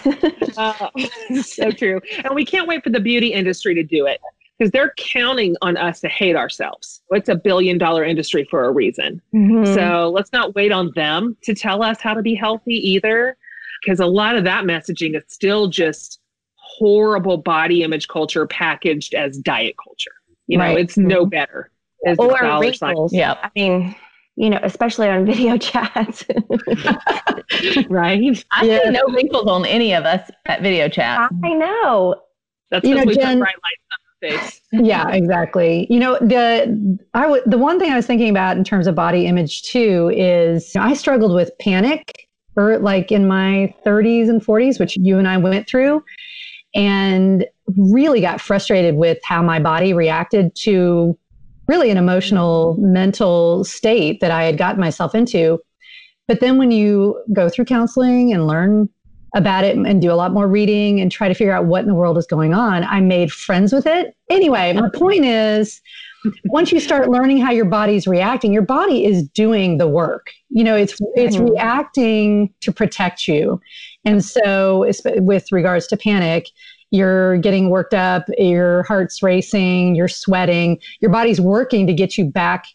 Uh, 0.58 0.90
so 1.42 1.72
true. 1.72 2.02
And 2.26 2.36
we 2.36 2.44
can't 2.44 2.68
wait 2.68 2.84
for 2.84 2.90
the 2.90 3.00
beauty 3.00 3.32
industry 3.32 3.74
to 3.76 3.84
do 3.84 4.06
it 4.06 4.20
because 4.62 4.70
they're 4.72 4.94
counting 4.98 5.56
on 5.64 5.76
us 5.76 6.00
to 6.02 6.08
hate 6.08 6.36
ourselves. 6.36 7.02
It's 7.10 7.30
a 7.30 7.36
billion 7.36 7.80
dollar 7.80 8.04
industry 8.06 8.48
for 8.52 8.66
a 8.66 8.72
reason. 8.72 9.20
Mhm. 9.34 9.74
So 9.74 10.12
let's 10.12 10.32
not 10.32 10.54
wait 10.54 10.72
on 10.72 10.92
them 10.96 11.36
to 11.46 11.56
tell 11.56 11.82
us 11.82 12.00
how 12.00 12.14
to 12.14 12.22
be 12.22 12.36
healthy 12.36 12.76
either, 12.76 13.36
because 13.82 14.00
a 14.00 14.06
lot 14.06 14.36
of 14.38 14.44
that 14.44 14.66
messaging 14.66 15.18
is 15.18 15.24
still 15.30 15.66
just 15.68 16.20
horrible 16.58 17.38
body 17.38 17.82
image 17.82 18.08
culture 18.08 18.46
packaged 18.46 19.16
as 19.16 19.40
diet 19.40 19.74
culture. 19.84 20.12
You 20.46 20.60
know, 20.60 20.66
Right. 20.66 20.78
it's 20.78 20.96
no 20.96 21.26
better. 21.26 21.72
As 22.06 22.20
or 22.20 22.38
wrinkles. 22.60 23.12
Yep. 23.14 23.40
I 23.42 23.50
mean, 23.56 23.96
you 24.36 24.52
know, 24.52 24.60
especially 24.62 25.08
on 25.10 25.26
video 25.26 25.58
chats. 25.70 26.24
right? 27.90 28.46
I 28.52 28.66
Yeah. 28.66 28.80
see 28.84 28.90
no 28.92 29.02
wrinkles 29.12 29.48
on 29.48 29.66
any 29.66 29.96
of 29.96 30.06
us 30.06 30.30
at 30.46 30.62
video 30.62 30.88
chat. 30.88 31.32
I 31.44 31.50
know. 31.54 32.14
That's 32.70 32.86
You 32.88 32.94
because 32.94 33.06
know, 33.06 33.10
we 33.10 33.16
Jen- 33.16 33.38
put 33.38 33.40
bright 33.40 33.56
lights 33.56 33.84
yeah 34.72 35.10
exactly. 35.10 35.88
You 35.90 36.00
know 36.00 36.18
the 36.20 37.00
i 37.14 37.28
would 37.28 37.44
the 37.46 37.58
one 37.58 37.80
thing 37.80 37.92
i 37.92 37.96
was 37.96 38.06
thinking 38.06 38.30
about 38.30 38.58
in 38.58 38.64
terms 38.64 38.88
of 38.88 38.96
body 38.96 39.26
image 39.26 39.64
too 39.64 40.12
is 40.16 40.76
i 40.76 40.94
struggled 40.94 41.34
with 41.34 41.52
panic 41.60 42.28
or 42.56 42.78
like 42.80 43.12
in 43.12 43.28
my 43.28 43.74
30s 43.86 44.30
and 44.30 44.42
40s 44.42 44.80
which 44.80 44.98
you 44.98 45.18
and 45.18 45.28
i 45.28 45.38
went 45.38 45.68
through 45.68 46.04
and 46.76 47.46
really 47.78 48.22
got 48.22 48.40
frustrated 48.40 48.96
with 48.96 49.18
how 49.24 49.42
my 49.42 49.60
body 49.60 49.94
reacted 49.94 50.54
to 50.56 51.18
really 51.68 51.90
an 51.90 51.98
emotional 51.98 52.76
mental 52.80 53.64
state 53.64 54.20
that 54.22 54.32
i 54.32 54.44
had 54.44 54.58
gotten 54.58 54.80
myself 54.80 55.16
into. 55.16 55.60
But 56.28 56.40
then 56.40 56.58
when 56.58 56.72
you 56.72 57.22
go 57.34 57.50
through 57.50 57.66
counseling 57.66 58.32
and 58.34 58.48
learn 58.48 58.90
about 59.34 59.64
it 59.64 59.78
and 59.78 60.02
do 60.02 60.12
a 60.12 60.14
lot 60.14 60.34
more 60.34 60.48
reading 60.48 61.00
and 61.00 61.12
try 61.12 61.28
to 61.28 61.34
figure 61.34 61.54
out 61.54 61.66
what 61.66 61.82
in 61.82 61.88
the 61.88 61.96
world 61.96 62.18
is 62.18 62.28
going 62.28 62.54
on. 62.54 62.84
I 62.84 63.00
made 63.00 63.32
friends 63.32 63.72
with 63.72 63.86
it. 63.86 64.16
Anyway, 64.30 64.74
my 64.74 64.90
point 64.90 65.24
is 65.26 65.82
once 66.46 66.72
you 66.72 66.80
start 66.80 67.10
learning 67.10 67.38
how 67.40 67.52
your 67.52 67.66
body's 67.66 68.06
reacting, 68.08 68.52
your 68.52 68.62
body 68.62 69.06
is 69.06 69.28
doing 69.30 69.78
the 69.78 69.88
work. 69.88 70.32
You 70.50 70.64
know, 70.64 70.76
it's 70.76 70.98
it's 71.16 71.38
Mhm. 71.38 71.50
reacting 71.52 72.54
to 72.60 72.72
protect 72.72 73.28
you. 73.28 73.60
And 74.04 74.24
so 74.24 74.86
with 75.18 75.52
regards 75.52 75.88
to 75.88 75.98
panic, 75.98 76.50
you're 76.92 77.38
getting 77.38 77.70
worked 77.70 77.94
up, 77.94 78.26
your 78.38 78.84
heart's 78.84 79.24
racing, 79.24 79.96
you're 79.96 80.10
sweating, 80.10 80.78
your 81.00 81.10
body's 81.10 81.40
working 81.40 81.88
to 81.88 81.94
get 81.94 82.18
you 82.18 82.26
back 82.26 82.66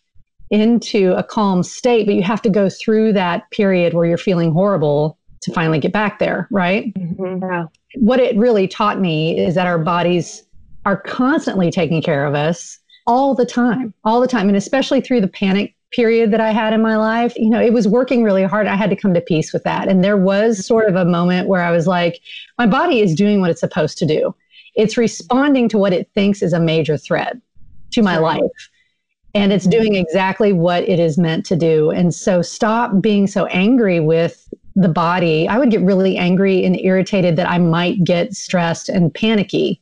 into 0.51 1.13
a 1.17 1.23
calm 1.23 1.63
state, 1.63 2.07
but 2.07 2.15
you 2.15 2.23
have 2.23 2.41
to 2.41 2.49
go 2.49 2.71
through 2.71 3.13
that 3.13 3.51
period 3.51 3.93
where 3.93 4.07
you're 4.07 4.17
feeling 4.17 4.53
horrible 4.53 5.19
to 5.47 5.53
finally 5.53 5.79
get 5.79 5.93
back 5.93 6.19
there, 6.19 6.47
right? 6.51 6.93
Mhm. 6.95 7.69
What 7.97 8.21
it 8.21 8.37
really 8.37 8.69
taught 8.69 9.01
me 9.01 9.39
is 9.39 9.55
that 9.55 9.67
our 9.67 9.79
bodies 9.79 10.45
are 10.85 10.97
constantly 10.97 11.71
taking 11.71 12.03
care 12.03 12.27
of 12.27 12.35
us 12.35 12.79
all 13.07 13.35
the 13.35 13.47
time, 13.47 13.95
all 14.05 14.21
the 14.21 14.27
time. 14.27 14.49
And 14.49 14.57
especially 14.57 15.01
through 15.01 15.21
the 15.21 15.29
panic 15.29 15.75
period 15.93 16.33
that 16.33 16.41
I 16.41 16.51
had 16.51 16.73
in 16.73 16.83
my 16.83 16.97
life, 16.97 17.33
you 17.37 17.49
know, 17.49 17.61
it 17.61 17.73
was 17.73 17.87
working 17.89 18.23
really 18.25 18.43
hard. 18.43 18.67
I 18.67 18.75
had 18.75 18.91
to 18.91 18.97
come 18.97 19.15
to 19.15 19.21
peace 19.21 19.53
with 19.53 19.63
that. 19.63 19.89
And 19.89 20.03
there 20.05 20.17
was 20.17 20.67
sort 20.67 20.89
of 20.89 20.97
a 20.97 21.05
moment 21.05 21.49
where 21.49 21.63
I 21.63 21.71
was 21.71 21.87
like, 21.87 22.21
my 22.59 22.67
body 22.67 23.01
is 23.01 23.15
doing 23.15 23.41
what 23.41 23.51
it's 23.51 23.61
supposed 23.61 23.97
to 23.99 24.07
do. 24.07 24.35
It's 24.75 24.97
responding 24.97 25.69
to 25.71 25.79
what 25.79 25.93
it 25.93 26.11
thinks 26.13 26.43
is 26.43 26.53
a 26.53 26.61
major 26.61 26.97
threat 26.99 27.37
to 27.93 28.03
my 28.03 28.15
Sure. 28.15 28.23
life. 28.23 28.71
And 29.35 29.53
it's 29.53 29.67
doing 29.67 29.95
exactly 29.95 30.53
what 30.53 30.89
it 30.89 30.99
is 30.99 31.19
meant 31.19 31.45
to 31.47 31.57
do. 31.57 31.91
And 31.91 32.15
so 32.15 32.41
stop 32.43 33.03
being 33.03 33.27
so 33.27 33.45
angry 33.47 34.01
with 34.01 34.46
the 34.77 34.89
body. 34.89 35.49
I 35.49 35.59
would 35.59 35.71
get 35.71 35.81
really 35.81 36.17
angry 36.19 36.65
and 36.65 36.79
irritated 36.79 37.37
that 37.37 37.51
I 37.51 37.59
might 37.59 38.05
get 38.05 38.35
stressed 38.35 38.89
and 38.89 39.13
panicky. 39.13 39.81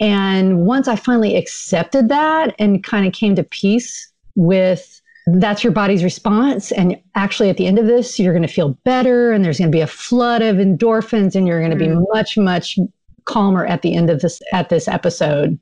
And 0.00 0.66
once 0.66 0.88
I 0.88 0.96
finally 0.96 1.36
accepted 1.36 2.08
that 2.08 2.54
and 2.58 2.82
kind 2.82 3.06
of 3.06 3.12
came 3.12 3.34
to 3.36 3.44
peace 3.44 4.10
with 4.34 5.00
that's 5.28 5.64
your 5.64 5.72
body's 5.72 6.04
response. 6.04 6.70
And 6.72 6.96
actually, 7.16 7.50
at 7.50 7.56
the 7.56 7.66
end 7.66 7.78
of 7.80 7.86
this, 7.86 8.18
you're 8.18 8.32
going 8.32 8.46
to 8.46 8.52
feel 8.52 8.78
better 8.84 9.32
and 9.32 9.44
there's 9.44 9.58
going 9.58 9.70
to 9.72 9.76
be 9.76 9.80
a 9.82 9.86
flood 9.86 10.40
of 10.40 10.56
endorphins 10.56 11.34
and 11.34 11.48
you're 11.48 11.58
going 11.58 11.72
to 11.72 11.76
be 11.76 11.88
Mm. 11.88 12.04
much, 12.12 12.38
much 12.38 12.78
calmer 13.24 13.66
at 13.66 13.82
the 13.82 13.94
end 13.96 14.08
of 14.08 14.20
this, 14.20 14.40
at 14.52 14.68
this 14.68 14.86
episode. 14.86 15.58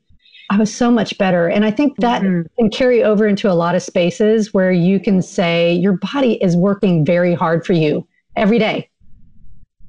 I 0.51 0.59
was 0.59 0.75
so 0.75 0.91
much 0.91 1.17
better. 1.17 1.49
And 1.49 1.65
I 1.65 1.71
think 1.71 1.97
that 2.01 2.21
Mhm. 2.21 2.45
can 2.59 2.69
carry 2.69 3.03
over 3.03 3.27
into 3.27 3.51
a 3.51 3.55
lot 3.55 3.75
of 3.75 3.83
spaces 3.83 4.53
where 4.53 4.71
you 4.71 5.01
can 5.01 5.23
say 5.23 5.73
your 5.73 5.95
body 6.13 6.35
is 6.43 6.57
working 6.59 7.03
very 7.05 7.33
hard 7.33 7.65
for 7.65 7.73
you 7.73 8.07
every 8.37 8.59
day. 8.59 8.89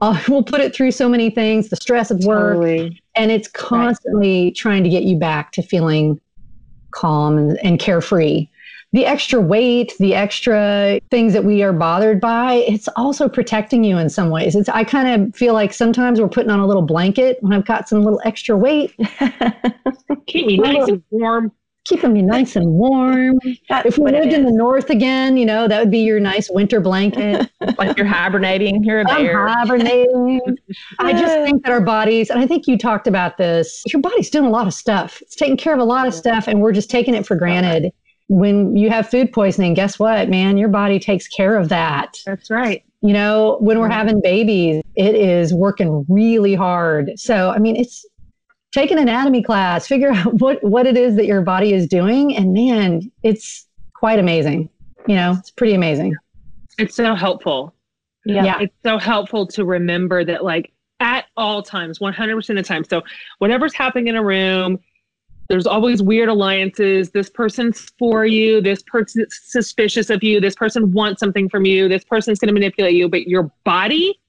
Uh, 0.01 0.21
we'll 0.27 0.43
put 0.43 0.61
it 0.61 0.75
through 0.75 0.91
so 0.91 1.07
many 1.09 1.29
things, 1.29 1.69
the 1.69 1.75
stress 1.75 2.11
of 2.11 2.23
work, 2.25 2.55
Totally. 2.55 3.01
and 3.15 3.31
it's 3.31 3.47
constantly 3.47 4.51
trying 4.51 4.83
to 4.83 4.89
get 4.89 5.03
you 5.03 5.17
back 5.17 5.51
to 5.53 5.61
feeling 5.61 6.19
calm 6.91 7.37
and, 7.37 7.57
and 7.63 7.79
carefree. 7.79 8.47
the 8.93 9.05
extra 9.05 9.41
weight, 9.41 9.93
the 9.99 10.15
extra 10.15 10.99
things 11.11 11.33
that 11.33 11.43
we 11.43 11.61
are 11.61 11.73
bothered 11.73 12.21
by, 12.21 12.53
it's 12.53 12.87
also 12.95 13.27
protecting 13.27 13.83
you 13.83 13.97
in 13.97 14.09
some 14.09 14.29
ways. 14.29 14.55
It's 14.55 14.69
I 14.69 14.85
kind 14.85 15.09
of 15.21 15.35
feel 15.35 15.53
like 15.53 15.73
sometimes 15.73 16.21
we're 16.21 16.29
putting 16.29 16.49
on 16.49 16.59
a 16.59 16.65
little 16.65 16.81
blanket 16.81 17.37
when 17.41 17.51
I've 17.51 17.65
got 17.65 17.89
some 17.89 18.03
little 18.03 18.21
extra 18.23 18.55
weight. 18.55 18.95
Keep 20.27 20.47
me 20.47 20.57
nice 20.57 20.87
and 20.87 21.03
warm. 21.09 21.51
Keeping 21.85 22.13
me 22.13 22.21
nice 22.21 22.55
and 22.55 22.65
warm. 22.65 23.39
That's 23.69 23.85
if 23.85 23.97
we 23.97 24.11
lived 24.11 24.33
in 24.33 24.43
the 24.45 24.51
north 24.51 24.89
again, 24.89 25.37
you 25.37 25.45
know, 25.45 25.67
that 25.67 25.79
would 25.79 25.91
be 25.91 25.99
your 25.99 26.19
nice 26.19 26.49
winter 26.49 26.81
blanket. 26.81 27.49
like 27.77 27.95
you're 27.97 28.07
hibernating. 28.07 28.83
A 28.89 29.03
I'm 29.07 29.27
hibernating. 29.27 30.57
I 30.99 31.13
just 31.13 31.35
think 31.45 31.63
that 31.63 31.71
our 31.71 31.81
bodies, 31.81 32.29
and 32.29 32.39
I 32.39 32.47
think 32.47 32.67
you 32.67 32.77
talked 32.77 33.07
about 33.07 33.37
this, 33.37 33.83
your 33.87 34.01
body's 34.01 34.29
doing 34.29 34.45
a 34.45 34.49
lot 34.49 34.67
of 34.67 34.73
stuff. 34.73 35.21
It's 35.21 35.35
taking 35.35 35.57
care 35.57 35.73
of 35.73 35.79
a 35.79 35.83
lot 35.83 36.07
of 36.07 36.13
stuff, 36.13 36.47
and 36.47 36.61
we're 36.61 36.71
just 36.71 36.89
taking 36.89 37.13
it 37.13 37.25
for 37.25 37.35
granted. 37.35 37.91
When 38.27 38.75
you 38.75 38.89
have 38.89 39.07
food 39.07 39.31
poisoning, 39.31 39.75
guess 39.75 39.99
what, 39.99 40.29
man? 40.29 40.57
Your 40.57 40.69
body 40.69 40.99
takes 40.99 41.27
care 41.27 41.55
of 41.55 41.69
that. 41.69 42.17
That's 42.25 42.49
right. 42.49 42.83
You 43.01 43.13
know, 43.13 43.57
when 43.59 43.79
we're 43.79 43.89
having 43.89 44.19
babies, 44.19 44.81
it 44.95 45.13
is 45.13 45.53
working 45.53 46.05
really 46.09 46.55
hard. 46.55 47.11
So, 47.17 47.51
I 47.51 47.59
mean, 47.59 47.75
it's 47.75 48.03
take 48.75 48.91
an 48.91 48.99
anatomy 48.99 49.41
class, 49.41 49.87
figure 49.87 50.11
out 50.11 50.33
what, 50.41 50.63
what 50.63 50.85
it 50.85 50.97
is 50.97 51.15
that 51.15 51.25
your 51.25 51.41
body 51.41 51.73
is 51.73 51.87
doing. 51.87 52.35
And 52.35 52.53
man, 52.53 53.11
it's 53.23 53.67
quite 53.93 54.19
amazing. 54.19 54.69
You 55.07 55.15
know, 55.15 55.35
it's 55.39 55.51
pretty 55.51 55.73
amazing. 55.73 56.15
It's 56.77 56.95
so 56.95 57.15
helpful. 57.15 57.73
Yeah. 58.25 58.59
It's 58.59 58.75
so 58.83 58.97
helpful 58.97 59.45
to 59.47 59.63
remember 59.65 60.25
that, 60.25 60.43
like, 60.43 60.73
at 60.99 61.25
all 61.37 61.61
times, 61.61 61.99
100% 61.99 62.49
of 62.49 62.55
the 62.55 62.63
time. 62.63 62.83
So, 62.83 63.03
whatever's 63.37 63.73
happening 63.73 64.07
in 64.07 64.15
a 64.15 64.23
room, 64.23 64.79
there's 65.47 65.67
always 65.67 66.01
weird 66.01 66.27
alliances. 66.27 67.11
This 67.11 67.29
person's 67.29 67.91
for 67.99 68.25
you. 68.25 68.61
This 68.61 68.81
person's 68.81 69.39
suspicious 69.43 70.09
of 70.09 70.23
you. 70.23 70.41
This 70.41 70.55
person 70.55 70.91
wants 70.91 71.19
something 71.19 71.49
from 71.49 71.65
you. 71.65 71.87
This 71.87 72.03
person's 72.03 72.39
going 72.39 72.47
to 72.47 72.53
manipulate 72.53 72.95
you. 72.95 73.07
But 73.07 73.27
your 73.27 73.51
body, 73.63 74.19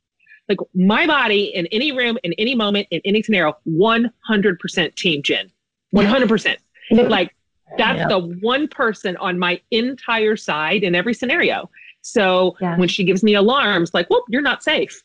like 0.49 0.59
my 0.75 1.07
body, 1.07 1.53
in 1.55 1.67
any 1.73 1.93
room, 1.93 2.19
in 2.23 2.33
any 2.35 2.55
moment, 2.55 2.87
in 2.91 3.01
any 3.05 3.23
scenario, 3.23 3.57
100% 3.69 4.95
team 4.95 5.23
Jen. 5.23 5.51
100%. 5.95 6.57
like 7.09 7.35
that's 7.79 7.99
Yeah. 7.99 8.09
the 8.09 8.19
one 8.21 8.69
person 8.69 9.17
on 9.17 9.39
my 9.41 9.61
entire 9.73 10.37
side 10.37 10.85
in 10.85 10.95
every 10.95 11.15
scenario. 11.15 11.69
So 12.03 12.57
Yeah. 12.61 12.77
when 12.77 12.89
she 12.89 13.03
gives 13.03 13.25
me 13.25 13.35
alarms, 13.35 13.93
like, 13.93 14.09
"Whoop, 14.09 14.23
you're 14.29 14.41
not 14.43 14.63
safe," 14.63 15.03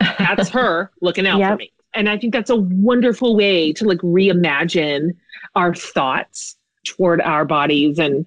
that's 0.00 0.48
her 0.50 0.92
looking 1.02 1.26
out 1.26 1.40
for 1.42 1.56
me. 1.56 1.72
And 1.94 2.08
I 2.08 2.16
think 2.16 2.32
that's 2.32 2.50
a 2.50 2.56
wonderful 2.56 3.34
way 3.36 3.72
to 3.72 3.84
like 3.84 3.98
reimagine 3.98 5.16
our 5.56 5.74
thoughts 5.74 6.56
toward 6.84 7.20
our 7.22 7.44
bodies. 7.44 7.98
And 7.98 8.24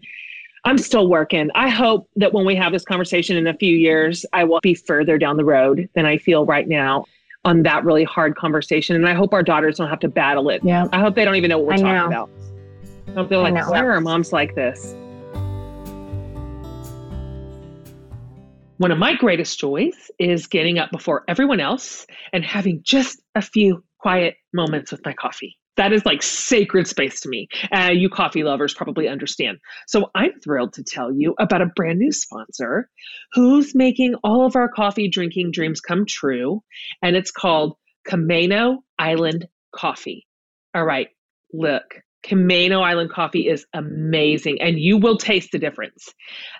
I'm 0.65 0.77
still 0.77 1.07
working. 1.07 1.49
I 1.55 1.69
hope 1.69 2.09
that 2.17 2.33
when 2.33 2.45
we 2.45 2.55
have 2.55 2.71
this 2.71 2.83
conversation 2.83 3.37
in 3.37 3.47
a 3.47 3.53
few 3.53 3.75
years, 3.75 4.25
I 4.33 4.43
will 4.43 4.59
be 4.61 4.75
further 4.75 5.17
down 5.17 5.37
the 5.37 5.45
road 5.45 5.89
than 5.95 6.05
I 6.05 6.17
feel 6.17 6.45
right 6.45 6.67
now 6.67 7.05
on 7.45 7.63
that 7.63 7.85
really 7.85 8.03
hard 8.03 8.35
conversation. 8.35 8.95
And 8.95 9.07
I 9.07 9.13
hope 9.13 9.33
our 9.33 9.43
daughters 9.43 9.77
don't 9.77 9.89
have 9.89 9.99
to 9.99 10.09
battle 10.09 10.49
it. 10.49 10.61
Yeah. 10.63 10.87
I 10.91 10.99
hope 10.99 11.15
they 11.15 11.23
don't 11.23 11.35
even 11.35 11.49
know 11.49 11.57
what 11.57 11.67
we're 11.67 11.73
I 11.73 11.77
talking 11.77 11.93
know. 11.93 12.05
about. 12.07 12.29
I 13.07 13.11
hope 13.11 13.29
they're 13.29 13.39
I 13.39 13.43
like, 13.43 13.53
know. 13.53 13.69
why 13.69 13.79
are 13.79 13.91
our 13.91 14.01
moms 14.01 14.33
like 14.33 14.55
this? 14.55 14.93
One 18.77 18.91
of 18.91 18.97
my 18.97 19.13
greatest 19.15 19.59
joys 19.59 20.09
is 20.19 20.47
getting 20.47 20.79
up 20.79 20.89
before 20.91 21.23
everyone 21.27 21.59
else 21.59 22.05
and 22.31 22.45
having 22.45 22.81
just 22.83 23.21
a 23.35 23.41
few 23.41 23.83
quiet 23.97 24.35
moments 24.53 24.91
with 24.91 25.03
my 25.03 25.11
coffee. 25.13 25.58
That 25.79 25.93
is 25.93 26.05
like 26.05 26.21
sacred 26.21 26.87
space 26.87 27.21
to 27.21 27.29
me. 27.29 27.47
Uh, 27.71 27.91
you 27.93 28.09
coffee 28.09 28.43
lovers 28.43 28.73
probably 28.73 29.07
understand. 29.07 29.59
So 29.87 30.11
I'm 30.13 30.37
thrilled 30.43 30.73
to 30.73 30.83
tell 30.83 31.09
you 31.09 31.35
about 31.39 31.61
a 31.61 31.67
brand 31.73 31.99
new 31.99 32.11
sponsor 32.11 32.89
who's 33.31 33.73
making 33.73 34.15
all 34.21 34.45
of 34.45 34.57
our 34.57 34.67
coffee 34.67 35.07
drinking 35.07 35.51
dreams 35.53 35.79
come 35.79 36.05
true. 36.05 36.61
And 37.01 37.15
it's 37.15 37.31
called 37.31 37.77
Camano 38.05 38.79
Island 38.99 39.47
Coffee. 39.73 40.27
All 40.75 40.83
right, 40.83 41.07
look, 41.53 41.85
Camano 42.25 42.83
Island 42.83 43.11
coffee 43.11 43.47
is 43.47 43.65
amazing 43.73 44.61
and 44.61 44.77
you 44.77 44.97
will 44.97 45.15
taste 45.15 45.53
the 45.53 45.59
difference. 45.59 46.13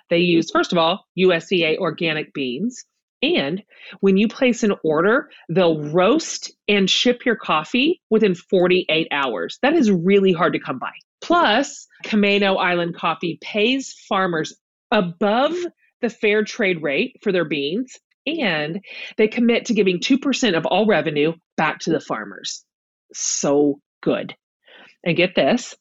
They 0.08 0.20
use, 0.20 0.50
first 0.50 0.72
of 0.72 0.78
all, 0.78 1.04
USDA 1.18 1.76
organic 1.76 2.32
beans. 2.32 2.86
And 3.22 3.62
when 4.00 4.16
you 4.16 4.28
place 4.28 4.62
an 4.62 4.74
order, 4.82 5.28
they'll 5.48 5.82
roast 5.90 6.52
and 6.68 6.88
ship 6.88 7.24
your 7.26 7.36
coffee 7.36 8.00
within 8.08 8.34
48 8.34 9.08
hours. 9.10 9.58
That 9.62 9.74
is 9.74 9.90
really 9.90 10.32
hard 10.32 10.54
to 10.54 10.60
come 10.60 10.78
by. 10.78 10.92
Plus, 11.20 11.86
Camano 12.04 12.56
Island 12.58 12.96
Coffee 12.96 13.38
pays 13.42 13.94
farmers 14.08 14.56
above 14.90 15.54
the 16.00 16.08
fair 16.08 16.44
trade 16.44 16.82
rate 16.82 17.16
for 17.22 17.30
their 17.30 17.44
beans, 17.44 17.98
and 18.26 18.80
they 19.18 19.28
commit 19.28 19.66
to 19.66 19.74
giving 19.74 20.00
2% 20.00 20.56
of 20.56 20.64
all 20.64 20.86
revenue 20.86 21.32
back 21.56 21.80
to 21.80 21.90
the 21.90 22.00
farmers. 22.00 22.64
So 23.12 23.80
good. 24.02 24.34
And 25.04 25.16
get 25.16 25.34
this 25.34 25.74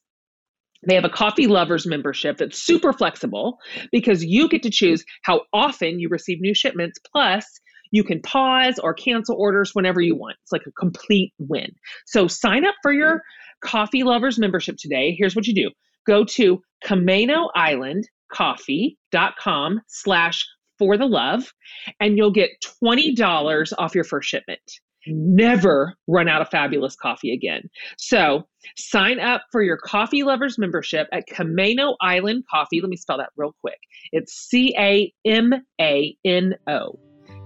they 0.88 0.96
have 0.96 1.06
a 1.06 1.10
coffee 1.10 1.48
lovers 1.48 1.86
membership 1.86 2.38
that's 2.38 2.62
super 2.62 2.94
flexible 2.94 3.58
because 3.92 4.24
you 4.24 4.48
get 4.48 4.64
to 4.64 4.70
choose 4.70 5.04
how 5.24 5.42
often 5.52 6.00
you 6.00 6.08
receive 6.10 6.40
new 6.40 6.54
shipments. 6.54 7.00
Plus, 7.12 7.60
you 7.92 8.04
can 8.04 8.22
pause 8.22 8.80
or 8.80 8.94
cancel 8.94 9.36
orders 9.38 9.72
whenever 9.74 10.00
you 10.00 10.16
want. 10.16 10.38
It's 10.44 10.52
like 10.52 10.68
a 10.68 10.72
complete 10.72 11.34
win. 11.40 11.72
So 12.06 12.28
sign 12.28 12.66
up 12.66 12.76
for 12.82 12.94
your 12.94 13.22
coffee 13.62 14.04
lovers 14.04 14.40
membership 14.40 14.78
today. 14.78 15.16
Here's 15.18 15.36
what 15.36 15.48
you 15.48 15.54
do 15.54 15.70
go 16.08 16.24
to 16.24 16.62
CamanoIslandCoffee.com 16.86 19.82
slash 19.88 20.46
for 20.78 20.98
the 20.98 21.06
love, 21.06 21.52
and 22.00 22.18
you'll 22.18 22.32
get 22.32 22.52
$20 22.82 23.74
off 23.78 23.94
your 23.94 24.06
first 24.06 24.30
shipment. 24.30 24.62
Never 25.08 25.96
run 26.08 26.28
out 26.28 26.42
of 26.42 26.50
fabulous 26.50 26.96
coffee 26.96 27.34
again. 27.34 27.70
So 27.98 28.48
sign 28.78 29.20
up 29.20 29.44
for 29.52 29.64
your 29.64 29.78
coffee 29.78 30.24
lovers 30.24 30.58
membership 30.58 31.08
at 31.12 31.28
Camano 31.28 31.96
Island 32.02 32.44
Coffee. 32.50 32.82
Let 32.82 32.90
me 32.90 32.98
spell 32.98 33.18
that 33.18 33.30
real 33.38 33.56
quick. 33.62 33.80
It's 34.12 34.34
C 34.34 34.76
A 34.78 35.14
M 35.26 35.54
A 35.80 36.16
N 36.26 36.56
O. 36.68 37.00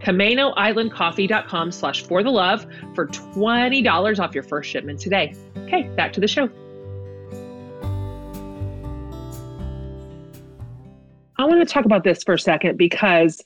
CamanoIslandCoffee.com 0.04 1.72
slash 1.72 2.04
for 2.04 2.24
the 2.24 2.30
love 2.30 2.66
for 2.94 3.08
$20 3.08 4.20
off 4.20 4.34
your 4.34 4.44
first 4.44 4.70
shipment 4.70 5.00
today. 5.00 5.34
Okay, 5.60 5.84
back 5.96 6.12
to 6.14 6.20
the 6.20 6.28
show. 6.28 6.50
I 11.38 11.46
want 11.46 11.68
to 11.68 11.74
talk 11.74 11.86
about 11.86 12.04
this 12.04 12.24
for 12.24 12.34
a 12.34 12.40
second 12.40 12.78
because 12.78 13.42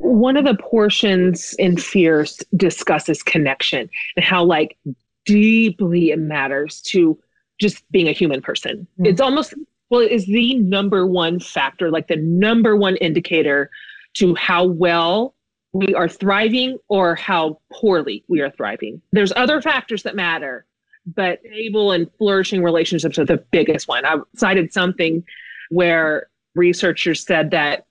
one 0.00 0.36
of 0.36 0.44
the 0.44 0.56
portions 0.56 1.54
in 1.58 1.76
Fierce 1.76 2.38
discusses 2.56 3.22
connection 3.22 3.88
and 4.16 4.24
how 4.24 4.42
like 4.42 4.78
deeply 5.26 6.10
it 6.10 6.18
matters 6.18 6.80
to 6.80 7.18
just 7.60 7.88
being 7.92 8.08
a 8.08 8.12
human 8.12 8.40
person. 8.40 8.86
Mm. 8.98 9.06
It's 9.06 9.20
almost 9.20 9.54
well, 9.90 10.00
it 10.00 10.12
is 10.12 10.24
the 10.26 10.54
number 10.54 11.06
one 11.06 11.40
factor, 11.40 11.90
like 11.90 12.06
the 12.06 12.16
number 12.16 12.76
one 12.76 12.96
indicator 12.96 13.70
to 14.14 14.34
how 14.36 14.64
well 14.64 15.34
we 15.72 15.94
are 15.94 16.08
thriving 16.08 16.78
or 16.88 17.14
how 17.16 17.60
poorly 17.72 18.24
we 18.28 18.40
are 18.40 18.50
thriving. 18.50 19.02
There's 19.12 19.32
other 19.34 19.60
factors 19.60 20.04
that 20.04 20.16
matter, 20.16 20.64
but 21.06 21.40
stable 21.40 21.92
and 21.92 22.08
flourishing 22.18 22.62
relationships 22.62 23.18
are 23.18 23.24
the 23.24 23.44
biggest 23.50 23.88
one. 23.88 24.04
I 24.04 24.16
cited 24.36 24.72
something 24.72 25.24
where 25.70 26.28
researchers 26.54 27.24
said 27.24 27.50
that 27.50 27.86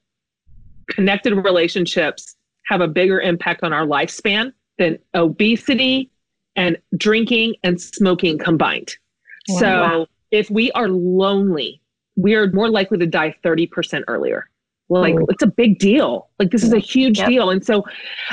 connected 0.90 1.34
relationships 1.36 2.36
have 2.66 2.82
a 2.82 2.88
bigger 2.88 3.20
impact 3.20 3.64
on 3.64 3.74
our 3.74 3.86
lifespan 3.86 4.54
than 4.78 4.98
obesity 5.16 6.10
and 6.56 6.78
drinking 6.98 7.56
and 7.64 7.80
smoking 7.82 8.38
combined. 8.38 8.96
Wow. 9.50 9.60
So 9.60 10.06
if 10.32 10.50
we 10.50 10.72
are 10.74 10.88
lonely, 10.90 11.82
we 12.16 12.36
are 12.36 12.52
more 12.52 12.70
likely 12.70 12.98
to 13.00 13.08
die 13.08 13.36
30% 13.44 14.04
earlier. 14.08 14.50
Like 14.90 15.16
Oh. 15.16 15.26
it's 15.30 15.44
a 15.44 15.48
big 15.48 15.80
deal. 15.80 16.30
Like 16.40 16.52
this 16.52 16.64
is 16.64 16.74
a 16.74 16.80
huge 16.80 17.20
Yep. 17.20 17.28
deal. 17.28 17.50
And 17.50 17.64
so 17.66 17.84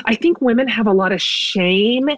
I 0.07 0.15
think 0.15 0.41
women 0.41 0.69
have 0.69 0.87
a 0.87 0.93
lot 0.93 1.13
of 1.13 1.21
shame 1.21 2.09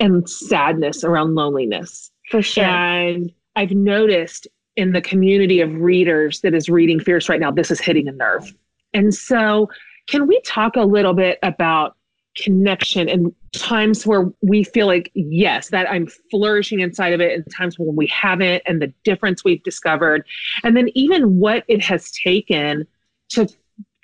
and 0.00 0.28
sadness 0.28 1.04
around 1.04 1.34
loneliness. 1.34 2.10
For 2.30 2.42
sure. 2.42 2.64
And 2.64 3.30
I've 3.56 3.72
noticed 3.72 4.48
in 4.76 4.92
the 4.92 5.02
community 5.02 5.60
of 5.60 5.72
readers 5.74 6.40
that 6.40 6.54
is 6.54 6.68
reading 6.70 6.98
Fierce 6.98 7.28
right 7.28 7.40
now, 7.40 7.50
this 7.50 7.70
is 7.70 7.80
hitting 7.80 8.08
a 8.08 8.12
nerve. 8.12 8.52
And 8.94 9.14
so, 9.14 9.68
can 10.08 10.26
we 10.26 10.40
talk 10.40 10.76
a 10.76 10.82
little 10.82 11.14
bit 11.14 11.38
about 11.42 11.96
connection 12.36 13.08
and 13.08 13.34
times 13.52 14.06
where 14.06 14.30
we 14.40 14.64
feel 14.64 14.86
like, 14.86 15.10
yes, 15.14 15.68
that 15.68 15.90
I'm 15.90 16.08
flourishing 16.30 16.80
inside 16.80 17.12
of 17.12 17.20
it, 17.20 17.32
and 17.32 17.44
times 17.54 17.78
when 17.78 17.94
we 17.94 18.06
haven't, 18.06 18.62
and 18.66 18.80
the 18.80 18.92
difference 19.04 19.44
we've 19.44 19.62
discovered, 19.62 20.24
and 20.64 20.76
then 20.76 20.88
even 20.94 21.38
what 21.38 21.64
it 21.68 21.82
has 21.84 22.10
taken 22.10 22.86
to 23.30 23.48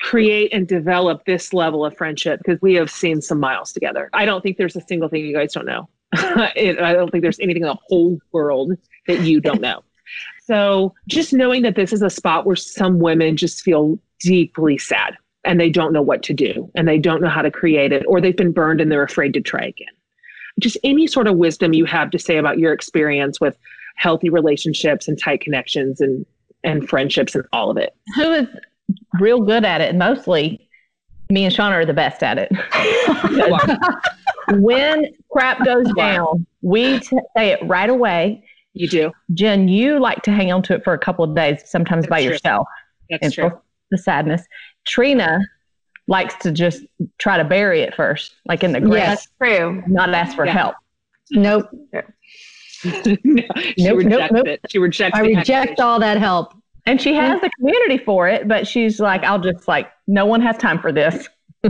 create 0.01 0.53
and 0.53 0.69
develop 0.69 1.25
this 1.25 1.53
level 1.53 1.85
of 1.85 1.97
friendship 1.97 2.41
because 2.45 2.61
we 2.63 2.75
have 2.75 2.91
seen 2.91 3.21
some 3.21 3.41
miles 3.41 3.73
together. 3.73 4.09
I 4.13 4.25
don't 4.25 4.43
think 4.43 4.57
there's 4.57 4.77
a 4.77 4.81
single 4.83 5.09
thing 5.09 5.25
you 5.25 5.35
guys 5.35 5.53
don't 5.53 5.67
know. 5.67 5.89
it, 6.57 6.81
I 6.81 6.93
don't 6.93 7.11
think 7.11 7.23
there's 7.23 7.41
anything 7.41 7.63
in 7.63 7.69
the 7.69 7.79
whole 7.89 8.19
world 8.33 8.73
that 9.07 9.21
you 9.21 9.41
don't 9.41 9.61
know. 9.61 9.83
So 10.47 10.95
just 11.07 11.35
knowing 11.35 11.61
that 11.65 11.75
this 11.75 11.93
is 11.93 12.01
a 12.01 12.09
spot 12.09 12.47
where 12.47 12.57
some 12.57 13.01
women 13.01 13.37
just 13.37 13.61
feel 13.61 13.99
deeply 14.21 14.79
sad 14.79 15.17
and 15.45 15.61
they 15.61 15.71
don't 15.71 15.93
know 15.93 16.03
what 16.03 16.23
to 16.25 16.35
do 16.35 16.71
and 16.75 16.87
they 16.87 16.99
don't 16.99 17.23
know 17.23 17.29
how 17.29 17.43
to 17.43 17.51
create 17.51 17.93
it 17.93 18.05
or 18.07 18.21
they've 18.21 18.37
been 18.37 18.53
burned 18.53 18.81
and 18.81 18.91
they're 18.91 19.03
afraid 19.03 19.33
to 19.35 19.41
try 19.41 19.61
again. 19.61 19.89
Just 20.59 20.77
any 20.83 21.07
sort 21.07 21.29
of 21.29 21.37
wisdom 21.37 21.73
you 21.73 21.85
have 21.85 22.11
to 22.11 22.19
say 22.19 22.37
about 22.37 22.59
your 22.59 22.73
experience 22.73 23.41
with 23.41 23.57
healthy 23.97 24.29
relationships 24.29 25.09
and 25.09 25.19
tight 25.21 25.41
connections 25.41 26.01
and 26.01 26.25
and 26.65 26.89
friendships 26.89 27.35
and 27.37 27.45
all 27.53 27.71
of 27.71 27.77
it. 27.77 27.95
Who 28.17 28.33
is 28.33 28.49
real 29.21 29.41
good 29.43 29.65
at 29.65 29.81
it? 29.81 29.95
Mostly 29.95 30.69
me 31.31 31.45
and 31.45 31.55
Shauna 31.55 31.73
are 31.73 31.87
the 31.87 31.95
best 31.95 32.23
at 32.23 32.39
it. 32.39 32.51
when 34.61 35.07
crap 35.31 35.65
goes 35.65 35.87
down, 35.95 36.47
we 36.63 37.01
t- 37.01 37.19
say 37.37 37.51
it 37.51 37.61
right 37.65 37.91
away. 37.91 38.43
You 38.73 38.89
do. 38.89 39.13
Jen, 39.35 39.69
you 39.69 40.01
like 40.01 40.23
to 40.23 40.31
hang 40.31 40.53
on 40.53 40.63
to 40.65 40.75
it 40.75 40.85
for 40.85 40.93
a 40.93 40.99
couple 40.99 41.25
of 41.25 41.35
days, 41.35 41.63
sometimes 41.67 42.05
That's 42.05 42.11
by 42.11 42.23
true. 42.23 42.33
yourself. 42.33 42.67
That's 43.11 43.23
and 43.25 43.33
true. 43.33 43.61
Feel 43.91 43.97
the 43.97 44.03
sadness. 44.03 44.43
Trina 44.87 45.41
likes 46.07 46.35
to 46.37 46.51
just 46.53 46.85
try 47.19 47.37
to 47.37 47.45
bury 47.45 47.83
it 47.83 47.95
first, 47.95 48.35
like 48.47 48.65
in 48.65 48.73
the 48.73 48.81
ground, 48.81 48.95
Yes. 48.95 49.29
True. 49.43 49.83
not 49.87 50.13
ask 50.15 50.35
for 50.37 50.47
Yeah. 50.47 50.53
help. 50.53 50.75
Nope. 51.31 51.69
no, 51.93 52.03
she 52.83 53.19
Nope, 53.25 53.99
rejects 53.99 54.11
nope, 54.11 54.31
nope. 54.33 54.47
it. 54.47 54.61
She 54.71 54.79
rejects 54.79 55.19
I 55.19 55.23
reject 55.23 55.49
accusation. 55.51 55.85
all 55.85 56.01
that 56.01 56.17
help. 56.19 56.55
And 56.87 56.99
she 57.01 57.13
has 57.15 57.39
the 57.43 57.51
community 57.59 57.99
for 57.99 58.29
it, 58.29 58.49
but 58.49 58.67
she's 58.67 58.99
like, 58.99 59.23
I'll 59.23 59.39
just 59.41 59.69
like, 59.69 59.91
no 60.07 60.25
one 60.25 60.41
has 60.41 60.57
time 60.57 60.81
for 60.81 60.93
this. 60.93 61.29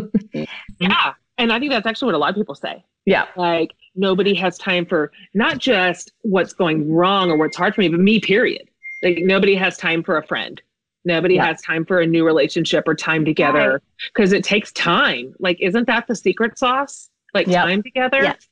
Yeah. 0.78 1.14
And 1.38 1.52
I 1.52 1.58
think 1.58 1.70
that's 1.72 1.86
actually 1.86 2.06
what 2.06 2.14
a 2.14 2.18
lot 2.18 2.30
of 2.30 2.36
people 2.36 2.54
say. 2.54 2.84
Yeah. 3.06 3.24
Like 3.36 3.72
nobody 3.96 4.34
has 4.34 4.58
time 4.58 4.84
for 4.86 5.10
not 5.34 5.58
just 5.58 6.12
what's 6.22 6.52
going 6.52 6.92
wrong 6.92 7.30
or 7.30 7.38
what's 7.38 7.56
hard 7.56 7.74
for 7.74 7.80
me, 7.80 7.88
but 7.88 7.98
me, 8.00 8.20
period. 8.20 8.68
Like 9.02 9.18
nobody 9.22 9.54
has 9.56 9.76
time 9.78 10.02
for 10.04 10.18
a 10.18 10.26
friend. 10.26 10.60
Nobody 11.05 11.34
Yeah. 11.36 11.46
has 11.46 11.62
time 11.62 11.84
for 11.84 12.01
a 12.01 12.07
new 12.07 12.24
relationship 12.26 12.86
or 12.86 12.94
time 12.94 13.24
together 13.24 13.80
because 14.12 14.32
it 14.32 14.44
takes 14.44 14.72
time. 14.72 15.34
Like, 15.38 15.59
isn't 15.61 15.86
that 15.86 16.07
the 16.07 16.14
secret 16.14 16.59
sauce? 16.59 17.09
Like 17.34 17.46
Yep. 17.46 17.64
time 17.64 17.82
together? 17.82 18.22
Yes. 18.22 18.49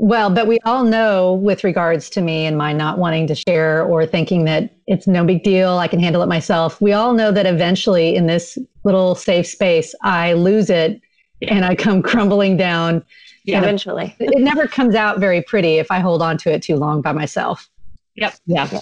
Well, 0.00 0.30
but 0.30 0.46
we 0.46 0.60
all 0.64 0.84
know 0.84 1.34
with 1.34 1.64
regards 1.64 2.08
to 2.10 2.20
me 2.20 2.46
and 2.46 2.56
my 2.56 2.72
not 2.72 2.98
wanting 2.98 3.26
to 3.26 3.34
share 3.34 3.82
or 3.82 4.06
thinking 4.06 4.44
that 4.44 4.70
it's 4.86 5.08
no 5.08 5.24
big 5.24 5.42
deal, 5.42 5.78
I 5.78 5.88
can 5.88 5.98
handle 5.98 6.22
it 6.22 6.26
myself. 6.28 6.80
We 6.80 6.92
all 6.92 7.14
know 7.14 7.32
that 7.32 7.46
eventually 7.46 8.14
in 8.14 8.26
this 8.28 8.56
little 8.84 9.16
safe 9.16 9.46
space, 9.48 9.94
I 10.02 10.34
lose 10.34 10.70
it 10.70 11.00
and 11.42 11.64
I 11.64 11.74
come 11.74 12.02
crumbling 12.02 12.56
down. 12.56 13.04
Yeah. 13.44 13.58
Eventually. 13.58 14.14
It 14.20 14.40
never 14.42 14.68
comes 14.68 14.94
out 14.94 15.18
very 15.18 15.42
pretty 15.42 15.78
if 15.78 15.90
I 15.90 15.98
hold 16.00 16.22
on 16.22 16.36
to 16.38 16.52
it 16.52 16.62
too 16.62 16.76
long 16.76 17.00
by 17.00 17.12
myself. 17.12 17.68
Yep. 18.16 18.34
Yeah. 18.46 18.80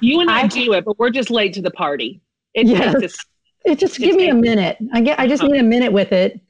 You 0.00 0.20
and 0.20 0.30
I, 0.30 0.42
I- 0.42 0.46
do 0.46 0.72
it, 0.72 0.84
but 0.84 0.98
we're 0.98 1.10
just 1.10 1.30
late 1.30 1.52
to 1.54 1.62
the 1.62 1.70
party. 1.70 2.20
It 2.54 2.66
Yes. 2.66 2.94
us- 2.94 3.24
It 3.64 3.78
just 3.78 3.98
give 3.98 4.16
me 4.16 4.28
a 4.28 4.34
minute. 4.34 4.78
I 4.92 5.00
get 5.00 5.18
I 5.18 5.26
just 5.26 5.42
uh-huh. 5.42 5.52
need 5.52 5.60
a 5.60 5.64
minute 5.64 5.92
with 5.92 6.12
it. 6.12 6.40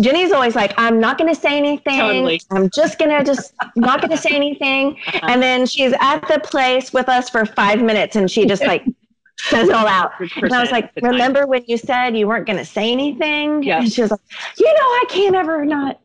Jenny's 0.00 0.30
always 0.32 0.54
like, 0.54 0.72
I'm 0.76 1.00
not 1.00 1.18
going 1.18 1.32
to 1.32 1.38
say 1.38 1.56
anything. 1.56 1.98
Totally. 1.98 2.40
I'm 2.50 2.70
just 2.70 2.98
going 2.98 3.10
to 3.10 3.24
just 3.24 3.54
not 3.76 4.00
going 4.00 4.10
to 4.10 4.16
say 4.16 4.30
anything. 4.30 4.96
Uh-huh. 5.08 5.26
And 5.28 5.42
then 5.42 5.66
she's 5.66 5.92
at 6.00 6.20
the 6.28 6.38
place 6.40 6.92
with 6.92 7.08
us 7.08 7.28
for 7.28 7.44
five 7.44 7.82
minutes 7.82 8.16
and 8.16 8.30
she 8.30 8.46
just 8.46 8.64
like 8.64 8.84
says 9.38 9.68
it 9.68 9.74
all 9.74 9.86
out. 9.86 10.12
And 10.36 10.52
I 10.52 10.60
was 10.60 10.70
like, 10.70 10.84
of 10.84 10.94
the 10.96 11.00
time. 11.02 11.10
remember 11.12 11.46
when 11.46 11.64
you 11.66 11.76
said 11.76 12.16
you 12.16 12.28
weren't 12.28 12.46
going 12.46 12.58
to 12.58 12.64
say 12.64 12.92
anything? 12.92 13.62
Yeah. 13.62 13.80
And 13.80 13.92
she 13.92 14.02
was 14.02 14.10
like, 14.10 14.20
you 14.58 14.66
know, 14.66 14.80
I 14.80 15.04
can't 15.08 15.34
ever 15.34 15.64
not. 15.64 16.00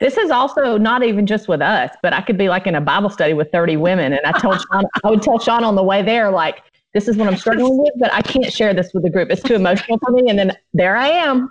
This 0.00 0.16
is 0.16 0.30
also 0.30 0.76
not 0.76 1.02
even 1.02 1.26
just 1.26 1.48
with 1.48 1.62
us, 1.62 1.94
but 2.02 2.12
I 2.12 2.20
could 2.20 2.36
be 2.36 2.48
like 2.48 2.66
in 2.66 2.74
a 2.74 2.80
Bible 2.80 3.10
study 3.10 3.32
with 3.34 3.50
30 3.52 3.76
women. 3.76 4.12
And 4.12 4.24
I 4.24 4.38
told 4.38 4.60
Sean, 4.60 4.84
I 5.04 5.10
would 5.10 5.22
tell 5.22 5.38
Sean 5.38 5.64
on 5.64 5.74
the 5.74 5.82
way 5.82 6.02
there, 6.02 6.30
like, 6.30 6.62
this 6.94 7.08
is 7.08 7.16
what 7.16 7.28
I'm 7.28 7.36
struggling 7.36 7.76
with, 7.78 7.92
but 7.98 8.12
I 8.12 8.22
can't 8.22 8.52
share 8.52 8.72
this 8.72 8.92
with 8.94 9.02
the 9.02 9.10
group. 9.10 9.30
It's 9.30 9.42
too 9.42 9.54
emotional 9.54 9.98
for 9.98 10.12
me. 10.12 10.28
And 10.30 10.38
then 10.38 10.52
there 10.72 10.96
I 10.96 11.08
am. 11.08 11.50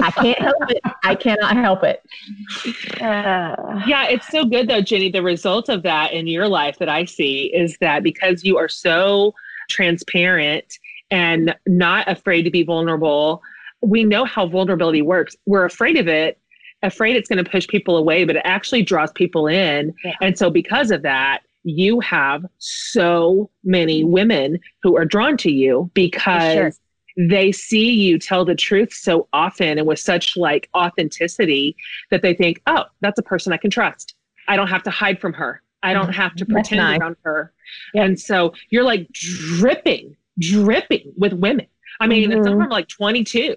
I 0.00 0.10
can't 0.10 0.38
help 0.38 0.70
it. 0.70 0.80
I 1.04 1.14
cannot 1.14 1.56
help 1.56 1.82
it. 1.84 2.02
Uh, 3.00 3.80
Yeah, 3.86 4.08
it's 4.08 4.28
so 4.28 4.44
good 4.44 4.68
though, 4.68 4.80
Jenny. 4.80 5.10
The 5.10 5.22
result 5.22 5.68
of 5.68 5.82
that 5.84 6.12
in 6.12 6.26
your 6.26 6.48
life 6.48 6.78
that 6.78 6.88
I 6.88 7.04
see 7.04 7.44
is 7.54 7.78
that 7.80 8.02
because 8.02 8.44
you 8.44 8.58
are 8.58 8.68
so 8.68 9.34
transparent 9.70 10.78
and 11.10 11.54
not 11.66 12.08
afraid 12.08 12.42
to 12.42 12.50
be 12.50 12.62
vulnerable, 12.62 13.42
we 13.82 14.04
know 14.04 14.24
how 14.24 14.46
vulnerability 14.46 15.02
works. 15.02 15.36
We're 15.46 15.64
afraid 15.64 15.96
of 15.96 16.08
it, 16.08 16.38
afraid 16.82 17.16
it's 17.16 17.28
going 17.28 17.42
to 17.42 17.50
push 17.50 17.66
people 17.68 17.96
away, 17.96 18.24
but 18.24 18.36
it 18.36 18.42
actually 18.44 18.82
draws 18.82 19.12
people 19.12 19.46
in. 19.46 19.94
Yeah. 20.04 20.12
And 20.20 20.36
so, 20.38 20.50
because 20.50 20.90
of 20.90 21.02
that, 21.02 21.40
you 21.64 22.00
have 22.00 22.44
so 22.58 23.50
many 23.64 24.02
women 24.04 24.58
who 24.82 24.96
are 24.96 25.04
drawn 25.04 25.36
to 25.38 25.50
you 25.50 25.90
because 25.94 26.52
Sure. 26.54 26.72
they 27.28 27.52
see 27.52 27.90
you 27.92 28.18
tell 28.18 28.44
the 28.44 28.54
truth 28.56 28.92
so 28.92 29.28
often 29.32 29.78
and 29.78 29.86
with 29.86 30.00
such 30.00 30.36
like 30.36 30.68
authenticity 30.74 31.76
that 32.10 32.22
they 32.22 32.34
think, 32.34 32.60
oh, 32.66 32.84
that's 33.00 33.18
a 33.18 33.22
person 33.22 33.52
I 33.52 33.58
can 33.58 33.70
trust. 33.70 34.14
I 34.48 34.56
don't 34.56 34.66
have 34.68 34.82
to 34.84 34.90
hide 34.90 35.20
from 35.20 35.32
her. 35.34 35.62
I 35.84 35.92
don't 35.94 36.12
have 36.12 36.34
to 36.36 36.46
pretend 36.46 36.78
nice. 36.78 37.00
around 37.00 37.16
her. 37.22 37.52
And 37.94 38.18
so 38.18 38.54
you're 38.70 38.82
like 38.84 39.08
dripping, 39.12 40.16
dripping 40.40 41.12
with 41.16 41.32
women. 41.32 41.66
I 42.00 42.06
mean, 42.08 42.30
Mhm. 42.30 42.32
some 42.32 42.38
of 42.40 42.44
them 42.58 42.62
are 42.62 42.70
like 42.70 42.88
22. 42.88 43.54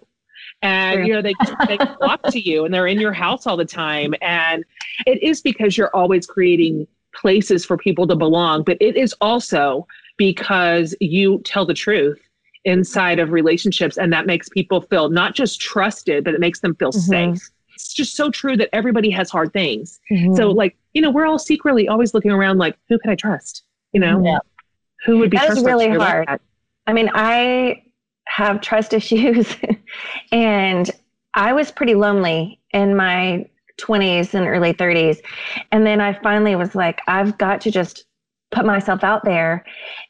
And 0.65 0.97
True. 0.99 1.05
you 1.07 1.13
know 1.13 1.21
they 1.21 1.33
they 1.67 1.77
flock 1.99 2.21
to 2.31 2.39
you, 2.39 2.65
and 2.65 2.73
they're 2.73 2.87
in 2.87 2.99
your 2.99 3.13
house 3.13 3.45
all 3.45 3.55
the 3.57 3.65
time. 3.65 4.13
And 4.21 4.63
it 5.05 5.21
is 5.21 5.41
because 5.41 5.77
you're 5.77 5.95
always 5.95 6.25
creating 6.25 6.87
places 7.13 7.63
for 7.65 7.77
people 7.77 8.07
to 8.07 8.15
belong, 8.15 8.63
but 8.63 8.77
it 8.81 8.97
is 8.97 9.13
also 9.21 9.87
because 10.17 10.95
you 10.99 11.39
tell 11.45 11.65
the 11.65 11.73
truth 11.73 12.19
inside 12.65 13.19
of 13.19 13.31
relationships, 13.31 13.97
and 13.97 14.11
that 14.11 14.25
makes 14.25 14.49
people 14.49 14.81
feel 14.81 15.09
not 15.09 15.35
just 15.35 15.61
trusted, 15.61 16.23
but 16.23 16.33
it 16.33 16.39
makes 16.39 16.59
them 16.61 16.73
feel 16.75 16.91
Mhm. 16.91 17.33
safe. 17.35 17.49
It's 17.75 17.93
just 17.93 18.15
so 18.15 18.31
true 18.31 18.57
that 18.57 18.69
everybody 18.73 19.09
has 19.11 19.29
hard 19.29 19.53
things. 19.53 19.99
Mm-hmm. 20.11 20.35
So, 20.35 20.49
like, 20.49 20.75
you 20.93 21.01
know, 21.01 21.11
we're 21.11 21.25
all 21.27 21.37
secretly 21.37 21.87
always 21.87 22.13
looking 22.13 22.31
around, 22.31 22.57
like, 22.57 22.75
who 22.89 22.97
can 22.97 23.11
I 23.11 23.15
trust? 23.15 23.63
You 23.93 23.99
know, 23.99 24.23
Yeah. 24.23 24.39
who 25.05 25.19
would 25.19 25.29
be 25.29 25.37
That 25.37 25.51
is 25.57 25.63
really 25.63 25.89
hard. 25.89 26.39
I 26.87 26.93
mean, 26.93 27.09
I 27.13 27.83
have 28.27 28.61
trust 28.61 28.93
issues 28.99 29.55
and 30.31 30.91
I 31.35 31.53
was 31.53 31.71
pretty 31.71 31.95
lonely 31.95 32.59
in 32.71 32.95
my 32.95 33.45
20s 33.79 34.33
and 34.33 34.47
early 34.47 34.73
30s. 34.73 35.19
And 35.71 35.85
then 35.85 35.99
I 35.99 36.13
finally 36.21 36.55
was 36.55 36.75
like, 36.75 37.01
I've 37.07 37.37
got 37.37 37.61
to 37.61 37.71
just 37.71 38.05
put 38.51 38.65
myself 38.65 39.03
out 39.03 39.25
there. 39.25 39.65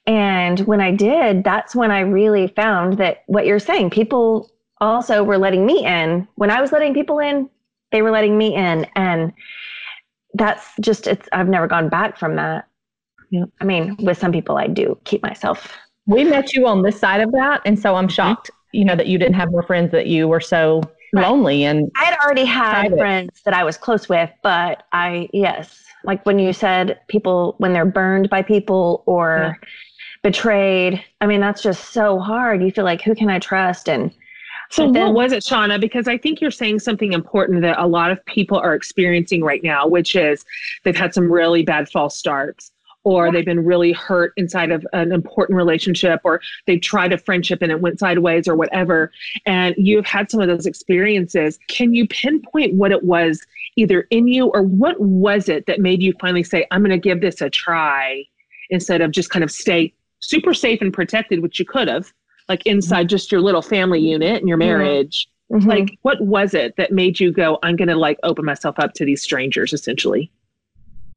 And 0.06 0.60
when 0.62 0.82
I 0.82 0.92
did, 0.92 1.44
that's 1.44 1.76
when 1.76 1.92
I 1.92 2.02
really 2.02 2.48
found 2.48 2.98
that 3.00 3.24
what 3.26 3.46
you're 3.46 3.60
saying, 3.60 3.90
people 3.90 4.52
also 4.82 5.24
were 5.24 5.38
letting 5.38 5.66
me 5.66 5.84
in. 5.84 6.28
When 6.36 6.52
I 6.52 6.62
was 6.62 6.72
letting 6.72 6.94
people 6.94 7.20
in, 7.20 7.50
they 7.92 8.02
were 8.02 8.12
letting 8.12 8.38
me 8.38 8.56
in. 8.56 8.86
And 8.96 9.34
that's 10.36 10.68
just, 10.80 11.08
it's, 11.08 11.28
I've 11.32 11.50
never 11.50 11.68
gone 11.68 11.90
back 11.90 12.20
from 12.20 12.36
that. 12.36 12.68
I 13.60 13.66
mean, 13.66 13.98
with 14.00 14.18
some 14.18 14.32
people, 14.32 14.58
I 14.58 14.68
do 14.68 14.98
keep 15.06 15.24
myself 15.24 15.76
We 16.08 16.24
met 16.24 16.54
you 16.54 16.68
on 16.68 16.82
this 16.82 17.00
side 17.00 17.22
of 17.22 17.32
that. 17.32 17.62
And 17.66 17.80
so 17.80 17.96
I'm 17.96 18.06
mm-hmm. 18.06 18.14
shocked, 18.14 18.52
you 18.72 18.86
know, 18.86 18.96
that 18.96 19.08
you 19.08 19.18
didn't 19.18 19.36
have 19.36 19.52
more 19.52 19.64
friends, 19.64 19.92
that 19.92 20.08
you 20.08 20.28
were 20.28 20.42
so 20.42 20.82
Right. 21.14 21.30
lonely. 21.30 21.64
And 21.64 21.90
I 21.96 22.04
had 22.06 22.18
already 22.20 22.44
had 22.44 22.72
Private. 22.90 22.98
friends 22.98 23.42
that 23.46 23.54
I 23.54 23.64
was 23.64 23.78
close 23.78 24.10
with, 24.10 24.30
but 24.44 24.84
I, 24.92 25.30
yes, 25.32 25.86
like 26.04 26.26
when 26.26 26.40
you 26.40 26.52
said 26.52 27.00
people, 27.08 27.56
when 27.60 27.72
they're 27.72 27.86
burned 27.86 28.30
by 28.30 28.42
people 28.42 29.02
or 29.06 29.58
betrayed, 30.24 31.02
I 31.22 31.28
mean, 31.28 31.40
that's 31.40 31.62
just 31.62 31.94
so 31.94 32.20
hard. 32.20 32.62
You 32.62 32.72
feel 32.72 32.84
like, 32.84 33.02
who 33.02 33.16
can 33.16 33.30
I 33.30 33.40
trust? 33.40 33.88
And 33.88 34.12
So, 34.72 34.92
then- 34.92 35.06
what 35.06 35.14
was 35.14 35.32
it, 35.32 35.44
Shauna? 35.44 35.80
Because 35.80 36.08
I 36.08 36.18
think 36.18 36.42
you're 36.42 36.52
saying 36.52 36.80
something 36.80 37.14
important 37.14 37.62
that 37.62 37.80
a 37.80 37.88
lot 37.88 38.12
of 38.12 38.26
people 38.26 38.58
are 38.58 38.74
experiencing 38.76 39.44
right 39.44 39.64
now, 39.64 39.88
which 39.88 40.16
is 40.16 40.44
they've 40.84 40.98
had 40.98 41.14
some 41.14 41.32
really 41.32 41.64
bad 41.64 41.88
false 41.88 42.18
starts, 42.18 42.72
or 43.06 43.32
they've 43.32 43.46
been 43.46 43.64
really 43.64 43.94
hurt 43.94 44.34
inside 44.36 44.72
of 44.72 44.86
an 44.92 45.12
important 45.14 45.56
relationship, 45.56 46.20
or 46.26 46.42
they've 46.68 46.82
tried 46.82 47.14
a 47.14 47.18
friendship 47.18 47.62
and 47.62 47.72
it 47.72 47.80
went 47.80 48.00
sideways, 48.00 48.48
or 48.48 48.56
whatever. 48.56 49.12
And 49.46 49.74
you've 49.78 50.06
had 50.06 50.30
some 50.30 50.42
of 50.42 50.48
those 50.48 50.66
experiences. 50.66 51.58
Can 51.70 51.94
you 51.94 52.08
pinpoint 52.08 52.74
what 52.74 52.92
it 52.92 53.04
was, 53.04 53.42
either 53.78 54.02
in 54.10 54.28
you, 54.28 54.48
or 54.48 54.64
what 54.64 55.00
was 55.00 55.48
it 55.48 55.68
that 55.68 55.80
made 55.80 56.02
you 56.02 56.14
finally 56.20 56.44
say, 56.44 56.66
I'm 56.72 56.82
going 56.82 56.90
to 56.92 56.98
give 56.98 57.22
this 57.22 57.40
a 57.42 57.50
try, 57.50 58.24
instead 58.72 59.00
of 59.02 59.12
just 59.12 59.30
kind 59.30 59.44
of 59.44 59.52
stay 59.52 59.94
super 60.20 60.54
safe 60.54 60.82
and 60.82 60.92
protected, 60.92 61.42
which 61.42 61.60
you 61.60 61.66
could 61.66 61.88
have? 61.88 62.12
like 62.48 62.64
inside 62.68 63.10
just 63.10 63.32
your 63.32 63.42
little 63.42 63.64
family 63.64 64.00
unit 64.00 64.40
and 64.40 64.48
your 64.48 64.56
Mhm. 64.58 64.68
marriage 64.68 65.28
Mhm. 65.52 65.66
like 65.66 65.98
what 66.04 66.22
was 66.22 66.54
it 66.54 66.76
that 66.76 66.92
made 66.92 67.20
you 67.20 67.32
go 67.32 67.58
i'm 67.64 67.76
going 67.76 67.88
to 67.88 67.96
like 67.96 68.20
open 68.22 68.46
myself 68.46 68.76
up 68.78 68.94
to 68.94 69.04
these 69.04 69.20
strangers 69.20 69.74
essentially 69.74 70.30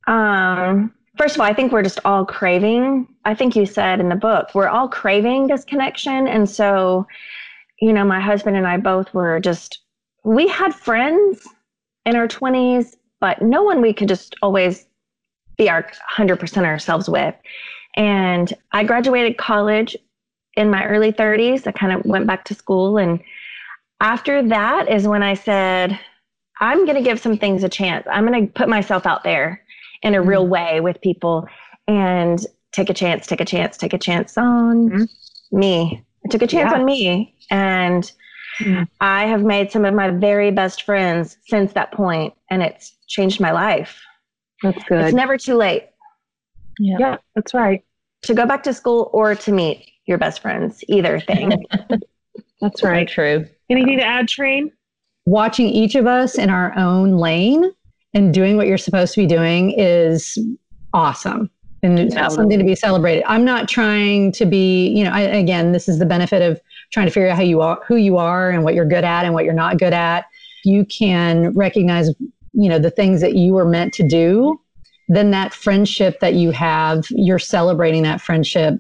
Um, 0.07 0.91
first 1.19 1.35
of 1.35 1.41
all, 1.41 1.47
I 1.47 1.53
think 1.53 1.73
we're 1.73 1.83
just 1.83 1.99
all 2.05 2.25
craving. 2.25 3.07
I 3.25 3.35
think 3.35 3.57
you 3.57 3.67
said 3.67 4.01
in 4.01 4.09
the 4.09 4.17
book, 4.17 4.55
we're 4.55 4.69
all 4.69 4.89
craving 4.89 5.49
this 5.49 5.65
connection. 5.65 6.29
And 6.29 6.49
so, 6.49 7.07
you 7.81 7.93
know, 7.93 8.05
my 8.05 8.21
husband 8.21 8.57
and 8.57 8.67
I 8.67 8.77
both 8.79 9.13
were 9.13 9.41
just, 9.41 9.81
we 10.25 10.47
had 10.49 10.75
friends 10.75 11.47
in 12.07 12.17
our 12.17 12.29
20s, 12.29 12.95
but 13.21 13.43
no 13.43 13.63
one 13.63 13.83
we 13.83 13.93
could 13.93 14.09
just 14.09 14.37
always 14.41 14.87
be 15.57 15.69
our 15.69 15.91
100% 16.17 16.65
ourselves 16.65 17.09
with. 17.09 17.35
And 17.97 18.55
I 18.73 18.85
graduated 18.85 19.39
college 19.39 19.97
in 20.55 20.71
my 20.71 20.87
early 20.87 21.13
30s. 21.13 21.67
I 21.67 21.73
kind 21.73 21.93
of 21.93 22.05
went 22.05 22.27
back 22.27 22.45
to 22.45 22.55
school. 22.55 22.97
And 22.97 23.21
after 24.01 24.47
that 24.49 24.89
is 24.89 25.09
when 25.09 25.25
I 25.25 25.35
said, 25.35 25.99
I'm 26.61 26.85
going 26.85 26.97
to 26.97 27.03
give 27.03 27.21
some 27.21 27.37
things 27.37 27.65
a 27.65 27.69
chance. 27.69 28.07
I'm 28.11 28.27
going 28.27 28.47
to 28.47 28.53
put 28.53 28.69
myself 28.69 29.05
out 29.05 29.25
there 29.25 29.63
in 30.03 30.15
a 30.15 30.23
real 30.23 30.43
mm-hmm. 30.43 30.53
way 30.53 30.81
with 30.81 31.01
people 31.01 31.47
and 31.87 32.47
take 32.73 32.91
a 32.91 32.95
chance, 32.95 33.27
take 33.27 33.41
a 33.41 33.45
chance, 33.45 33.77
take 33.77 33.93
a 33.93 33.99
chance 33.99 34.37
on 34.37 34.91
mm-hmm. 34.91 35.59
me. 35.59 36.05
I 36.25 36.29
took 36.29 36.43
a 36.43 36.47
chance 36.47 36.71
yeah. 36.73 36.79
on 36.79 36.85
me. 36.85 37.35
And 37.51 38.11
mm-hmm. 38.61 38.83
I 39.01 39.27
have 39.27 39.43
made 39.43 39.71
some 39.71 39.85
of 39.85 39.95
my 39.95 40.11
very 40.11 40.51
best 40.51 40.83
friends 40.83 41.39
since 41.47 41.73
that 41.73 41.93
point, 41.93 42.35
and 42.51 42.63
it's 42.63 42.97
changed 43.07 43.41
my 43.41 43.53
life. 43.53 44.01
That's 44.63 44.83
good. 44.85 45.05
It's 45.05 45.15
never 45.15 45.39
too 45.39 45.55
late. 45.55 45.89
Yeah, 46.79 46.97
yeah 46.99 47.17
that's 47.35 47.55
right. 47.55 47.85
To 48.23 48.35
go 48.35 48.47
back 48.47 48.63
to 48.65 48.75
school 48.75 49.11
or 49.13 49.35
to 49.35 49.53
meet 49.53 49.91
your 50.07 50.19
best 50.19 50.43
friends, 50.43 50.83
either 50.89 51.21
thing. 51.21 51.65
that's 52.61 52.83
right. 52.83 53.09
True. 53.09 53.47
Anything 53.71 53.99
to 53.99 54.05
add, 54.05 54.29
Train? 54.29 54.73
Watching 55.27 55.67
each 55.67 55.95
of 55.95 56.07
us 56.07 56.37
in 56.37 56.51
our 56.51 56.77
own 56.77 57.17
lane 57.17 57.71
and 58.15 58.33
doing 58.33 58.57
what 58.57 58.67
you're 58.67 58.79
supposed 58.79 59.15
to 59.15 59.21
be 59.21 59.27
doing 59.27 59.73
is 59.77 60.39
awesome 60.93 61.51
and 61.83 62.13
something 62.13 62.59
to 62.59 62.65
be 62.65 62.75
celebrated. 62.75 63.23
I'm 63.27 63.45
not 63.45 63.69
trying 63.69 64.33
to 64.33 64.47
be, 64.47 64.89
you 64.89 65.05
know, 65.05 65.11
I, 65.11 65.21
again, 65.21 65.73
this 65.73 65.89
is 65.89 65.99
the 65.99 66.07
benefit 66.07 66.43
of 66.43 66.61
trying 66.93 67.07
to 67.07 67.13
figure 67.13 67.29
out 67.29 67.37
how 67.37 67.43
you 67.43 67.61
are, 67.61 67.81
who 67.87 67.97
you 67.97 68.17
are, 68.17 68.51
and 68.51 68.65
what 68.65 68.75
you're 68.75 68.85
good 68.85 69.05
at 69.05 69.25
and 69.25 69.35
what 69.35 69.45
you're 69.45 69.55
not 69.55 69.79
good 69.79 69.93
at. 69.93 70.27
You 70.65 70.85
can 70.87 71.53
recognize, 71.55 72.09
you 72.53 72.69
know, 72.69 72.79
the 72.79 72.91
things 72.91 73.21
that 73.21 73.37
you 73.37 73.53
were 73.53 73.65
meant 73.65 73.95
to 73.95 74.09
do. 74.09 74.61
Then 75.09 75.31
that 75.31 75.55
friendship 75.55 76.21
that 76.21 76.35
you 76.35 76.51
have, 76.51 77.07
you're 77.11 77.39
celebrating 77.39 78.03
that 78.03 78.21
friendship 78.21 78.75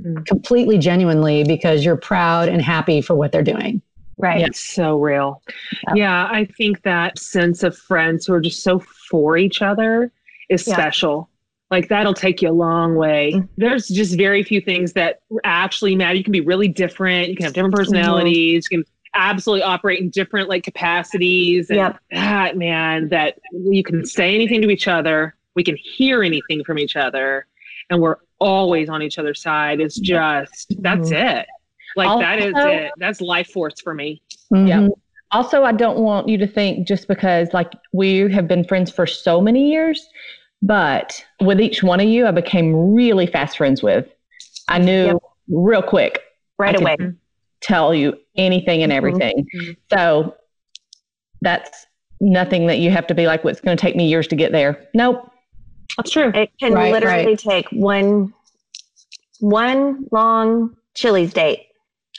mm-hmm. 0.00 0.22
completely 0.24 0.76
genuinely 0.76 1.44
because 1.44 1.84
you're 1.84 1.96
proud 1.96 2.48
and 2.48 2.60
happy 2.60 3.00
for 3.00 3.14
what 3.14 3.32
they're 3.32 3.42
doing. 3.42 3.80
Right. 4.18 4.40
Yeah, 4.40 4.48
so 4.52 4.98
real. 4.98 5.42
Yep. 5.88 5.96
Yeah, 5.96 6.28
I 6.30 6.44
think 6.56 6.82
that 6.82 7.18
sense 7.18 7.62
of 7.62 7.76
friends 7.76 8.26
who 8.26 8.34
are 8.34 8.40
just 8.40 8.62
so 8.62 8.78
for 9.10 9.36
each 9.36 9.62
other 9.62 10.12
is 10.48 10.66
yeah. 10.66 10.74
special. 10.74 11.28
Like 11.70 11.88
that'll 11.88 12.14
take 12.14 12.42
you 12.42 12.50
a 12.50 12.52
long 12.52 12.94
way. 12.94 13.32
Mm-hmm. 13.34 13.46
There's 13.56 13.88
just 13.88 14.16
very 14.16 14.42
few 14.44 14.60
things 14.60 14.92
that 14.92 15.22
actually 15.42 15.96
matter. 15.96 16.14
You 16.14 16.22
can 16.22 16.32
be 16.32 16.40
really 16.40 16.68
different. 16.68 17.28
You 17.28 17.36
can 17.36 17.44
have 17.44 17.54
different 17.54 17.74
personalities. 17.74 18.66
Mm-hmm. 18.66 18.74
You 18.76 18.84
can 18.84 18.92
absolutely 19.14 19.62
operate 19.62 20.00
in 20.00 20.10
different 20.10 20.48
like 20.48 20.62
capacities. 20.62 21.70
And 21.70 21.78
yep. 21.78 21.98
that 22.12 22.56
man, 22.56 23.08
that 23.08 23.38
you 23.52 23.82
can 23.82 24.04
say 24.04 24.34
anything 24.34 24.62
to 24.62 24.70
each 24.70 24.88
other. 24.88 25.34
We 25.54 25.64
can 25.64 25.76
hear 25.76 26.22
anything 26.22 26.64
from 26.64 26.78
each 26.78 26.96
other, 26.96 27.46
and 27.88 28.00
we're 28.00 28.16
always 28.40 28.88
on 28.88 29.02
each 29.02 29.18
other's 29.18 29.40
side. 29.40 29.80
It's 29.80 29.98
just 29.98 30.74
that's 30.80 31.10
mm-hmm. 31.10 31.38
it. 31.38 31.46
Like 31.96 32.08
also, 32.08 32.22
that 32.22 32.38
is 32.38 32.52
it. 32.56 32.92
That's 32.98 33.20
life 33.20 33.48
force 33.48 33.80
for 33.80 33.94
me. 33.94 34.22
Mm-hmm. 34.52 34.66
Yeah. 34.66 34.88
Also, 35.30 35.64
I 35.64 35.72
don't 35.72 35.98
want 35.98 36.28
you 36.28 36.38
to 36.38 36.46
think 36.46 36.86
just 36.86 37.08
because 37.08 37.48
like 37.52 37.72
we 37.92 38.30
have 38.32 38.46
been 38.46 38.64
friends 38.64 38.90
for 38.90 39.06
so 39.06 39.40
many 39.40 39.70
years, 39.70 40.06
but 40.62 41.24
with 41.40 41.60
each 41.60 41.82
one 41.82 42.00
of 42.00 42.06
you, 42.06 42.26
I 42.26 42.30
became 42.30 42.94
really 42.94 43.26
fast 43.26 43.56
friends 43.56 43.82
with. 43.82 44.06
I 44.68 44.78
knew 44.78 45.06
yep. 45.06 45.16
real 45.48 45.82
quick. 45.82 46.20
Right 46.58 46.78
away. 46.80 46.96
Tell 47.60 47.94
you 47.94 48.16
anything 48.36 48.82
and 48.82 48.92
mm-hmm. 48.92 48.96
everything. 48.96 49.46
Mm-hmm. 49.54 49.72
So 49.92 50.36
that's 51.40 51.86
nothing 52.20 52.66
that 52.68 52.78
you 52.78 52.90
have 52.90 53.06
to 53.08 53.14
be 53.14 53.26
like, 53.26 53.44
what's 53.44 53.60
going 53.60 53.76
to 53.76 53.80
take 53.80 53.96
me 53.96 54.06
years 54.06 54.26
to 54.28 54.36
get 54.36 54.52
there. 54.52 54.88
Nope. 54.94 55.30
That's 55.96 56.10
true. 56.10 56.30
It 56.34 56.50
can 56.58 56.72
right, 56.72 56.92
literally 56.92 57.26
right. 57.26 57.38
take 57.38 57.68
one 57.70 58.32
one 59.40 60.06
long 60.10 60.76
Chili's 60.94 61.32
date 61.32 61.66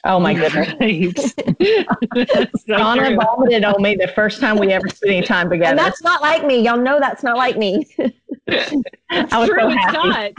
Oh 0.05 0.19
my 0.19 0.33
goodness. 0.79 1.33
Donna 2.67 3.15
vomited 3.15 3.65
on 3.65 3.81
me 3.81 3.95
the 3.95 4.11
first 4.15 4.39
time 4.39 4.57
we 4.57 4.71
ever 4.71 4.87
spent 4.87 5.11
any 5.11 5.25
time 5.25 5.49
together. 5.49 5.71
And 5.71 5.79
that's 5.79 6.01
not 6.03 6.21
like 6.21 6.45
me. 6.45 6.61
Y'all 6.61 6.77
know 6.77 6.99
that's 6.99 7.23
not 7.23 7.37
like 7.37 7.57
me. 7.57 7.85
I 8.47 9.39
was 9.39 9.49
true, 9.49 9.59
so 9.59 9.69
happy. 9.69 10.35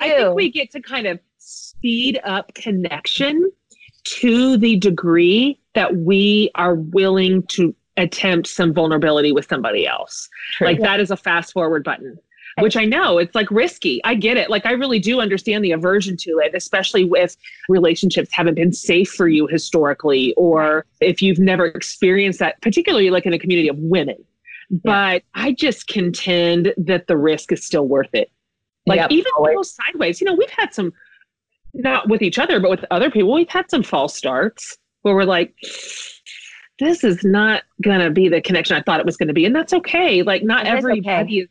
I 0.00 0.08
think 0.08 0.34
we 0.34 0.50
get 0.50 0.70
to 0.72 0.80
kind 0.80 1.06
of 1.06 1.18
speed 1.38 2.20
up 2.24 2.54
connection 2.54 3.50
to 4.04 4.56
the 4.56 4.76
degree 4.76 5.60
that 5.74 5.96
we 5.96 6.50
are 6.54 6.74
willing 6.74 7.42
to 7.48 7.74
attempt 7.96 8.46
some 8.46 8.72
vulnerability 8.72 9.32
with 9.32 9.46
somebody 9.48 9.86
else. 9.86 10.28
True. 10.52 10.68
Like 10.68 10.78
yeah. 10.78 10.86
that 10.86 11.00
is 11.00 11.10
a 11.10 11.16
fast 11.16 11.52
forward 11.52 11.84
button 11.84 12.18
which 12.58 12.76
I 12.76 12.84
know 12.84 13.18
it's 13.18 13.34
like 13.34 13.50
risky. 13.50 14.00
I 14.04 14.14
get 14.14 14.36
it. 14.36 14.50
Like 14.50 14.66
I 14.66 14.72
really 14.72 14.98
do 14.98 15.20
understand 15.20 15.64
the 15.64 15.72
aversion 15.72 16.16
to 16.18 16.38
it, 16.38 16.54
especially 16.54 17.08
if 17.14 17.36
relationships 17.68 18.30
haven't 18.32 18.54
been 18.54 18.72
safe 18.72 19.10
for 19.10 19.28
you 19.28 19.46
historically, 19.46 20.34
or 20.36 20.86
if 21.00 21.22
you've 21.22 21.38
never 21.38 21.66
experienced 21.66 22.38
that, 22.40 22.60
particularly 22.62 23.10
like 23.10 23.26
in 23.26 23.32
a 23.32 23.38
community 23.38 23.68
of 23.68 23.78
women. 23.78 24.16
But 24.70 25.22
yeah. 25.36 25.42
I 25.42 25.52
just 25.52 25.88
contend 25.88 26.74
that 26.76 27.06
the 27.06 27.16
risk 27.16 27.52
is 27.52 27.64
still 27.64 27.88
worth 27.88 28.10
it. 28.12 28.30
Like 28.86 28.98
yep, 28.98 29.10
even 29.10 29.30
always. 29.36 29.76
sideways, 29.86 30.20
you 30.20 30.24
know, 30.24 30.34
we've 30.34 30.50
had 30.50 30.72
some, 30.72 30.92
not 31.74 32.08
with 32.08 32.22
each 32.22 32.38
other, 32.38 32.60
but 32.60 32.70
with 32.70 32.84
other 32.90 33.10
people, 33.10 33.32
we've 33.32 33.48
had 33.48 33.70
some 33.70 33.82
false 33.82 34.14
starts 34.16 34.76
where 35.02 35.14
we're 35.14 35.24
like, 35.24 35.54
this 36.78 37.04
is 37.04 37.22
not 37.24 37.62
going 37.82 38.00
to 38.00 38.10
be 38.10 38.28
the 38.28 38.40
connection 38.40 38.76
I 38.76 38.82
thought 38.82 39.00
it 39.00 39.06
was 39.06 39.16
going 39.16 39.28
to 39.28 39.34
be. 39.34 39.44
And 39.44 39.54
that's 39.54 39.72
okay. 39.72 40.22
Like, 40.22 40.42
not 40.42 40.66
everybody 40.66 41.00
okay. 41.00 41.42
is 41.42 41.48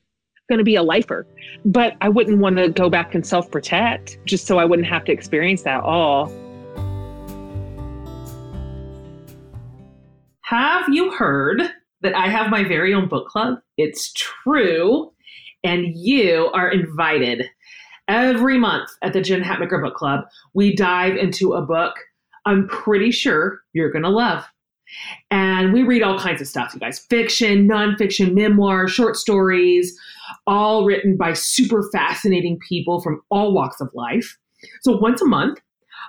going 0.50 0.58
to 0.58 0.66
be 0.66 0.76
a 0.76 0.84
lifer. 0.84 1.26
But 1.64 1.96
I 2.02 2.10
wouldn't 2.10 2.40
want 2.40 2.58
to 2.58 2.70
go 2.70 2.90
back 2.90 3.16
and 3.16 3.26
self 3.26 3.50
protect 3.50 4.20
just 4.26 4.46
so 4.46 4.58
I 4.58 4.66
wouldn't 4.66 4.88
have 4.88 5.06
to 5.06 5.12
experience 5.12 5.64
that 5.64 5.82
all. 5.82 6.32
Have 10.42 10.90
you 10.90 11.12
heard 11.12 11.62
that 12.02 12.16
I 12.16 12.28
have 12.28 12.50
my 12.50 12.64
very 12.64 12.94
own 12.94 13.08
book 13.08 13.28
club? 13.28 13.60
It's 13.78 14.12
true. 14.14 15.12
And 15.64 15.96
you 15.96 16.50
are 16.54 16.70
invited 16.70 17.50
every 18.08 18.58
month 18.58 18.90
at 19.04 19.14
the 19.14 19.22
Jen 19.22 19.44
Hatmaker 19.44 19.82
Book 19.82 19.96
Club. 19.96 20.22
We 20.54 20.76
dive 20.76 21.16
into 21.16 21.54
a 21.54 21.62
book 21.62 21.96
I'm 22.46 22.68
pretty 22.68 23.12
sure 23.12 23.62
you're 23.74 23.92
going 23.92 24.04
to 24.04 24.10
love. 24.10 24.44
And 25.30 25.72
we 25.72 25.84
read 25.84 26.02
all 26.02 26.18
kinds 26.18 26.42
of 26.42 26.48
stuff, 26.48 26.74
you 26.74 26.80
guys 26.80 26.98
fiction, 26.98 27.68
nonfiction, 27.68 28.34
memoir, 28.34 28.88
short 28.88 29.18
stories, 29.18 29.96
all 30.48 30.86
written 30.86 31.18
by 31.18 31.34
super 31.34 31.90
fascinating 31.92 32.60
people 32.68 33.02
from 33.02 33.22
all 33.30 33.54
walks 33.54 33.82
of 33.82 33.90
life. 33.94 34.38
So 34.82 34.98
once 34.98 35.22
a 35.22 35.26
month, 35.26 35.60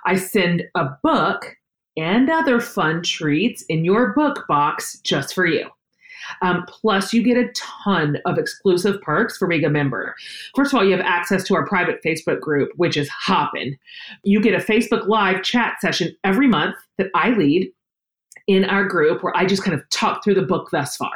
I 0.06 0.16
send 0.16 0.64
a 0.74 0.86
book 1.02 1.56
and 1.96 2.30
other 2.30 2.60
fun 2.60 3.02
treats 3.02 3.62
in 3.68 3.84
your 3.84 4.12
book 4.14 4.44
box 4.48 4.98
just 5.00 5.34
for 5.34 5.46
you. 5.46 5.68
Um, 6.42 6.64
plus, 6.68 7.12
you 7.12 7.22
get 7.22 7.36
a 7.36 7.50
ton 7.54 8.18
of 8.24 8.38
exclusive 8.38 9.00
perks 9.00 9.36
for 9.36 9.48
being 9.48 9.64
a 9.64 9.70
member. 9.70 10.14
First 10.54 10.72
of 10.72 10.78
all, 10.78 10.84
you 10.84 10.92
have 10.92 11.04
access 11.04 11.42
to 11.44 11.54
our 11.54 11.66
private 11.66 12.00
Facebook 12.04 12.40
group, 12.40 12.70
which 12.76 12.96
is 12.96 13.08
Hoppin'. 13.08 13.76
You 14.22 14.40
get 14.40 14.54
a 14.54 14.64
Facebook 14.64 15.08
Live 15.08 15.42
chat 15.42 15.80
session 15.80 16.14
every 16.22 16.46
month 16.46 16.76
that 16.98 17.10
I 17.14 17.30
lead 17.30 17.72
in 18.50 18.64
our 18.64 18.84
group 18.84 19.22
where 19.22 19.36
I 19.36 19.46
just 19.46 19.62
kind 19.62 19.78
of 19.78 19.88
talk 19.90 20.24
through 20.24 20.34
the 20.34 20.42
book 20.42 20.70
thus 20.72 20.96
far. 20.96 21.12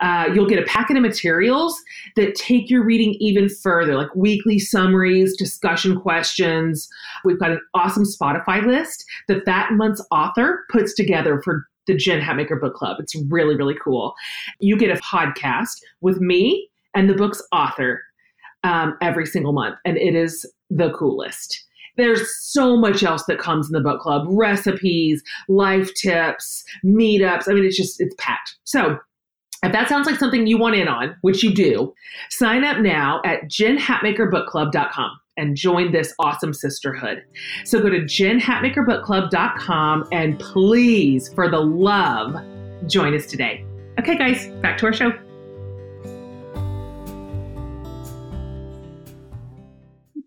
Uh, 0.00 0.28
you'll 0.32 0.46
get 0.46 0.60
a 0.60 0.66
packet 0.66 0.96
of 0.96 1.02
materials 1.02 1.76
that 2.14 2.36
take 2.36 2.70
your 2.70 2.84
reading 2.84 3.16
even 3.18 3.48
further, 3.48 3.96
like 3.96 4.14
weekly 4.14 4.60
summaries, 4.60 5.36
discussion 5.36 6.00
questions. 6.00 6.88
We've 7.24 7.38
got 7.38 7.50
an 7.50 7.60
awesome 7.74 8.04
Spotify 8.04 8.64
list 8.64 9.04
that 9.26 9.44
that 9.44 9.72
month's 9.72 10.06
author 10.12 10.64
puts 10.70 10.94
together 10.94 11.42
for 11.42 11.66
the 11.88 11.96
Jen 11.96 12.20
Hatmaker 12.20 12.60
Book 12.60 12.74
Club. 12.74 12.98
It's 13.00 13.16
really, 13.28 13.56
really 13.56 13.76
cool. 13.82 14.14
You 14.60 14.76
get 14.76 14.96
a 14.96 15.00
podcast 15.00 15.82
with 16.00 16.20
me 16.20 16.70
and 16.94 17.10
the 17.10 17.14
book's 17.14 17.42
author 17.50 18.04
um, 18.62 18.96
every 19.02 19.26
single 19.26 19.52
month, 19.52 19.78
and 19.84 19.96
it 19.96 20.14
is 20.14 20.48
the 20.70 20.92
coolest. 20.92 21.64
There's 21.96 22.28
so 22.40 22.76
much 22.76 23.02
else 23.02 23.24
that 23.26 23.38
comes 23.38 23.68
in 23.68 23.72
the 23.72 23.80
book 23.80 24.00
club 24.00 24.26
recipes, 24.28 25.22
life 25.48 25.92
tips, 25.94 26.64
meetups. 26.84 27.48
I 27.48 27.54
mean, 27.54 27.64
it's 27.64 27.76
just, 27.76 28.00
it's 28.00 28.14
packed. 28.18 28.56
So 28.64 28.98
if 29.62 29.72
that 29.72 29.88
sounds 29.88 30.06
like 30.06 30.18
something 30.18 30.46
you 30.46 30.58
want 30.58 30.74
in 30.74 30.88
on, 30.88 31.16
which 31.20 31.42
you 31.42 31.54
do, 31.54 31.94
sign 32.30 32.64
up 32.64 32.78
now 32.78 33.20
at 33.24 33.44
jenhatmakerbookclub.com 33.44 35.10
and 35.36 35.56
join 35.56 35.92
this 35.92 36.14
awesome 36.18 36.52
sisterhood. 36.52 37.22
So 37.64 37.80
go 37.80 37.88
to 37.88 38.00
jenhatmakerbookclub.com 38.00 40.08
and 40.12 40.38
please, 40.38 41.32
for 41.32 41.48
the 41.48 41.60
love, 41.60 42.36
join 42.86 43.14
us 43.14 43.26
today. 43.26 43.64
Okay, 43.98 44.16
guys, 44.16 44.46
back 44.62 44.78
to 44.78 44.86
our 44.86 44.92
show. 44.92 45.12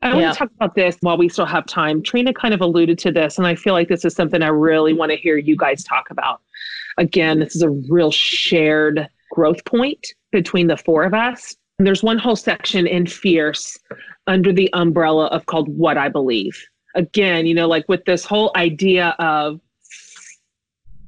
I 0.01 0.13
want 0.13 0.33
to 0.33 0.37
talk 0.37 0.51
about 0.55 0.75
this 0.75 0.97
while 1.01 1.17
we 1.17 1.29
still 1.29 1.45
have 1.45 1.65
time. 1.65 2.03
Trina 2.03 2.33
kind 2.33 2.53
of 2.53 2.61
alluded 2.61 2.97
to 2.99 3.11
this, 3.11 3.37
and 3.37 3.47
I 3.47 3.55
feel 3.55 3.73
like 3.73 3.87
this 3.87 4.05
is 4.05 4.13
something 4.13 4.41
I 4.41 4.47
really 4.47 4.93
want 4.93 5.11
to 5.11 5.17
hear 5.17 5.37
you 5.37 5.55
guys 5.55 5.83
talk 5.83 6.09
about. 6.09 6.41
Again, 6.97 7.39
this 7.39 7.55
is 7.55 7.61
a 7.61 7.69
real 7.69 8.11
shared 8.11 9.07
growth 9.31 9.63
point 9.65 10.07
between 10.31 10.67
the 10.67 10.77
four 10.77 11.03
of 11.03 11.13
us. 11.13 11.55
And 11.77 11.85
there's 11.85 12.03
one 12.03 12.17
whole 12.17 12.35
section 12.35 12.87
in 12.87 13.05
Fierce 13.05 13.77
under 14.27 14.53
the 14.53 14.71
umbrella 14.73 15.25
of 15.27 15.45
called 15.45 15.67
What 15.67 15.97
I 15.97 16.09
Believe. 16.09 16.57
Again, 16.95 17.45
you 17.45 17.53
know, 17.53 17.67
like 17.67 17.87
with 17.89 18.05
this 18.05 18.23
whole 18.23 18.51
idea 18.55 19.15
of 19.19 19.59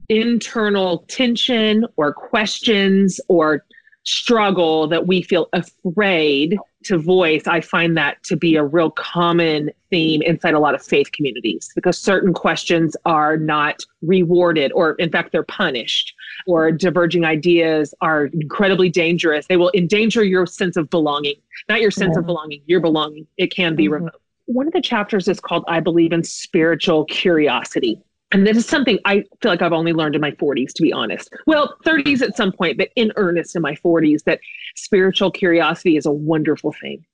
internal 0.10 1.06
tension 1.08 1.86
or 1.96 2.14
questions 2.14 3.20
or 3.30 3.64
struggle 4.04 4.88
that 4.88 5.08
we 5.08 5.22
feel 5.22 5.50
afraid 5.54 6.58
to 6.88 6.98
voice, 6.98 7.44
I 7.48 7.62
find 7.62 7.96
that 7.98 8.24
to 8.24 8.36
be 8.36 8.56
a 8.56 8.64
real 8.64 8.92
common 8.92 9.72
theme 9.90 10.22
inside 10.22 10.54
a 10.54 10.60
lot 10.60 10.76
of 10.76 10.82
faith 10.82 11.12
communities 11.12 11.72
because 11.76 11.98
certain 11.98 12.34
questions 12.34 12.96
are 13.06 13.38
not 13.38 13.84
rewarded 14.02 14.72
or, 14.74 14.94
in 14.94 15.12
fact, 15.12 15.32
they're 15.32 15.44
punished 15.44 16.14
or 16.46 16.72
diverging 16.72 17.26
ideas 17.26 17.94
are 18.02 18.26
incredibly 18.28 18.90
dangerous. 18.90 19.48
They 19.48 19.58
will 19.58 19.72
endanger 19.76 20.24
your 20.24 20.46
sense 20.46 20.78
of 20.78 20.90
belonging, 20.90 21.36
not 21.70 21.82
your 21.82 21.92
sense 21.92 22.16
yeah. 22.16 22.20
of 22.20 22.26
belonging, 22.26 22.62
your 22.66 22.80
belonging. 22.80 23.28
It 23.38 23.48
can 23.48 23.76
be 23.76 23.86
mm-hmm. 23.86 23.94
removed. 23.94 24.16
One 24.46 24.66
of 24.66 24.74
the 24.74 24.82
chapters 24.82 25.28
is 25.28 25.40
called 25.42 25.66
I 25.68 25.82
Believe 25.82 26.14
in 26.14 26.24
Spiritual 26.24 27.06
Curiosity. 27.06 28.02
And 28.32 28.46
this 28.46 28.58
is 28.58 28.66
something 28.66 29.00
I 29.06 29.24
feel 29.42 29.52
like 29.52 29.62
I've 29.62 29.74
only 29.74 29.94
learned 29.94 30.16
in 30.16 30.22
my 30.22 30.32
40s, 30.32 30.74
to 30.74 30.82
be 30.82 30.92
honest. 30.92 31.30
Well, 31.46 31.78
30s 31.86 32.22
at 32.22 32.36
some 32.36 32.52
point, 32.52 32.78
but 32.78 32.90
in 32.96 33.14
earnest 33.16 33.56
in 33.56 33.62
my 33.62 33.76
40s, 33.76 34.24
that 34.26 34.40
spiritual 34.76 35.32
curiosity 35.32 35.96
is 35.96 36.06
a 36.06 36.12
wonderful 36.12 36.74
thing 36.74 37.06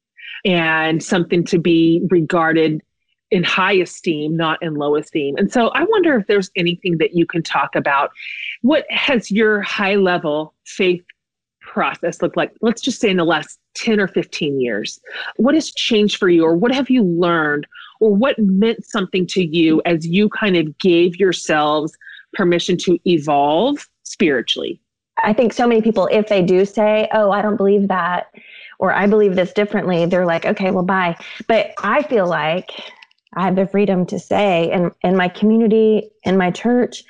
and 0.43 1.03
something 1.03 1.43
to 1.45 1.59
be 1.59 2.01
regarded 2.09 2.81
in 3.29 3.43
high 3.43 3.73
esteem, 3.73 4.35
not 4.35 4.61
in 4.61 4.75
low 4.75 4.95
esteem. 4.95 5.35
And 5.37 5.51
so 5.51 5.69
I 5.69 5.83
wonder 5.83 6.15
if 6.15 6.27
there's 6.27 6.51
anything 6.55 6.97
that 6.97 7.15
you 7.15 7.25
can 7.25 7.41
talk 7.41 7.75
about. 7.75 8.11
What 8.61 8.85
has 8.89 9.31
your 9.31 9.61
high 9.61 9.95
level 9.95 10.53
faith 10.65 11.03
process 11.61 12.21
looked 12.21 12.37
like? 12.37 12.53
Let's 12.61 12.81
just 12.81 12.99
say 12.99 13.09
in 13.09 13.17
the 13.17 13.23
last 13.23 13.59
10 13.75 13.99
or 13.99 14.07
15 14.07 14.59
years. 14.59 14.99
What 15.37 15.55
has 15.55 15.71
changed 15.71 16.17
for 16.17 16.29
you, 16.29 16.43
or 16.43 16.55
what 16.55 16.73
have 16.73 16.89
you 16.89 17.03
learned, 17.03 17.65
or 18.03 18.13
what 18.13 18.37
meant 18.37 18.85
something 18.85 19.25
to 19.25 19.41
you 19.41 19.81
as 19.85 20.05
you 20.05 20.27
kind 20.27 20.57
of 20.57 20.77
gave 20.77 21.15
yourselves 21.15 21.93
permission 22.33 22.75
to 22.75 22.99
evolve 23.05 23.87
spiritually? 24.03 24.81
I 25.23 25.31
think 25.31 25.53
so 25.53 25.65
many 25.65 25.81
people, 25.81 26.09
if 26.11 26.27
they 26.27 26.41
do 26.41 26.65
say, 26.65 27.07
Oh, 27.13 27.31
I 27.31 27.41
don't 27.41 27.55
believe 27.55 27.87
that, 27.87 28.27
or 28.77 28.91
I 28.91 29.07
believe 29.07 29.35
this 29.35 29.53
differently, 29.53 30.05
they're 30.05 30.25
like, 30.25 30.45
Okay, 30.45 30.69
well, 30.69 30.83
bye. 30.83 31.15
But 31.47 31.71
I 31.77 32.03
feel 32.03 32.27
like 32.27 32.71
I 33.35 33.45
have 33.45 33.55
the 33.55 33.67
freedom 33.67 34.05
to 34.07 34.19
say, 34.19 34.69
in, 34.69 34.91
in 35.01 35.15
my 35.15 35.29
community, 35.29 36.09
in 36.23 36.35
my 36.35 36.51
church, 36.51 37.05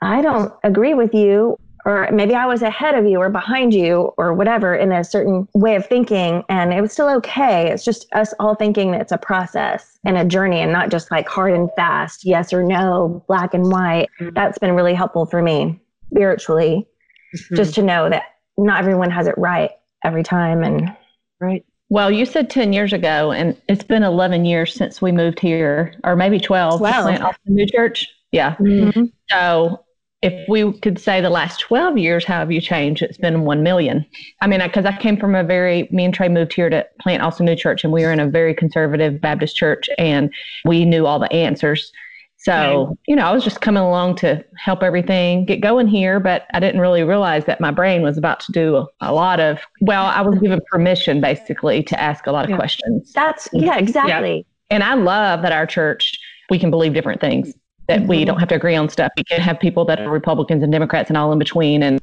I 0.00 0.22
don't 0.22 0.50
agree 0.64 0.94
with 0.94 1.12
you 1.12 1.58
or 1.86 2.10
maybe 2.10 2.34
I 2.34 2.46
was 2.46 2.62
ahead 2.62 2.96
of 2.96 3.06
you 3.06 3.18
or 3.20 3.30
behind 3.30 3.72
you 3.72 4.12
or 4.18 4.34
whatever 4.34 4.74
in 4.74 4.90
a 4.90 5.04
certain 5.04 5.46
way 5.54 5.76
of 5.76 5.86
thinking. 5.86 6.42
And 6.48 6.72
it 6.72 6.80
was 6.80 6.92
still 6.92 7.08
okay. 7.18 7.70
It's 7.70 7.84
just 7.84 8.12
us 8.12 8.34
all 8.40 8.56
thinking 8.56 8.90
that 8.90 9.00
it's 9.00 9.12
a 9.12 9.18
process 9.18 9.96
and 10.04 10.18
a 10.18 10.24
journey 10.24 10.60
and 10.60 10.72
not 10.72 10.90
just 10.90 11.12
like 11.12 11.28
hard 11.28 11.54
and 11.54 11.70
fast, 11.76 12.24
yes 12.24 12.52
or 12.52 12.64
no, 12.64 13.24
black 13.28 13.54
and 13.54 13.70
white. 13.70 14.08
Mm-hmm. 14.20 14.34
That's 14.34 14.58
been 14.58 14.72
really 14.72 14.94
helpful 14.94 15.26
for 15.26 15.40
me 15.40 15.80
spiritually, 16.10 16.88
mm-hmm. 17.36 17.54
just 17.54 17.76
to 17.76 17.82
know 17.82 18.10
that 18.10 18.24
not 18.58 18.80
everyone 18.80 19.12
has 19.12 19.28
it 19.28 19.38
right 19.38 19.70
every 20.02 20.24
time. 20.24 20.64
And 20.64 20.92
right. 21.40 21.64
Well, 21.88 22.10
you 22.10 22.26
said 22.26 22.50
10 22.50 22.72
years 22.72 22.92
ago, 22.92 23.30
and 23.30 23.56
it's 23.68 23.84
been 23.84 24.02
11 24.02 24.44
years 24.44 24.74
since 24.74 25.00
we 25.00 25.12
moved 25.12 25.38
here, 25.38 25.94
or 26.02 26.16
maybe 26.16 26.40
12. 26.40 26.80
12. 26.80 27.04
Plant 27.04 27.22
Austin 27.22 27.54
New 27.54 27.66
Church. 27.66 28.08
Yeah. 28.32 28.56
Mm-hmm. 28.56 29.04
So 29.30 29.85
if 30.26 30.48
we 30.48 30.72
could 30.80 30.98
say 30.98 31.20
the 31.20 31.30
last 31.30 31.60
12 31.60 31.98
years, 31.98 32.24
how 32.24 32.40
have 32.40 32.50
you 32.50 32.60
changed? 32.60 33.00
It's 33.02 33.16
been 33.16 33.42
1 33.42 33.62
million. 33.62 34.04
I 34.40 34.48
mean, 34.48 34.60
because 34.60 34.84
I 34.84 34.96
came 34.96 35.16
from 35.16 35.36
a 35.36 35.44
very, 35.44 35.88
me 35.92 36.04
and 36.04 36.12
Trey 36.12 36.28
moved 36.28 36.52
here 36.52 36.68
to 36.68 36.84
plant 37.00 37.22
Austin 37.22 37.46
New 37.46 37.54
Church, 37.54 37.84
and 37.84 37.92
we 37.92 38.02
were 38.02 38.12
in 38.12 38.18
a 38.18 38.26
very 38.26 38.52
conservative 38.52 39.20
Baptist 39.20 39.54
church, 39.54 39.88
and 39.98 40.32
we 40.64 40.84
knew 40.84 41.06
all 41.06 41.20
the 41.20 41.32
answers. 41.32 41.92
So, 42.38 42.52
right. 42.86 42.96
you 43.06 43.14
know, 43.14 43.24
I 43.24 43.32
was 43.32 43.44
just 43.44 43.60
coming 43.60 43.82
along 43.82 44.16
to 44.16 44.44
help 44.58 44.82
everything 44.82 45.46
get 45.46 45.60
going 45.60 45.86
here, 45.86 46.18
but 46.18 46.46
I 46.52 46.60
didn't 46.60 46.80
really 46.80 47.04
realize 47.04 47.44
that 47.44 47.60
my 47.60 47.70
brain 47.70 48.02
was 48.02 48.18
about 48.18 48.40
to 48.40 48.52
do 48.52 48.76
a, 48.76 48.86
a 49.00 49.12
lot 49.12 49.38
of, 49.38 49.60
well, 49.80 50.06
I 50.06 50.22
was 50.22 50.38
given 50.40 50.60
permission 50.70 51.20
basically 51.20 51.82
to 51.84 52.00
ask 52.00 52.26
a 52.26 52.32
lot 52.32 52.44
of 52.44 52.50
yeah. 52.50 52.56
questions. 52.56 53.12
That's, 53.12 53.48
yeah, 53.52 53.78
exactly. 53.78 54.38
Yeah. 54.38 54.74
And 54.74 54.82
I 54.82 54.94
love 54.94 55.42
that 55.42 55.52
our 55.52 55.66
church, 55.66 56.18
we 56.50 56.58
can 56.58 56.70
believe 56.70 56.94
different 56.94 57.20
things 57.20 57.54
that 57.88 58.00
mm-hmm. 58.00 58.08
we 58.08 58.24
don't 58.24 58.38
have 58.38 58.48
to 58.48 58.54
agree 58.54 58.74
on 58.74 58.88
stuff. 58.88 59.12
We 59.16 59.24
can 59.24 59.40
have 59.40 59.58
people 59.60 59.84
that 59.86 60.00
are 60.00 60.10
Republicans 60.10 60.62
and 60.62 60.72
Democrats 60.72 61.10
and 61.10 61.16
all 61.16 61.32
in 61.32 61.38
between. 61.38 61.82
And 61.82 62.00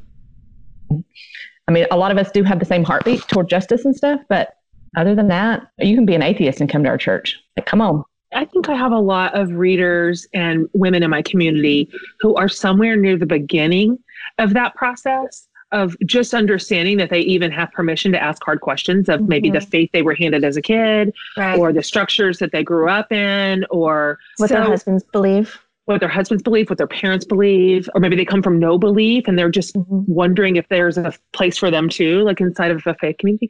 I 1.67 1.71
mean, 1.71 1.85
a 1.91 1.97
lot 1.97 2.11
of 2.11 2.17
us 2.17 2.31
do 2.31 2.43
have 2.43 2.59
the 2.59 2.65
same 2.65 2.83
heartbeat 2.83 3.21
toward 3.27 3.49
justice 3.49 3.85
and 3.85 3.95
stuff, 3.95 4.21
but 4.29 4.57
other 4.95 5.15
than 5.15 5.27
that, 5.29 5.63
you 5.79 5.95
can 5.95 6.05
be 6.05 6.15
an 6.15 6.21
atheist 6.21 6.61
and 6.61 6.69
come 6.69 6.83
to 6.83 6.89
our 6.89 6.97
church. 6.97 7.39
Like, 7.57 7.65
come 7.65 7.81
on. 7.81 8.03
I 8.33 8.45
think 8.45 8.67
I 8.67 8.75
have 8.75 8.91
a 8.91 8.99
lot 8.99 9.35
of 9.35 9.51
readers 9.51 10.27
and 10.33 10.67
women 10.73 11.03
in 11.03 11.09
my 11.09 11.21
community 11.21 11.89
who 12.19 12.35
are 12.35 12.49
somewhere 12.49 12.95
near 12.95 13.17
the 13.17 13.25
beginning 13.25 13.99
of 14.39 14.53
that 14.53 14.75
process 14.75 15.47
of 15.71 15.97
just 16.05 16.33
understanding 16.33 16.97
that 16.97 17.09
they 17.09 17.21
even 17.21 17.51
have 17.51 17.71
permission 17.71 18.11
to 18.11 18.21
ask 18.21 18.43
hard 18.43 18.61
questions 18.61 19.09
of 19.09 19.19
mm-hmm. 19.19 19.29
maybe 19.29 19.49
the 19.49 19.57
mm-hmm. 19.57 19.69
faith 19.69 19.89
they 19.91 20.03
were 20.03 20.13
handed 20.15 20.43
as 20.43 20.55
a 20.55 20.61
kid 20.61 21.13
right. 21.35 21.57
or 21.57 21.73
the 21.73 21.83
structures 21.83 22.37
that 22.37 22.51
they 22.51 22.63
grew 22.63 22.89
up 22.89 23.11
in 23.11 23.65
or 23.71 24.19
what 24.37 24.49
so, 24.49 24.55
their 24.55 24.63
husbands 24.63 25.03
believe 25.11 25.59
what 25.85 25.99
their 25.99 26.09
husbands 26.09 26.41
believe, 26.41 26.69
what 26.69 26.77
their 26.77 26.87
parents 26.87 27.25
believe, 27.25 27.89
or 27.93 27.99
maybe 27.99 28.15
they 28.15 28.25
come 28.25 28.41
from 28.41 28.59
no 28.59 28.77
belief 28.77 29.27
and 29.27 29.37
they're 29.37 29.49
just 29.49 29.75
mm-hmm. 29.75 30.01
wondering 30.07 30.55
if 30.55 30.67
there's 30.69 30.97
a 30.97 31.13
place 31.33 31.57
for 31.57 31.69
them 31.69 31.89
too, 31.89 32.21
like 32.21 32.39
inside 32.39 32.71
of 32.71 32.85
a 32.87 32.93
faith 32.95 33.17
community. 33.17 33.49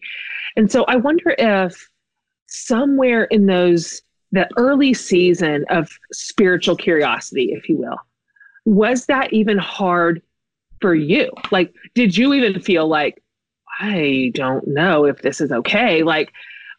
And 0.55 0.71
so 0.71 0.83
I 0.85 0.95
wonder 0.95 1.35
if 1.37 1.89
somewhere 2.47 3.25
in 3.25 3.45
those, 3.45 4.01
the 4.31 4.49
early 4.57 4.93
season 4.93 5.65
of 5.69 5.89
spiritual 6.11 6.75
curiosity, 6.75 7.51
if 7.51 7.69
you 7.69 7.77
will, 7.77 7.97
was 8.65 9.05
that 9.05 9.31
even 9.31 9.57
hard 9.57 10.21
for 10.81 10.95
you? 10.95 11.31
Like, 11.51 11.73
did 11.93 12.17
you 12.17 12.33
even 12.33 12.59
feel 12.59 12.87
like, 12.87 13.21
I 13.79 14.31
don't 14.33 14.67
know 14.67 15.05
if 15.05 15.21
this 15.21 15.39
is 15.39 15.51
okay? 15.51 16.03
Like, 16.03 16.31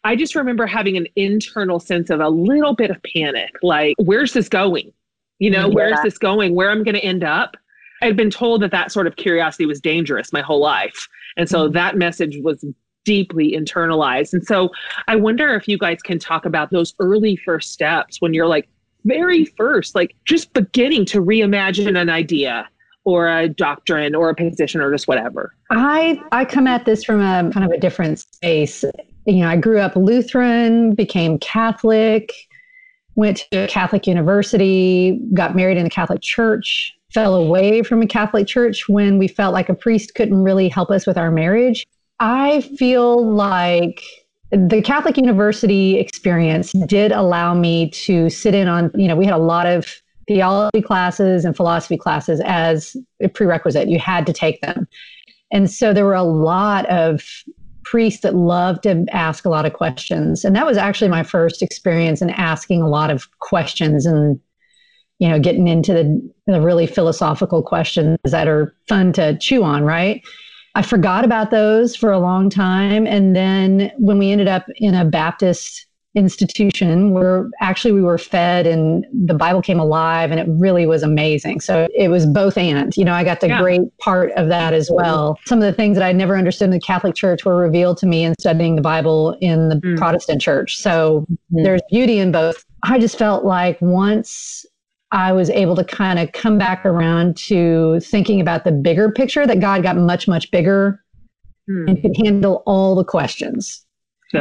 I 0.03 0.15
just 0.15 0.35
remember 0.35 0.67
having 0.67 0.97
an 0.97 1.07
internal 1.15 1.79
sense 1.79 2.09
of 2.09 2.19
a 2.19 2.29
little 2.29 2.75
bit 2.75 2.91
of 2.91 2.97
panic 3.15 3.51
like, 3.63 3.95
where's 3.97 4.33
this 4.33 4.49
going? 4.49 4.91
You 5.39 5.51
know, 5.51 5.67
yeah. 5.67 5.73
where's 5.73 5.99
this 6.03 6.17
going? 6.17 6.55
Where 6.55 6.69
I'm 6.69 6.83
going 6.83 6.95
to 6.95 7.03
end 7.03 7.23
up? 7.23 7.57
I'd 8.01 8.17
been 8.17 8.29
told 8.29 8.61
that 8.61 8.71
that 8.71 8.91
sort 8.91 9.07
of 9.07 9.15
curiosity 9.15 9.65
was 9.65 9.79
dangerous 9.79 10.33
my 10.33 10.41
whole 10.41 10.59
life. 10.59 11.07
And 11.37 11.49
so 11.49 11.65
mm-hmm. 11.65 11.73
that 11.73 11.97
message 11.97 12.37
was 12.41 12.63
deeply 13.03 13.51
internalized. 13.51 14.33
And 14.33 14.45
so 14.45 14.69
I 15.07 15.15
wonder 15.15 15.53
if 15.55 15.67
you 15.67 15.77
guys 15.77 16.01
can 16.01 16.19
talk 16.19 16.45
about 16.45 16.71
those 16.71 16.93
early 16.99 17.35
first 17.35 17.71
steps 17.71 18.21
when 18.21 18.33
you're 18.33 18.47
like, 18.47 18.67
very 19.05 19.45
first, 19.45 19.95
like 19.95 20.15
just 20.25 20.51
beginning 20.53 21.05
to 21.05 21.21
reimagine 21.21 21.99
an 21.99 22.09
idea 22.09 22.67
or 23.03 23.29
a 23.29 23.47
doctrine 23.47 24.15
or 24.15 24.29
a 24.29 24.35
position 24.35 24.81
or 24.81 24.91
just 24.91 25.07
whatever. 25.07 25.53
I 25.69 26.21
I 26.31 26.43
come 26.43 26.67
at 26.67 26.85
this 26.85 27.03
from 27.03 27.21
a 27.21 27.51
kind 27.51 27.65
of 27.65 27.71
a 27.71 27.77
different 27.77 28.19
space. 28.19 28.83
You 29.25 29.41
know, 29.41 29.47
I 29.47 29.57
grew 29.57 29.79
up 29.79 29.95
Lutheran, 29.95 30.95
became 30.95 31.37
Catholic, 31.37 32.33
went 33.15 33.45
to 33.51 33.63
a 33.63 33.67
Catholic 33.67 34.07
university, 34.07 35.19
got 35.33 35.55
married 35.55 35.77
in 35.77 35.85
a 35.85 35.89
Catholic 35.89 36.21
church, 36.21 36.95
fell 37.13 37.35
away 37.35 37.81
from 37.81 38.01
a 38.01 38.07
Catholic 38.07 38.47
church 38.47 38.89
when 38.89 39.17
we 39.17 39.27
felt 39.27 39.53
like 39.53 39.69
a 39.69 39.73
priest 39.73 40.15
couldn't 40.15 40.43
really 40.43 40.67
help 40.67 40.91
us 40.91 41.07
with 41.07 41.17
our 41.17 41.31
marriage. 41.31 41.87
I 42.19 42.61
feel 42.77 43.25
like 43.25 44.01
the 44.51 44.81
Catholic 44.81 45.17
university 45.17 45.97
experience 45.97 46.71
did 46.87 47.11
allow 47.11 47.53
me 47.53 47.89
to 47.91 48.29
sit 48.29 48.53
in 48.53 48.67
on, 48.67 48.91
you 48.95 49.07
know, 49.07 49.15
we 49.15 49.25
had 49.25 49.33
a 49.33 49.37
lot 49.37 49.65
of 49.65 50.01
theology 50.27 50.81
classes 50.81 51.45
and 51.45 51.55
philosophy 51.55 51.97
classes 51.97 52.41
as 52.45 52.95
a 53.21 53.27
prerequisite. 53.27 53.89
You 53.89 53.99
had 53.99 54.25
to 54.25 54.33
take 54.33 54.61
them. 54.61 54.87
And 55.51 55.69
so 55.69 55.93
there 55.93 56.05
were 56.05 56.15
a 56.15 56.23
lot 56.23 56.85
of 56.87 57.23
priests 57.85 58.21
that 58.21 58.35
loved 58.35 58.83
to 58.83 59.05
ask 59.11 59.45
a 59.45 59.49
lot 59.49 59.65
of 59.65 59.73
questions. 59.73 60.43
And 60.43 60.55
that 60.55 60.65
was 60.65 60.77
actually 60.77 61.07
my 61.07 61.23
first 61.23 61.61
experience 61.61 62.21
in 62.21 62.29
asking 62.31 62.81
a 62.81 62.89
lot 62.89 63.09
of 63.09 63.29
questions 63.39 64.05
and, 64.05 64.39
you 65.19 65.29
know, 65.29 65.39
getting 65.39 65.67
into 65.67 65.93
the, 65.93 66.31
the 66.47 66.61
really 66.61 66.87
philosophical 66.87 67.63
questions 67.63 68.17
that 68.25 68.47
are 68.47 68.75
fun 68.87 69.13
to 69.13 69.37
chew 69.37 69.63
on, 69.63 69.83
right? 69.83 70.21
I 70.75 70.81
forgot 70.81 71.23
about 71.23 71.51
those 71.51 71.95
for 71.95 72.11
a 72.11 72.19
long 72.19 72.49
time. 72.49 73.07
And 73.07 73.35
then 73.35 73.91
when 73.97 74.17
we 74.17 74.31
ended 74.31 74.49
up 74.49 74.65
in 74.75 74.93
a 74.93 75.05
Baptist 75.05 75.85
institution 76.15 77.11
where 77.11 77.49
actually 77.61 77.91
we 77.91 78.01
were 78.01 78.17
fed 78.17 78.65
and 78.65 79.05
the 79.13 79.33
Bible 79.33 79.61
came 79.61 79.79
alive 79.79 80.31
and 80.31 80.39
it 80.39 80.47
really 80.49 80.85
was 80.85 81.03
amazing. 81.03 81.59
So 81.59 81.87
it 81.93 82.07
was 82.07 82.25
both 82.25 82.57
and. 82.57 82.95
You 82.95 83.05
know, 83.05 83.13
I 83.13 83.23
got 83.23 83.41
the 83.41 83.49
yeah. 83.49 83.61
great 83.61 83.81
part 83.97 84.31
of 84.33 84.47
that 84.47 84.73
as 84.73 84.89
well. 84.91 85.37
Some 85.45 85.59
of 85.59 85.65
the 85.65 85.73
things 85.73 85.97
that 85.97 86.05
I 86.05 86.11
never 86.11 86.37
understood 86.37 86.65
in 86.65 86.71
the 86.71 86.79
Catholic 86.79 87.15
Church 87.15 87.45
were 87.45 87.57
revealed 87.57 87.97
to 87.97 88.05
me 88.05 88.23
in 88.23 88.33
studying 88.39 88.75
the 88.75 88.81
Bible 88.81 89.37
in 89.41 89.69
the 89.69 89.75
mm. 89.75 89.97
Protestant 89.97 90.41
church. 90.41 90.77
So 90.77 91.25
mm. 91.29 91.63
there's 91.63 91.81
beauty 91.91 92.19
in 92.19 92.31
both. 92.31 92.65
I 92.83 92.97
just 92.97 93.17
felt 93.17 93.43
like 93.45 93.77
once 93.81 94.65
I 95.11 95.33
was 95.33 95.49
able 95.49 95.75
to 95.75 95.83
kind 95.83 96.19
of 96.19 96.31
come 96.31 96.57
back 96.57 96.85
around 96.85 97.37
to 97.37 97.99
thinking 97.99 98.41
about 98.41 98.63
the 98.63 98.71
bigger 98.71 99.11
picture 99.11 99.45
that 99.45 99.59
God 99.59 99.83
got 99.83 99.97
much, 99.97 100.27
much 100.27 100.49
bigger 100.51 101.01
Hmm. 101.67 101.87
and 101.87 102.01
could 102.01 102.15
handle 102.23 102.61
all 102.65 102.95
the 102.95 103.03
questions. 103.03 103.84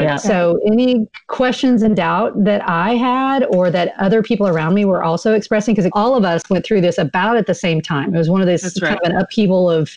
Yeah. 0.02 0.16
So, 0.16 0.60
any 0.66 1.08
questions 1.28 1.82
and 1.82 1.94
doubt 1.96 2.44
that 2.44 2.66
I 2.68 2.94
had 2.94 3.44
or 3.44 3.70
that 3.70 3.94
other 3.98 4.22
people 4.22 4.48
around 4.48 4.74
me 4.74 4.84
were 4.84 5.02
also 5.02 5.34
expressing, 5.34 5.74
because 5.74 5.90
all 5.94 6.16
of 6.16 6.24
us 6.24 6.42
went 6.50 6.64
through 6.64 6.80
this 6.80 6.98
about 6.98 7.36
at 7.36 7.46
the 7.46 7.54
same 7.54 7.80
time. 7.80 8.14
It 8.14 8.18
was 8.18 8.30
one 8.30 8.40
of 8.40 8.46
these 8.46 8.62
That's 8.62 8.80
kind 8.80 8.92
right. 8.92 9.02
of 9.04 9.10
an 9.10 9.16
upheaval 9.16 9.70
of 9.70 9.96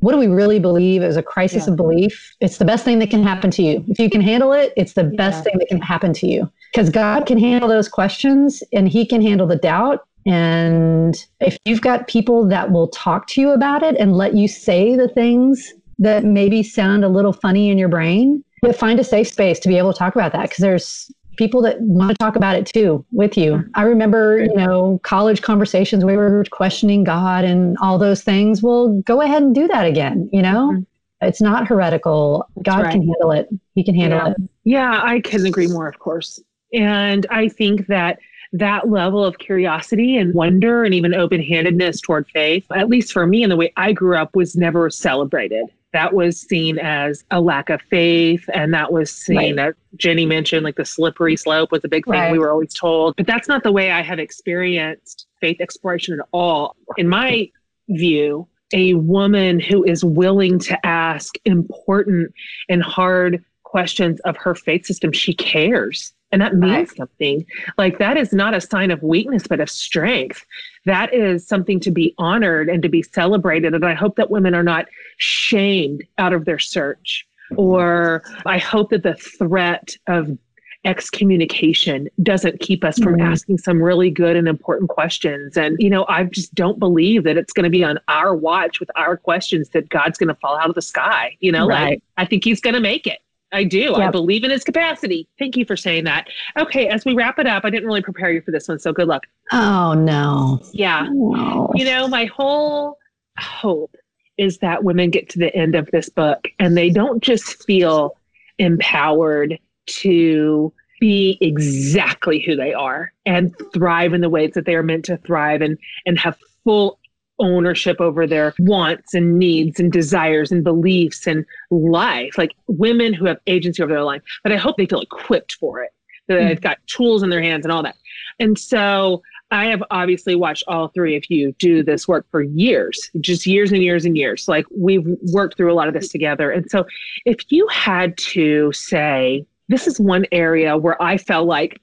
what 0.00 0.12
do 0.12 0.18
we 0.18 0.26
really 0.26 0.58
believe? 0.58 1.02
It 1.02 1.06
was 1.06 1.16
a 1.16 1.22
crisis 1.22 1.64
Yeah. 1.66 1.70
of 1.72 1.76
belief. 1.76 2.34
It's 2.40 2.58
the 2.58 2.64
best 2.66 2.84
thing 2.84 2.98
that 2.98 3.08
can 3.08 3.22
happen 3.22 3.50
to 3.52 3.62
you. 3.62 3.82
If 3.88 3.98
you 3.98 4.10
can 4.10 4.20
handle 4.20 4.52
it, 4.52 4.72
it's 4.76 4.92
the 4.92 5.04
best 5.04 5.44
thing 5.44 5.54
that 5.58 5.68
can 5.68 5.80
happen 5.80 6.12
to 6.12 6.26
you 6.26 6.50
because 6.72 6.90
God 6.90 7.24
can 7.24 7.38
handle 7.38 7.68
those 7.70 7.88
questions 7.88 8.62
and 8.72 8.86
He 8.86 9.06
can 9.06 9.22
handle 9.22 9.46
the 9.46 9.56
doubt. 9.56 10.06
And 10.26 11.16
if 11.40 11.56
you've 11.64 11.80
got 11.80 12.06
people 12.06 12.46
that 12.48 12.70
will 12.70 12.88
talk 12.88 13.26
to 13.28 13.40
you 13.40 13.50
about 13.50 13.82
it 13.82 13.96
and 13.98 14.14
let 14.16 14.34
you 14.34 14.46
say 14.48 14.94
the 14.96 15.08
things 15.08 15.72
that 15.98 16.24
maybe 16.24 16.62
sound 16.62 17.04
a 17.04 17.08
little 17.08 17.32
funny 17.32 17.70
in 17.70 17.78
your 17.78 17.88
brain, 17.88 18.44
but 18.64 18.76
find 18.76 18.98
a 18.98 19.04
safe 19.04 19.28
space 19.28 19.58
to 19.60 19.68
be 19.68 19.76
able 19.78 19.92
to 19.92 19.98
talk 19.98 20.14
about 20.14 20.32
that 20.32 20.42
because 20.42 20.58
there's 20.58 21.10
people 21.36 21.60
that 21.62 21.80
want 21.80 22.10
to 22.10 22.16
talk 22.16 22.36
about 22.36 22.56
it 22.56 22.64
too 22.66 23.04
with 23.12 23.36
you. 23.36 23.64
I 23.74 23.82
remember, 23.82 24.38
you 24.38 24.54
know, 24.54 25.00
college 25.02 25.42
conversations 25.42 26.04
we 26.04 26.16
were 26.16 26.44
questioning 26.50 27.04
God 27.04 27.44
and 27.44 27.76
all 27.82 27.98
those 27.98 28.22
things. 28.22 28.62
Well, 28.62 29.00
go 29.04 29.20
ahead 29.20 29.42
and 29.42 29.54
do 29.54 29.66
that 29.68 29.86
again, 29.86 30.30
you 30.32 30.42
know? 30.42 30.72
Mhm. 30.72 30.86
It's 31.20 31.40
not 31.40 31.66
heretical. 31.66 32.46
God 32.62 32.82
right. 32.82 32.92
can 32.92 33.02
handle 33.02 33.32
it. 33.32 33.48
He 33.74 33.82
can 33.84 33.94
handle 33.94 34.18
Yeah. 34.18 34.30
it. 34.30 34.36
Yeah, 34.64 35.00
I 35.02 35.20
couldn't 35.20 35.46
agree 35.46 35.68
more, 35.68 35.88
of 35.88 35.98
course. 35.98 36.40
And 36.72 37.26
I 37.30 37.48
think 37.48 37.86
that 37.88 38.18
that 38.54 38.88
level 38.88 39.24
of 39.24 39.38
curiosity 39.38 40.16
and 40.16 40.32
wonder 40.32 40.84
and 40.84 40.94
even 40.94 41.12
open 41.12 41.42
handedness 41.42 42.00
toward 42.00 42.26
faith, 42.28 42.64
at 42.74 42.88
least 42.88 43.12
for 43.12 43.26
me 43.26 43.42
and 43.42 43.50
the 43.50 43.56
way 43.56 43.72
I 43.76 43.92
grew 43.92 44.16
up, 44.16 44.34
was 44.36 44.54
never 44.54 44.88
celebrated. 44.90 45.66
That 45.92 46.14
was 46.14 46.40
seen 46.40 46.78
as 46.78 47.24
a 47.32 47.40
lack 47.40 47.68
of 47.68 47.82
faith. 47.82 48.48
And 48.54 48.72
that 48.72 48.92
was 48.92 49.10
seen, 49.10 49.58
as 49.58 49.74
Jenny 49.96 50.24
mentioned, 50.24 50.64
like 50.64 50.76
the 50.76 50.84
slippery 50.84 51.36
slope 51.36 51.72
was 51.72 51.84
a 51.84 51.88
big 51.88 52.04
thing 52.04 52.12
Right. 52.12 52.32
we 52.32 52.38
were 52.38 52.50
always 52.50 52.72
told. 52.72 53.16
But 53.16 53.26
that's 53.26 53.48
not 53.48 53.64
the 53.64 53.72
way 53.72 53.90
I 53.90 54.02
have 54.02 54.20
experienced 54.20 55.26
faith 55.40 55.60
exploration 55.60 56.14
at 56.18 56.26
all. 56.32 56.76
In 56.96 57.08
my 57.08 57.50
view, 57.88 58.46
a 58.72 58.94
woman 58.94 59.58
who 59.58 59.84
is 59.84 60.04
willing 60.04 60.60
to 60.60 60.86
ask 60.86 61.34
important 61.44 62.32
and 62.68 62.82
hard 62.82 63.44
questions 63.64 64.20
of 64.20 64.36
her 64.36 64.54
faith 64.54 64.86
system, 64.86 65.10
she 65.10 65.34
cares. 65.34 66.12
And 66.34 66.42
that 66.42 66.56
means 66.56 66.72
Right. 66.88 66.96
something. 66.96 67.46
Like 67.78 67.98
that 67.98 68.16
is 68.16 68.32
not 68.32 68.54
a 68.54 68.60
sign 68.60 68.90
of 68.90 69.00
weakness, 69.04 69.46
but 69.46 69.60
of 69.60 69.70
strength. 69.70 70.44
That 70.84 71.14
is 71.14 71.46
something 71.46 71.78
to 71.78 71.92
be 71.92 72.12
honored 72.18 72.68
and 72.68 72.82
to 72.82 72.88
be 72.88 73.02
celebrated. 73.04 73.72
And 73.72 73.84
I 73.84 73.94
hope 73.94 74.16
that 74.16 74.30
women 74.32 74.52
are 74.52 74.64
not 74.64 74.86
shamed 75.18 76.02
out 76.18 76.32
of 76.32 76.44
their 76.44 76.58
search. 76.58 77.24
Or 77.56 78.24
I 78.46 78.58
hope 78.58 78.90
that 78.90 79.04
the 79.04 79.14
threat 79.14 79.96
of 80.08 80.36
excommunication 80.84 82.08
doesn't 82.22 82.58
keep 82.60 82.82
us 82.82 82.98
from 82.98 83.14
Mhm. 83.16 83.22
asking 83.22 83.58
some 83.58 83.80
really 83.80 84.10
good 84.10 84.34
and 84.36 84.48
important 84.48 84.90
questions. 84.90 85.56
And, 85.56 85.76
you 85.78 85.88
know, 85.88 86.04
I 86.08 86.24
just 86.24 86.52
don't 86.54 86.78
believe 86.80 87.22
that 87.24 87.36
it's 87.36 87.52
going 87.52 87.64
to 87.64 87.70
be 87.70 87.84
on 87.84 87.98
our 88.08 88.34
watch 88.34 88.80
with 88.80 88.90
our 88.96 89.16
questions 89.16 89.68
that 89.70 89.88
God's 89.88 90.18
going 90.18 90.28
to 90.28 90.34
fall 90.34 90.56
out 90.58 90.68
of 90.68 90.74
the 90.74 90.82
sky. 90.82 91.36
You 91.38 91.52
know, 91.52 91.66
like 91.66 92.02
I 92.18 92.24
think 92.26 92.42
he's 92.44 92.60
going 92.60 92.74
to 92.74 92.80
make 92.80 93.06
it. 93.06 93.20
I 93.54 93.64
do. 93.64 93.94
I 93.94 94.10
believe 94.10 94.42
in 94.44 94.50
his 94.50 94.64
capacity. 94.64 95.28
Thank 95.38 95.56
you 95.56 95.64
for 95.64 95.76
saying 95.76 96.04
that. 96.04 96.28
Okay, 96.58 96.88
as 96.88 97.04
we 97.04 97.14
wrap 97.14 97.38
it 97.38 97.46
up, 97.46 97.64
I 97.64 97.70
didn't 97.70 97.86
really 97.86 98.02
prepare 98.02 98.32
you 98.32 98.42
for 98.42 98.50
this 98.50 98.66
one, 98.68 98.78
so 98.78 98.92
good 98.92 99.06
luck. 99.06 99.26
Oh, 99.52 99.94
no. 99.94 100.60
Yeah. 100.72 101.08
No. 101.12 101.70
You 101.74 101.84
know, 101.84 102.08
my 102.08 102.24
whole 102.26 102.98
hope 103.38 103.94
is 104.38 104.58
that 104.58 104.82
women 104.82 105.10
get 105.10 105.28
to 105.30 105.38
the 105.38 105.54
end 105.54 105.74
of 105.74 105.88
this 105.92 106.08
book 106.08 106.48
and 106.58 106.76
they 106.76 106.90
don't 106.90 107.22
just 107.22 107.64
feel 107.64 108.16
empowered 108.58 109.58
to 109.86 110.72
be 111.00 111.38
exactly 111.40 112.40
who 112.40 112.56
they 112.56 112.72
are 112.72 113.12
and 113.26 113.54
thrive 113.72 114.14
in 114.14 114.20
the 114.20 114.28
ways 114.28 114.52
that 114.54 114.64
they 114.64 114.74
are 114.74 114.82
meant 114.82 115.04
to 115.04 115.16
thrive 115.18 115.60
and 115.60 115.76
and 116.06 116.18
have 116.18 116.36
full 116.64 116.98
ownership 117.38 118.00
over 118.00 118.26
their 118.26 118.54
wants 118.58 119.14
and 119.14 119.38
needs 119.38 119.80
and 119.80 119.92
desires 119.92 120.52
and 120.52 120.62
beliefs 120.62 121.26
and 121.26 121.44
life 121.70 122.38
like 122.38 122.52
women 122.68 123.12
who 123.12 123.24
have 123.26 123.38
agency 123.46 123.82
over 123.82 123.92
their 123.92 124.04
life 124.04 124.22
but 124.42 124.52
i 124.52 124.56
hope 124.56 124.76
they 124.76 124.86
feel 124.86 125.00
equipped 125.00 125.54
for 125.54 125.82
it 125.82 125.90
that 126.28 126.38
mm. 126.38 126.48
they've 126.48 126.60
got 126.60 126.78
tools 126.86 127.22
in 127.22 127.30
their 127.30 127.42
hands 127.42 127.64
and 127.64 127.72
all 127.72 127.82
that 127.82 127.96
and 128.38 128.58
so 128.58 129.22
I 129.50 129.66
have 129.66 129.84
obviously 129.90 130.34
watched 130.34 130.64
all 130.66 130.88
three 130.88 131.16
of 131.16 131.24
you 131.28 131.52
do 131.58 131.84
this 131.84 132.08
work 132.08 132.26
for 132.30 132.42
years, 132.42 133.10
just 133.20 133.46
years 133.46 133.70
and 133.70 133.82
years 133.82 134.04
and 134.04 134.16
years. 134.16 134.48
Like 134.48 134.66
we've 134.76 135.06
worked 135.32 135.56
through 135.56 135.72
a 135.72 135.76
lot 135.76 135.86
of 135.86 135.94
this 135.94 136.08
together. 136.08 136.50
And 136.50 136.68
so 136.68 136.84
if 137.24 137.36
you 137.50 137.68
had 137.68 138.16
to 138.18 138.72
say, 138.72 139.46
this 139.68 139.86
is 139.86 140.00
one 140.00 140.26
area 140.32 140.76
where 140.76 141.00
I 141.00 141.18
felt 141.18 141.46
like 141.46 141.80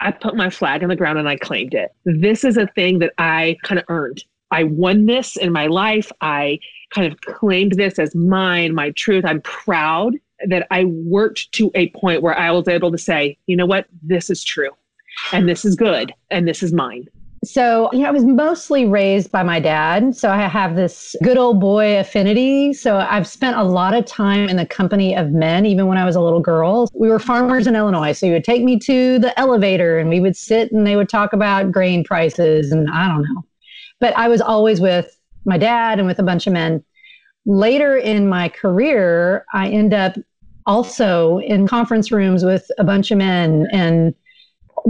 I 0.00 0.10
put 0.10 0.34
my 0.34 0.50
flag 0.50 0.82
on 0.82 0.88
the 0.88 0.96
ground 0.96 1.18
and 1.18 1.28
I 1.28 1.36
claimed 1.36 1.74
it. 1.74 1.92
This 2.04 2.42
is 2.44 2.56
a 2.56 2.66
thing 2.66 2.98
that 2.98 3.12
I 3.18 3.56
kind 3.62 3.78
of 3.78 3.84
earned. 3.88 4.24
I 4.52 4.64
won 4.64 5.06
this 5.06 5.36
in 5.36 5.52
my 5.52 5.66
life. 5.66 6.12
I 6.20 6.60
kind 6.90 7.10
of 7.10 7.20
claimed 7.22 7.72
this 7.72 7.98
as 7.98 8.14
mine, 8.14 8.74
my 8.74 8.90
truth. 8.90 9.24
I'm 9.24 9.40
proud 9.40 10.14
that 10.48 10.66
I 10.70 10.84
worked 10.84 11.52
to 11.52 11.70
a 11.74 11.88
point 11.90 12.22
where 12.22 12.38
I 12.38 12.50
was 12.50 12.68
able 12.68 12.92
to 12.92 12.98
say, 12.98 13.38
you 13.46 13.56
know 13.56 13.66
what, 13.66 13.86
this 14.02 14.30
is 14.30 14.44
true 14.44 14.70
and 15.32 15.48
this 15.48 15.64
is 15.64 15.74
good 15.74 16.12
and 16.30 16.46
this 16.46 16.62
is 16.62 16.72
mine. 16.72 17.06
So, 17.44 17.90
you 17.92 18.00
know, 18.00 18.08
I 18.08 18.12
was 18.12 18.24
mostly 18.24 18.86
raised 18.86 19.32
by 19.32 19.42
my 19.42 19.58
dad. 19.58 20.14
So 20.14 20.30
I 20.30 20.46
have 20.46 20.76
this 20.76 21.16
good 21.24 21.36
old 21.36 21.58
boy 21.58 21.98
affinity. 21.98 22.72
So 22.72 22.98
I've 22.98 23.26
spent 23.26 23.56
a 23.56 23.64
lot 23.64 23.94
of 23.94 24.06
time 24.06 24.48
in 24.48 24.56
the 24.56 24.66
company 24.66 25.16
of 25.16 25.32
men, 25.32 25.66
even 25.66 25.88
when 25.88 25.98
I 25.98 26.04
was 26.04 26.14
a 26.14 26.20
little 26.20 26.40
girl. 26.40 26.88
We 26.94 27.08
were 27.08 27.18
farmers 27.18 27.66
in 27.66 27.74
Illinois. 27.74 28.12
So 28.12 28.26
he 28.26 28.32
would 28.32 28.44
take 28.44 28.62
me 28.62 28.78
to 28.80 29.18
the 29.18 29.38
elevator 29.40 29.98
and 29.98 30.08
we 30.08 30.20
would 30.20 30.36
sit 30.36 30.70
and 30.70 30.86
they 30.86 30.94
would 30.94 31.08
talk 31.08 31.32
about 31.32 31.72
grain 31.72 32.04
prices 32.04 32.70
and 32.70 32.88
I 32.88 33.08
don't 33.08 33.22
know. 33.22 33.42
But 34.02 34.18
I 34.18 34.28
was 34.28 34.40
always 34.40 34.80
with 34.80 35.16
my 35.44 35.56
dad 35.56 35.98
and 35.98 36.08
with 36.08 36.18
a 36.18 36.24
bunch 36.24 36.48
of 36.48 36.52
men. 36.52 36.82
Later 37.46 37.96
in 37.96 38.28
my 38.28 38.48
career, 38.48 39.46
I 39.54 39.68
end 39.68 39.94
up 39.94 40.16
also 40.66 41.38
in 41.38 41.68
conference 41.68 42.10
rooms 42.10 42.44
with 42.44 42.68
a 42.78 42.84
bunch 42.84 43.12
of 43.12 43.18
men 43.18 43.68
and 43.72 44.12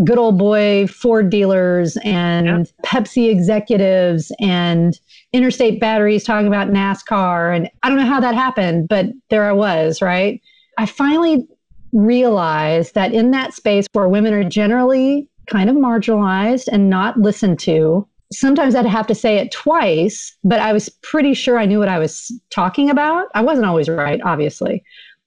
good 0.04 0.16
old 0.16 0.38
boy 0.38 0.86
Ford 0.86 1.28
dealers 1.28 1.98
and 2.04 2.46
Yeah. 2.46 2.62
Pepsi 2.86 3.30
executives 3.30 4.32
and 4.40 4.98
interstate 5.34 5.78
batteries 5.78 6.24
talking 6.24 6.46
about 6.46 6.70
NASCAR. 6.70 7.54
And 7.54 7.70
I 7.82 7.90
don't 7.90 7.98
know 7.98 8.06
how 8.06 8.20
that 8.20 8.34
happened, 8.34 8.88
but 8.88 9.06
there 9.28 9.44
I 9.44 9.52
was, 9.52 10.00
right? 10.00 10.40
I 10.78 10.86
finally 10.86 11.46
realized 11.92 12.94
that 12.94 13.12
in 13.12 13.30
that 13.32 13.52
space 13.52 13.86
where 13.92 14.08
women 14.08 14.32
are 14.32 14.44
generally 14.44 15.28
kind 15.50 15.68
of 15.68 15.76
marginalized 15.76 16.68
and 16.72 16.88
not 16.88 17.18
listened 17.18 17.58
to, 17.58 18.08
sometimes 18.33 18.74
I'd 18.74 18.87
have 18.87 19.07
to 19.09 19.14
say 19.14 19.37
it 19.39 19.53
twice, 19.53 20.37
but 20.43 20.61
I 20.61 20.72
was 20.72 20.89
pretty 21.03 21.35
sure 21.35 21.59
I 21.59 21.66
knew 21.66 21.78
what 21.78 21.89
I 21.89 21.99
was 21.99 22.33
talking 22.51 22.91
about. 22.91 23.26
I 23.35 23.43
wasn't 23.43 23.66
always 23.66 23.89
right, 23.89 24.20
obviously. 24.24 24.83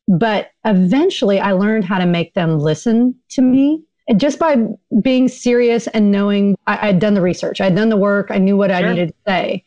But 0.07 0.51
eventually 0.65 1.39
I 1.39 1.53
learned 1.53 1.85
how 1.85 1.97
to 1.97 2.05
make 2.05 2.33
them 2.33 2.59
listen 2.59 3.15
to 3.29 3.41
me 3.41 3.83
and 4.07 4.19
just 4.19 4.37
by 4.37 4.57
being 5.01 5.27
serious 5.27 5.87
and 5.87 6.11
knowing 6.11 6.55
I, 6.67 6.89
I'd 6.89 6.99
done 6.99 7.15
the 7.15 7.21
research, 7.21 7.59
I'd 7.59 7.75
done 7.75 7.89
the 7.89 7.97
work, 7.97 8.27
I 8.29 8.37
knew 8.37 8.55
what 8.55 8.71
I 8.71 8.81
needed 8.81 9.09
to 9.09 9.15
say. 9.27 9.63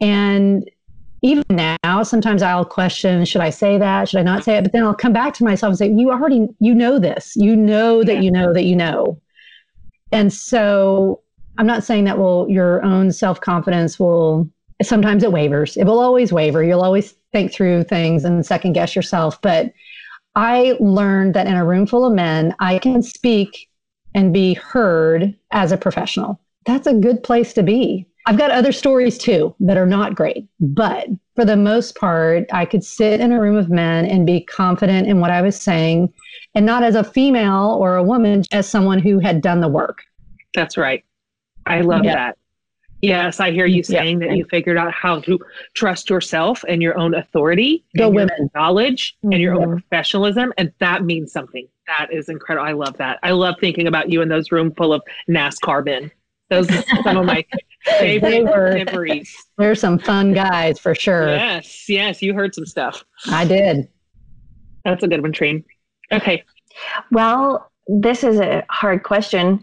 And 0.00 0.68
even 1.22 1.44
now, 1.50 2.02
sometimes 2.02 2.42
I'll 2.42 2.64
question, 2.64 3.24
should 3.24 3.40
I 3.42 3.50
say 3.50 3.78
that? 3.78 4.08
Should 4.08 4.20
I 4.20 4.22
not 4.22 4.44
say 4.44 4.56
it? 4.56 4.62
But 4.62 4.72
then 4.72 4.82
I'll 4.82 4.94
come 4.94 5.12
back 5.12 5.34
to 5.34 5.44
myself 5.44 5.70
and 5.70 5.78
say, 5.78 5.90
you 5.90 6.10
already, 6.10 6.48
you 6.60 6.74
know 6.74 6.98
this. 6.98 7.34
You 7.36 7.56
know 7.56 8.02
that 8.04 8.16
Yeah. 8.16 8.20
you 8.20 8.30
know 8.30 8.52
that 8.52 8.64
you 8.64 8.76
know. 8.76 9.20
And 10.12 10.32
so 10.32 11.22
I'm 11.58 11.66
not 11.66 11.84
saying 11.84 12.04
that 12.04 12.18
will 12.18 12.48
your 12.48 12.82
own 12.84 13.12
self-confidence 13.12 13.98
will 13.98 14.48
sometimes 14.82 15.22
it 15.22 15.32
wavers. 15.32 15.76
It 15.76 15.84
will 15.84 15.98
always 15.98 16.32
waver. 16.32 16.62
You'll 16.62 16.82
always 16.82 17.14
think 17.32 17.52
through 17.52 17.84
things 17.84 18.24
and 18.24 18.44
second 18.44 18.72
guess 18.72 18.96
yourself. 18.96 19.40
But 19.42 19.72
I 20.36 20.76
learned 20.80 21.34
that 21.34 21.46
in 21.46 21.54
a 21.54 21.66
room 21.66 21.86
full 21.86 22.04
of 22.04 22.14
men, 22.14 22.54
I 22.60 22.78
can 22.78 23.02
speak 23.02 23.68
and 24.14 24.32
be 24.32 24.54
heard 24.54 25.34
as 25.50 25.70
a 25.72 25.76
professional. 25.76 26.40
That's 26.66 26.86
a 26.86 26.94
good 26.94 27.22
place 27.22 27.52
to 27.54 27.62
be. 27.62 28.06
I've 28.26 28.38
got 28.38 28.50
other 28.50 28.72
stories 28.72 29.18
too 29.18 29.54
that 29.60 29.76
are 29.76 29.86
not 29.86 30.14
great, 30.14 30.46
but 30.60 31.08
for 31.36 31.44
the 31.44 31.56
most 31.56 31.96
part, 31.96 32.46
I 32.52 32.64
could 32.64 32.84
sit 32.84 33.20
in 33.20 33.32
a 33.32 33.40
room 33.40 33.56
of 33.56 33.70
men 33.70 34.04
and 34.04 34.26
be 34.26 34.42
confident 34.42 35.08
in 35.08 35.20
what 35.20 35.30
I 35.30 35.40
was 35.42 35.60
saying, 35.60 36.12
and 36.54 36.66
not 36.66 36.82
as 36.82 36.94
a 36.94 37.04
female 37.04 37.78
or 37.80 37.96
a 37.96 38.04
woman, 38.04 38.44
as 38.52 38.68
someone 38.68 38.98
who 38.98 39.18
had 39.20 39.40
done 39.40 39.60
the 39.60 39.68
work. 39.68 40.04
That's 40.54 40.76
right. 40.76 41.02
I 41.70 41.80
love 41.82 42.04
Yeah. 42.04 42.14
that. 42.14 42.36
Yes, 43.02 43.40
I 43.40 43.50
hear 43.50 43.64
you 43.64 43.76
Yeah. 43.76 44.00
saying 44.00 44.18
that 44.18 44.36
you 44.36 44.44
figured 44.50 44.76
out 44.76 44.92
how 44.92 45.20
to 45.20 45.38
trust 45.74 46.10
yourself 46.10 46.62
and 46.68 46.82
your 46.82 46.98
own 46.98 47.14
authority, 47.14 47.82
Go 47.96 48.06
and 48.08 48.14
your 48.14 48.26
women. 48.26 48.50
knowledge, 48.54 49.16
and 49.22 49.34
your 49.40 49.54
own 49.54 49.68
Mhm. 49.68 49.80
professionalism, 49.80 50.52
and 50.58 50.70
that 50.80 51.04
means 51.04 51.32
something. 51.32 51.66
That 51.86 52.12
is 52.12 52.28
incredible. 52.28 52.66
I 52.68 52.72
love 52.72 52.98
that. 52.98 53.18
I 53.22 53.30
love 53.30 53.54
thinking 53.58 53.86
about 53.86 54.10
you 54.10 54.20
in 54.20 54.28
those 54.28 54.52
room 54.52 54.74
full 54.74 54.92
of 54.92 55.02
NASCAR 55.28 55.82
men. 55.84 56.10
Those 56.50 56.70
are 56.70 56.82
some 57.02 57.16
of 57.16 57.24
my 57.24 57.42
favorite 57.98 58.44
memories. 58.84 59.34
They're 59.56 59.74
some 59.74 59.98
fun 59.98 60.34
guys 60.34 60.78
for 60.78 60.94
sure. 60.94 61.28
Yes, 61.28 61.88
yes, 61.88 62.20
you 62.20 62.34
heard 62.34 62.54
some 62.54 62.66
stuff. 62.66 63.02
I 63.30 63.46
did. 63.46 63.88
That's 64.84 65.02
a 65.04 65.08
good 65.08 65.22
one, 65.22 65.32
Train. 65.32 65.64
Okay. 66.12 66.42
Well, 67.12 67.70
this 67.86 68.24
is 68.24 68.40
a 68.40 68.64
hard 68.68 69.04
question 69.04 69.60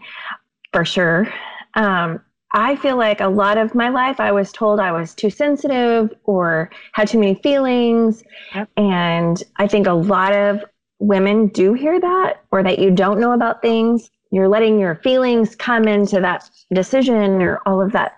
for 0.72 0.84
sure. 0.84 1.32
Um, 1.74 2.20
I 2.54 2.76
feel 2.76 2.96
like 2.96 3.20
a 3.20 3.28
lot 3.28 3.58
of 3.58 3.74
my 3.74 3.90
life 3.90 4.20
I 4.20 4.32
was 4.32 4.52
told 4.52 4.80
I 4.80 4.92
was 4.92 5.14
too 5.14 5.30
sensitive 5.30 6.14
or 6.24 6.70
had 6.92 7.08
too 7.08 7.18
many 7.18 7.34
feelings. 7.34 8.24
Yep. 8.54 8.70
And 8.76 9.42
I 9.56 9.66
think 9.66 9.86
a 9.86 9.92
lot 9.92 10.34
of 10.34 10.64
women 10.98 11.48
do 11.48 11.74
hear 11.74 12.00
that 12.00 12.42
or 12.50 12.62
that 12.62 12.78
you 12.78 12.90
don't 12.90 13.20
know 13.20 13.32
about 13.32 13.60
things. 13.60 14.10
You're 14.30 14.48
letting 14.48 14.78
your 14.78 14.96
feelings 14.96 15.54
come 15.56 15.86
into 15.86 16.20
that 16.20 16.48
decision 16.72 17.42
or 17.42 17.60
all 17.66 17.82
of 17.82 17.92
that. 17.92 18.16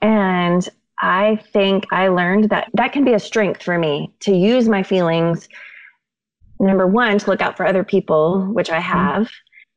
And 0.00 0.68
I 1.00 1.40
think 1.52 1.86
I 1.92 2.08
learned 2.08 2.50
that 2.50 2.70
that 2.74 2.92
can 2.92 3.04
be 3.04 3.14
a 3.14 3.18
strength 3.18 3.62
for 3.62 3.78
me 3.78 4.12
to 4.20 4.34
use 4.34 4.68
my 4.68 4.82
feelings. 4.82 5.48
Number 6.60 6.86
one, 6.86 7.18
to 7.18 7.30
look 7.30 7.40
out 7.40 7.56
for 7.56 7.66
other 7.66 7.82
people, 7.82 8.44
which 8.52 8.70
I 8.70 8.78
have, 8.78 9.28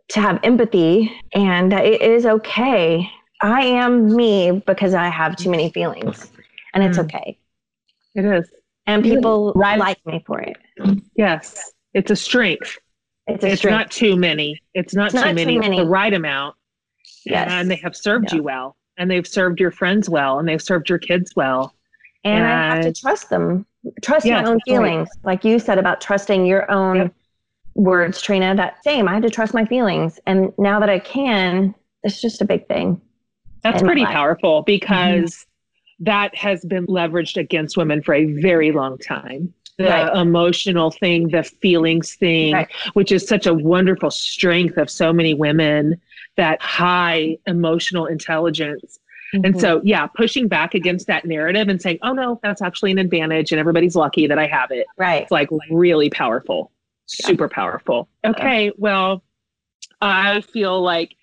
to 0.09 0.21
have 0.21 0.39
empathy, 0.43 1.11
and 1.33 1.71
that 1.71 1.85
it 1.85 2.01
is 2.01 2.25
okay. 2.25 3.09
I 3.41 3.61
am 3.61 4.15
me 4.15 4.63
because 4.65 4.93
I 4.93 5.07
have 5.09 5.35
too 5.35 5.49
many 5.49 5.71
feelings, 5.71 6.31
and 6.73 6.83
it's 6.83 6.97
Mm. 6.97 7.05
okay. 7.05 7.37
It 8.15 8.25
is. 8.25 8.49
And 8.87 9.03
people 9.03 9.51
Right. 9.55 9.79
like 9.79 9.97
me 10.05 10.23
for 10.27 10.39
it. 10.41 10.57
Yes. 11.15 11.71
It's 11.93 12.11
a 12.11 12.15
strength. 12.15 12.77
It's 13.27 13.43
a 13.43 13.47
It's 13.49 13.57
strength. 13.61 13.73
not 13.77 13.91
too 13.91 14.15
many. 14.15 14.61
It's 14.75 14.93
not, 14.93 15.05
It's 15.07 15.13
too, 15.15 15.19
not 15.21 15.27
too 15.29 15.33
many. 15.35 15.57
many. 15.57 15.77
It's 15.77 15.83
the 15.85 15.89
right 15.89 16.13
amount. 16.13 16.55
Yes. 17.25 17.49
And 17.51 17.69
they 17.71 17.77
have 17.77 17.95
served 17.95 18.31
Yeah. 18.31 18.35
you 18.37 18.43
well. 18.43 18.75
And 18.97 19.09
they've 19.09 19.25
served 19.27 19.59
your 19.59 19.71
friends 19.71 20.07
well. 20.09 20.37
And 20.39 20.47
they've 20.47 20.61
served 20.61 20.89
your 20.89 20.99
kids 20.99 21.35
well. 21.35 21.73
and 22.23 22.43
I 22.43 22.75
have 22.77 22.83
to 22.85 22.93
trust 22.93 23.29
them. 23.29 23.67
Trust 24.01 24.25
Yes, 24.25 24.43
my 24.43 24.49
own 24.49 24.55
right. 24.55 24.61
feelings. 24.67 25.09
Like 25.23 25.43
you 25.45 25.59
said 25.59 25.77
about 25.77 26.01
trusting 26.01 26.43
your 26.45 26.69
own 26.71 26.95
Yep. 26.95 27.13
Words, 27.75 28.21
Trina, 28.21 28.55
that 28.55 28.83
same. 28.83 29.07
I 29.07 29.13
had 29.13 29.23
to 29.23 29.29
trust 29.29 29.53
my 29.53 29.65
feelings. 29.65 30.19
And 30.25 30.51
now 30.57 30.79
that 30.79 30.89
I 30.89 30.99
can, 30.99 31.75
it's 32.03 32.21
just 32.21 32.41
a 32.41 32.45
big 32.45 32.67
thing. 32.67 32.99
That's 33.63 33.81
pretty 33.81 34.01
life. 34.03 34.13
powerful 34.13 34.61
because 34.63 35.45
that 35.99 36.35
has 36.35 36.63
been 36.65 36.85
leveraged 36.87 37.37
against 37.37 37.77
women 37.77 38.01
for 38.01 38.13
a 38.13 38.25
very 38.41 38.71
long 38.71 38.97
time. 38.97 39.53
The 39.77 39.85
Right. 39.85 40.15
emotional 40.17 40.91
thing, 40.91 41.29
the 41.29 41.43
feelings 41.43 42.15
thing, 42.15 42.53
Right. 42.53 42.67
which 42.93 43.11
is 43.11 43.27
such 43.27 43.45
a 43.45 43.53
wonderful 43.53 44.11
strength 44.11 44.77
of 44.77 44.89
so 44.89 45.11
many 45.11 45.33
women, 45.33 45.99
that 46.37 46.61
high 46.61 47.37
emotional 47.47 48.05
intelligence. 48.05 48.99
Mm-hmm. 49.33 49.45
And 49.45 49.59
so, 49.59 49.81
yeah, 49.83 50.05
pushing 50.07 50.47
back 50.47 50.75
against 50.75 51.07
that 51.07 51.25
narrative 51.25 51.67
and 51.67 51.81
saying, 51.81 51.99
oh, 52.03 52.13
no, 52.13 52.39
that's 52.43 52.61
actually 52.61 52.91
an 52.91 52.99
advantage 52.99 53.51
and 53.51 53.59
everybody's 53.59 53.95
lucky 53.95 54.27
that 54.27 54.37
I 54.37 54.45
have 54.47 54.71
it. 54.71 54.85
right. 54.97 55.23
It's 55.23 55.31
like 55.31 55.49
really 55.71 56.09
powerful, 56.09 56.71
super 57.05 57.47
powerful. 57.49 58.07
Okay, 58.25 58.71
well, 58.77 59.23
I 60.01 60.41
feel 60.41 60.81
like 60.81 61.15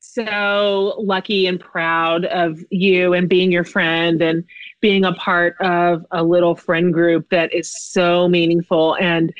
so 0.00 0.94
lucky 0.98 1.46
and 1.46 1.58
proud 1.60 2.24
of 2.26 2.58
you 2.70 3.12
and 3.12 3.28
being 3.28 3.50
your 3.52 3.64
friend 3.64 4.22
and 4.22 4.44
being 4.80 5.04
a 5.04 5.12
part 5.14 5.56
of 5.60 6.06
a 6.10 6.22
little 6.22 6.54
friend 6.54 6.92
group 6.92 7.28
that 7.30 7.52
is 7.52 7.72
so 7.90 8.28
meaningful 8.28 8.94
and 8.96 9.32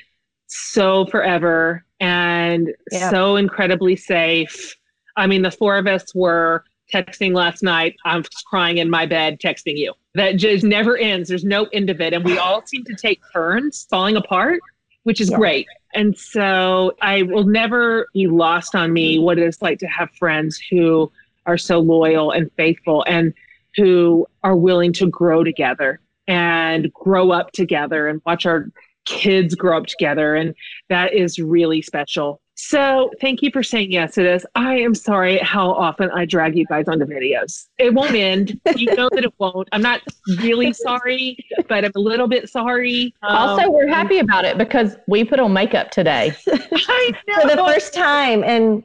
so 0.47 1.07
forever 1.07 1.85
and 2.01 2.75
Yep. 2.91 3.11
so 3.11 3.37
incredibly 3.37 3.97
safe. 3.97 4.75
I 5.17 5.27
mean, 5.27 5.43
the 5.43 5.51
four 5.51 5.79
of 5.79 5.87
us 5.87 6.15
were 6.15 6.65
texting 6.93 7.35
last 7.35 7.63
night. 7.63 7.97
I'm 8.05 8.23
crying 8.47 8.79
in 8.79 8.91
my 8.91 9.07
bed, 9.07 9.41
texting 9.41 9.77
you. 9.77 9.95
That 10.15 10.37
just 10.37 10.65
never 10.65 10.97
ends. 10.97 11.29
There's 11.29 11.45
no 11.45 11.65
end 11.73 11.91
of 11.91 12.01
it. 12.01 12.13
And 12.13 12.25
we 12.25 12.39
all 12.39 12.65
seem 12.67 12.85
to 12.85 12.95
take 12.95 13.21
turns 13.33 13.87
falling 13.91 14.17
apart, 14.17 14.61
which 15.07 15.21
is 15.21 15.31
Yeah. 15.31 15.37
great. 15.37 15.69
And 15.95 16.19
so 16.19 16.97
I 17.01 17.23
will 17.23 17.45
never 17.45 18.09
be 18.13 18.27
lost 18.27 18.75
on 18.75 18.93
me 18.93 19.21
what 19.21 19.39
it's 19.39 19.63
like 19.63 19.79
to 19.79 19.87
have 19.87 20.11
friends 20.19 20.61
who 20.69 21.13
are 21.47 21.57
so 21.57 21.79
loyal 21.79 22.33
and 22.33 22.51
faithful 22.57 23.05
and 23.07 23.33
who 23.77 24.27
are 24.43 24.57
willing 24.57 24.93
to 24.95 25.09
grow 25.09 25.45
together 25.45 26.01
and 26.27 26.93
grow 26.93 27.31
up 27.31 27.53
together 27.53 28.09
and 28.09 28.21
watch 28.27 28.47
our 28.47 28.67
kids 29.05 29.55
grow 29.55 29.79
up 29.79 29.87
together. 29.87 30.35
And 30.35 30.57
that 30.89 31.15
is 31.15 31.39
really 31.39 31.83
special. 31.83 32.41
So 32.59 33.11
thank 33.21 33.43
you 33.43 33.51
for 33.53 33.63
saying 33.63 33.93
yes 33.93 34.15
to 34.15 34.23
this. 34.23 34.47
I 34.55 34.77
am 34.79 34.95
sorry 34.95 35.37
how 35.39 35.71
often 35.73 36.11
I 36.11 36.25
drag 36.25 36.57
you 36.57 36.65
guys 36.65 36.89
onto 36.89 37.05
videos. 37.05 37.67
It 37.79 37.93
won't 37.93 38.15
end. 38.15 38.59
You 38.77 38.95
know 38.97 39.11
that 39.13 39.25
it 39.25 39.33
won't. 39.39 39.69
I'm 39.73 39.83
not 39.83 40.01
really 40.39 40.73
sorry, 40.73 41.37
but 41.69 41.85
I'm 41.85 41.93
a 41.95 41.99
little 42.01 42.29
bit 42.29 42.49
sorry. 42.49 43.15
Also, 43.23 43.65
Um, 43.65 43.73
we're 43.75 43.89
happy 43.89 44.21
about 44.21 44.47
it 44.47 44.57
because 44.57 44.97
we 45.07 45.23
put 45.23 45.39
on 45.39 45.53
makeup 45.53 45.91
today. 45.91 46.33
I 46.51 47.13
know. 47.29 47.43
For 47.43 47.49
the 47.57 47.57
first 47.59 47.93
time 47.93 48.43
in 48.43 48.83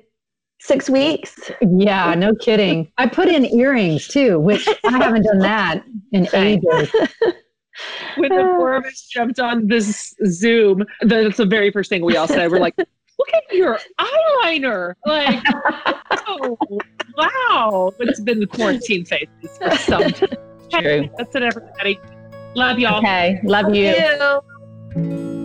six 0.60 0.90
weeks. 0.90 1.50
Yeah, 1.62 2.14
no 2.16 2.36
kidding. 2.36 2.92
I 2.98 3.08
put 3.08 3.30
in 3.30 3.46
earrings 3.46 4.06
too, 4.10 4.38
which 4.40 4.68
I 4.86 4.92
haven't 4.98 5.24
done 5.24 5.40
that 5.40 5.84
in 6.12 6.28
ages. 6.34 6.92
when 8.18 8.30
the 8.36 8.54
four 8.58 8.76
of 8.76 8.84
us 8.86 9.08
jumped 9.10 9.40
on 9.40 9.68
this 9.68 10.14
Zoom, 10.26 10.84
that's 11.04 11.38
the 11.38 11.46
very 11.46 11.72
first 11.72 11.90
thing 11.90 12.04
we 12.04 12.18
all 12.18 12.28
said. 12.28 12.52
We're 12.52 12.60
like, 12.60 12.76
look 13.22 13.34
at 13.34 13.56
your 13.56 13.80
eyeliner. 14.00 14.96
Like, 15.06 15.44
oh, 16.28 16.58
wow. 17.18 17.94
It's 18.00 18.20
been 18.20 18.40
the 18.40 18.48
quarantine 18.48 19.06
phase 19.06 19.28
for 19.58 19.76
some 19.78 20.04
time. 20.12 20.30
True. 20.72 21.10
That's 21.18 21.36
it, 21.36 21.44
everybody. 21.44 22.00
Love 22.56 22.80
y'all. 22.80 23.00
Okay. 23.00 23.40
Love 23.44 23.74
you. 23.76 23.94
you. 24.96 25.41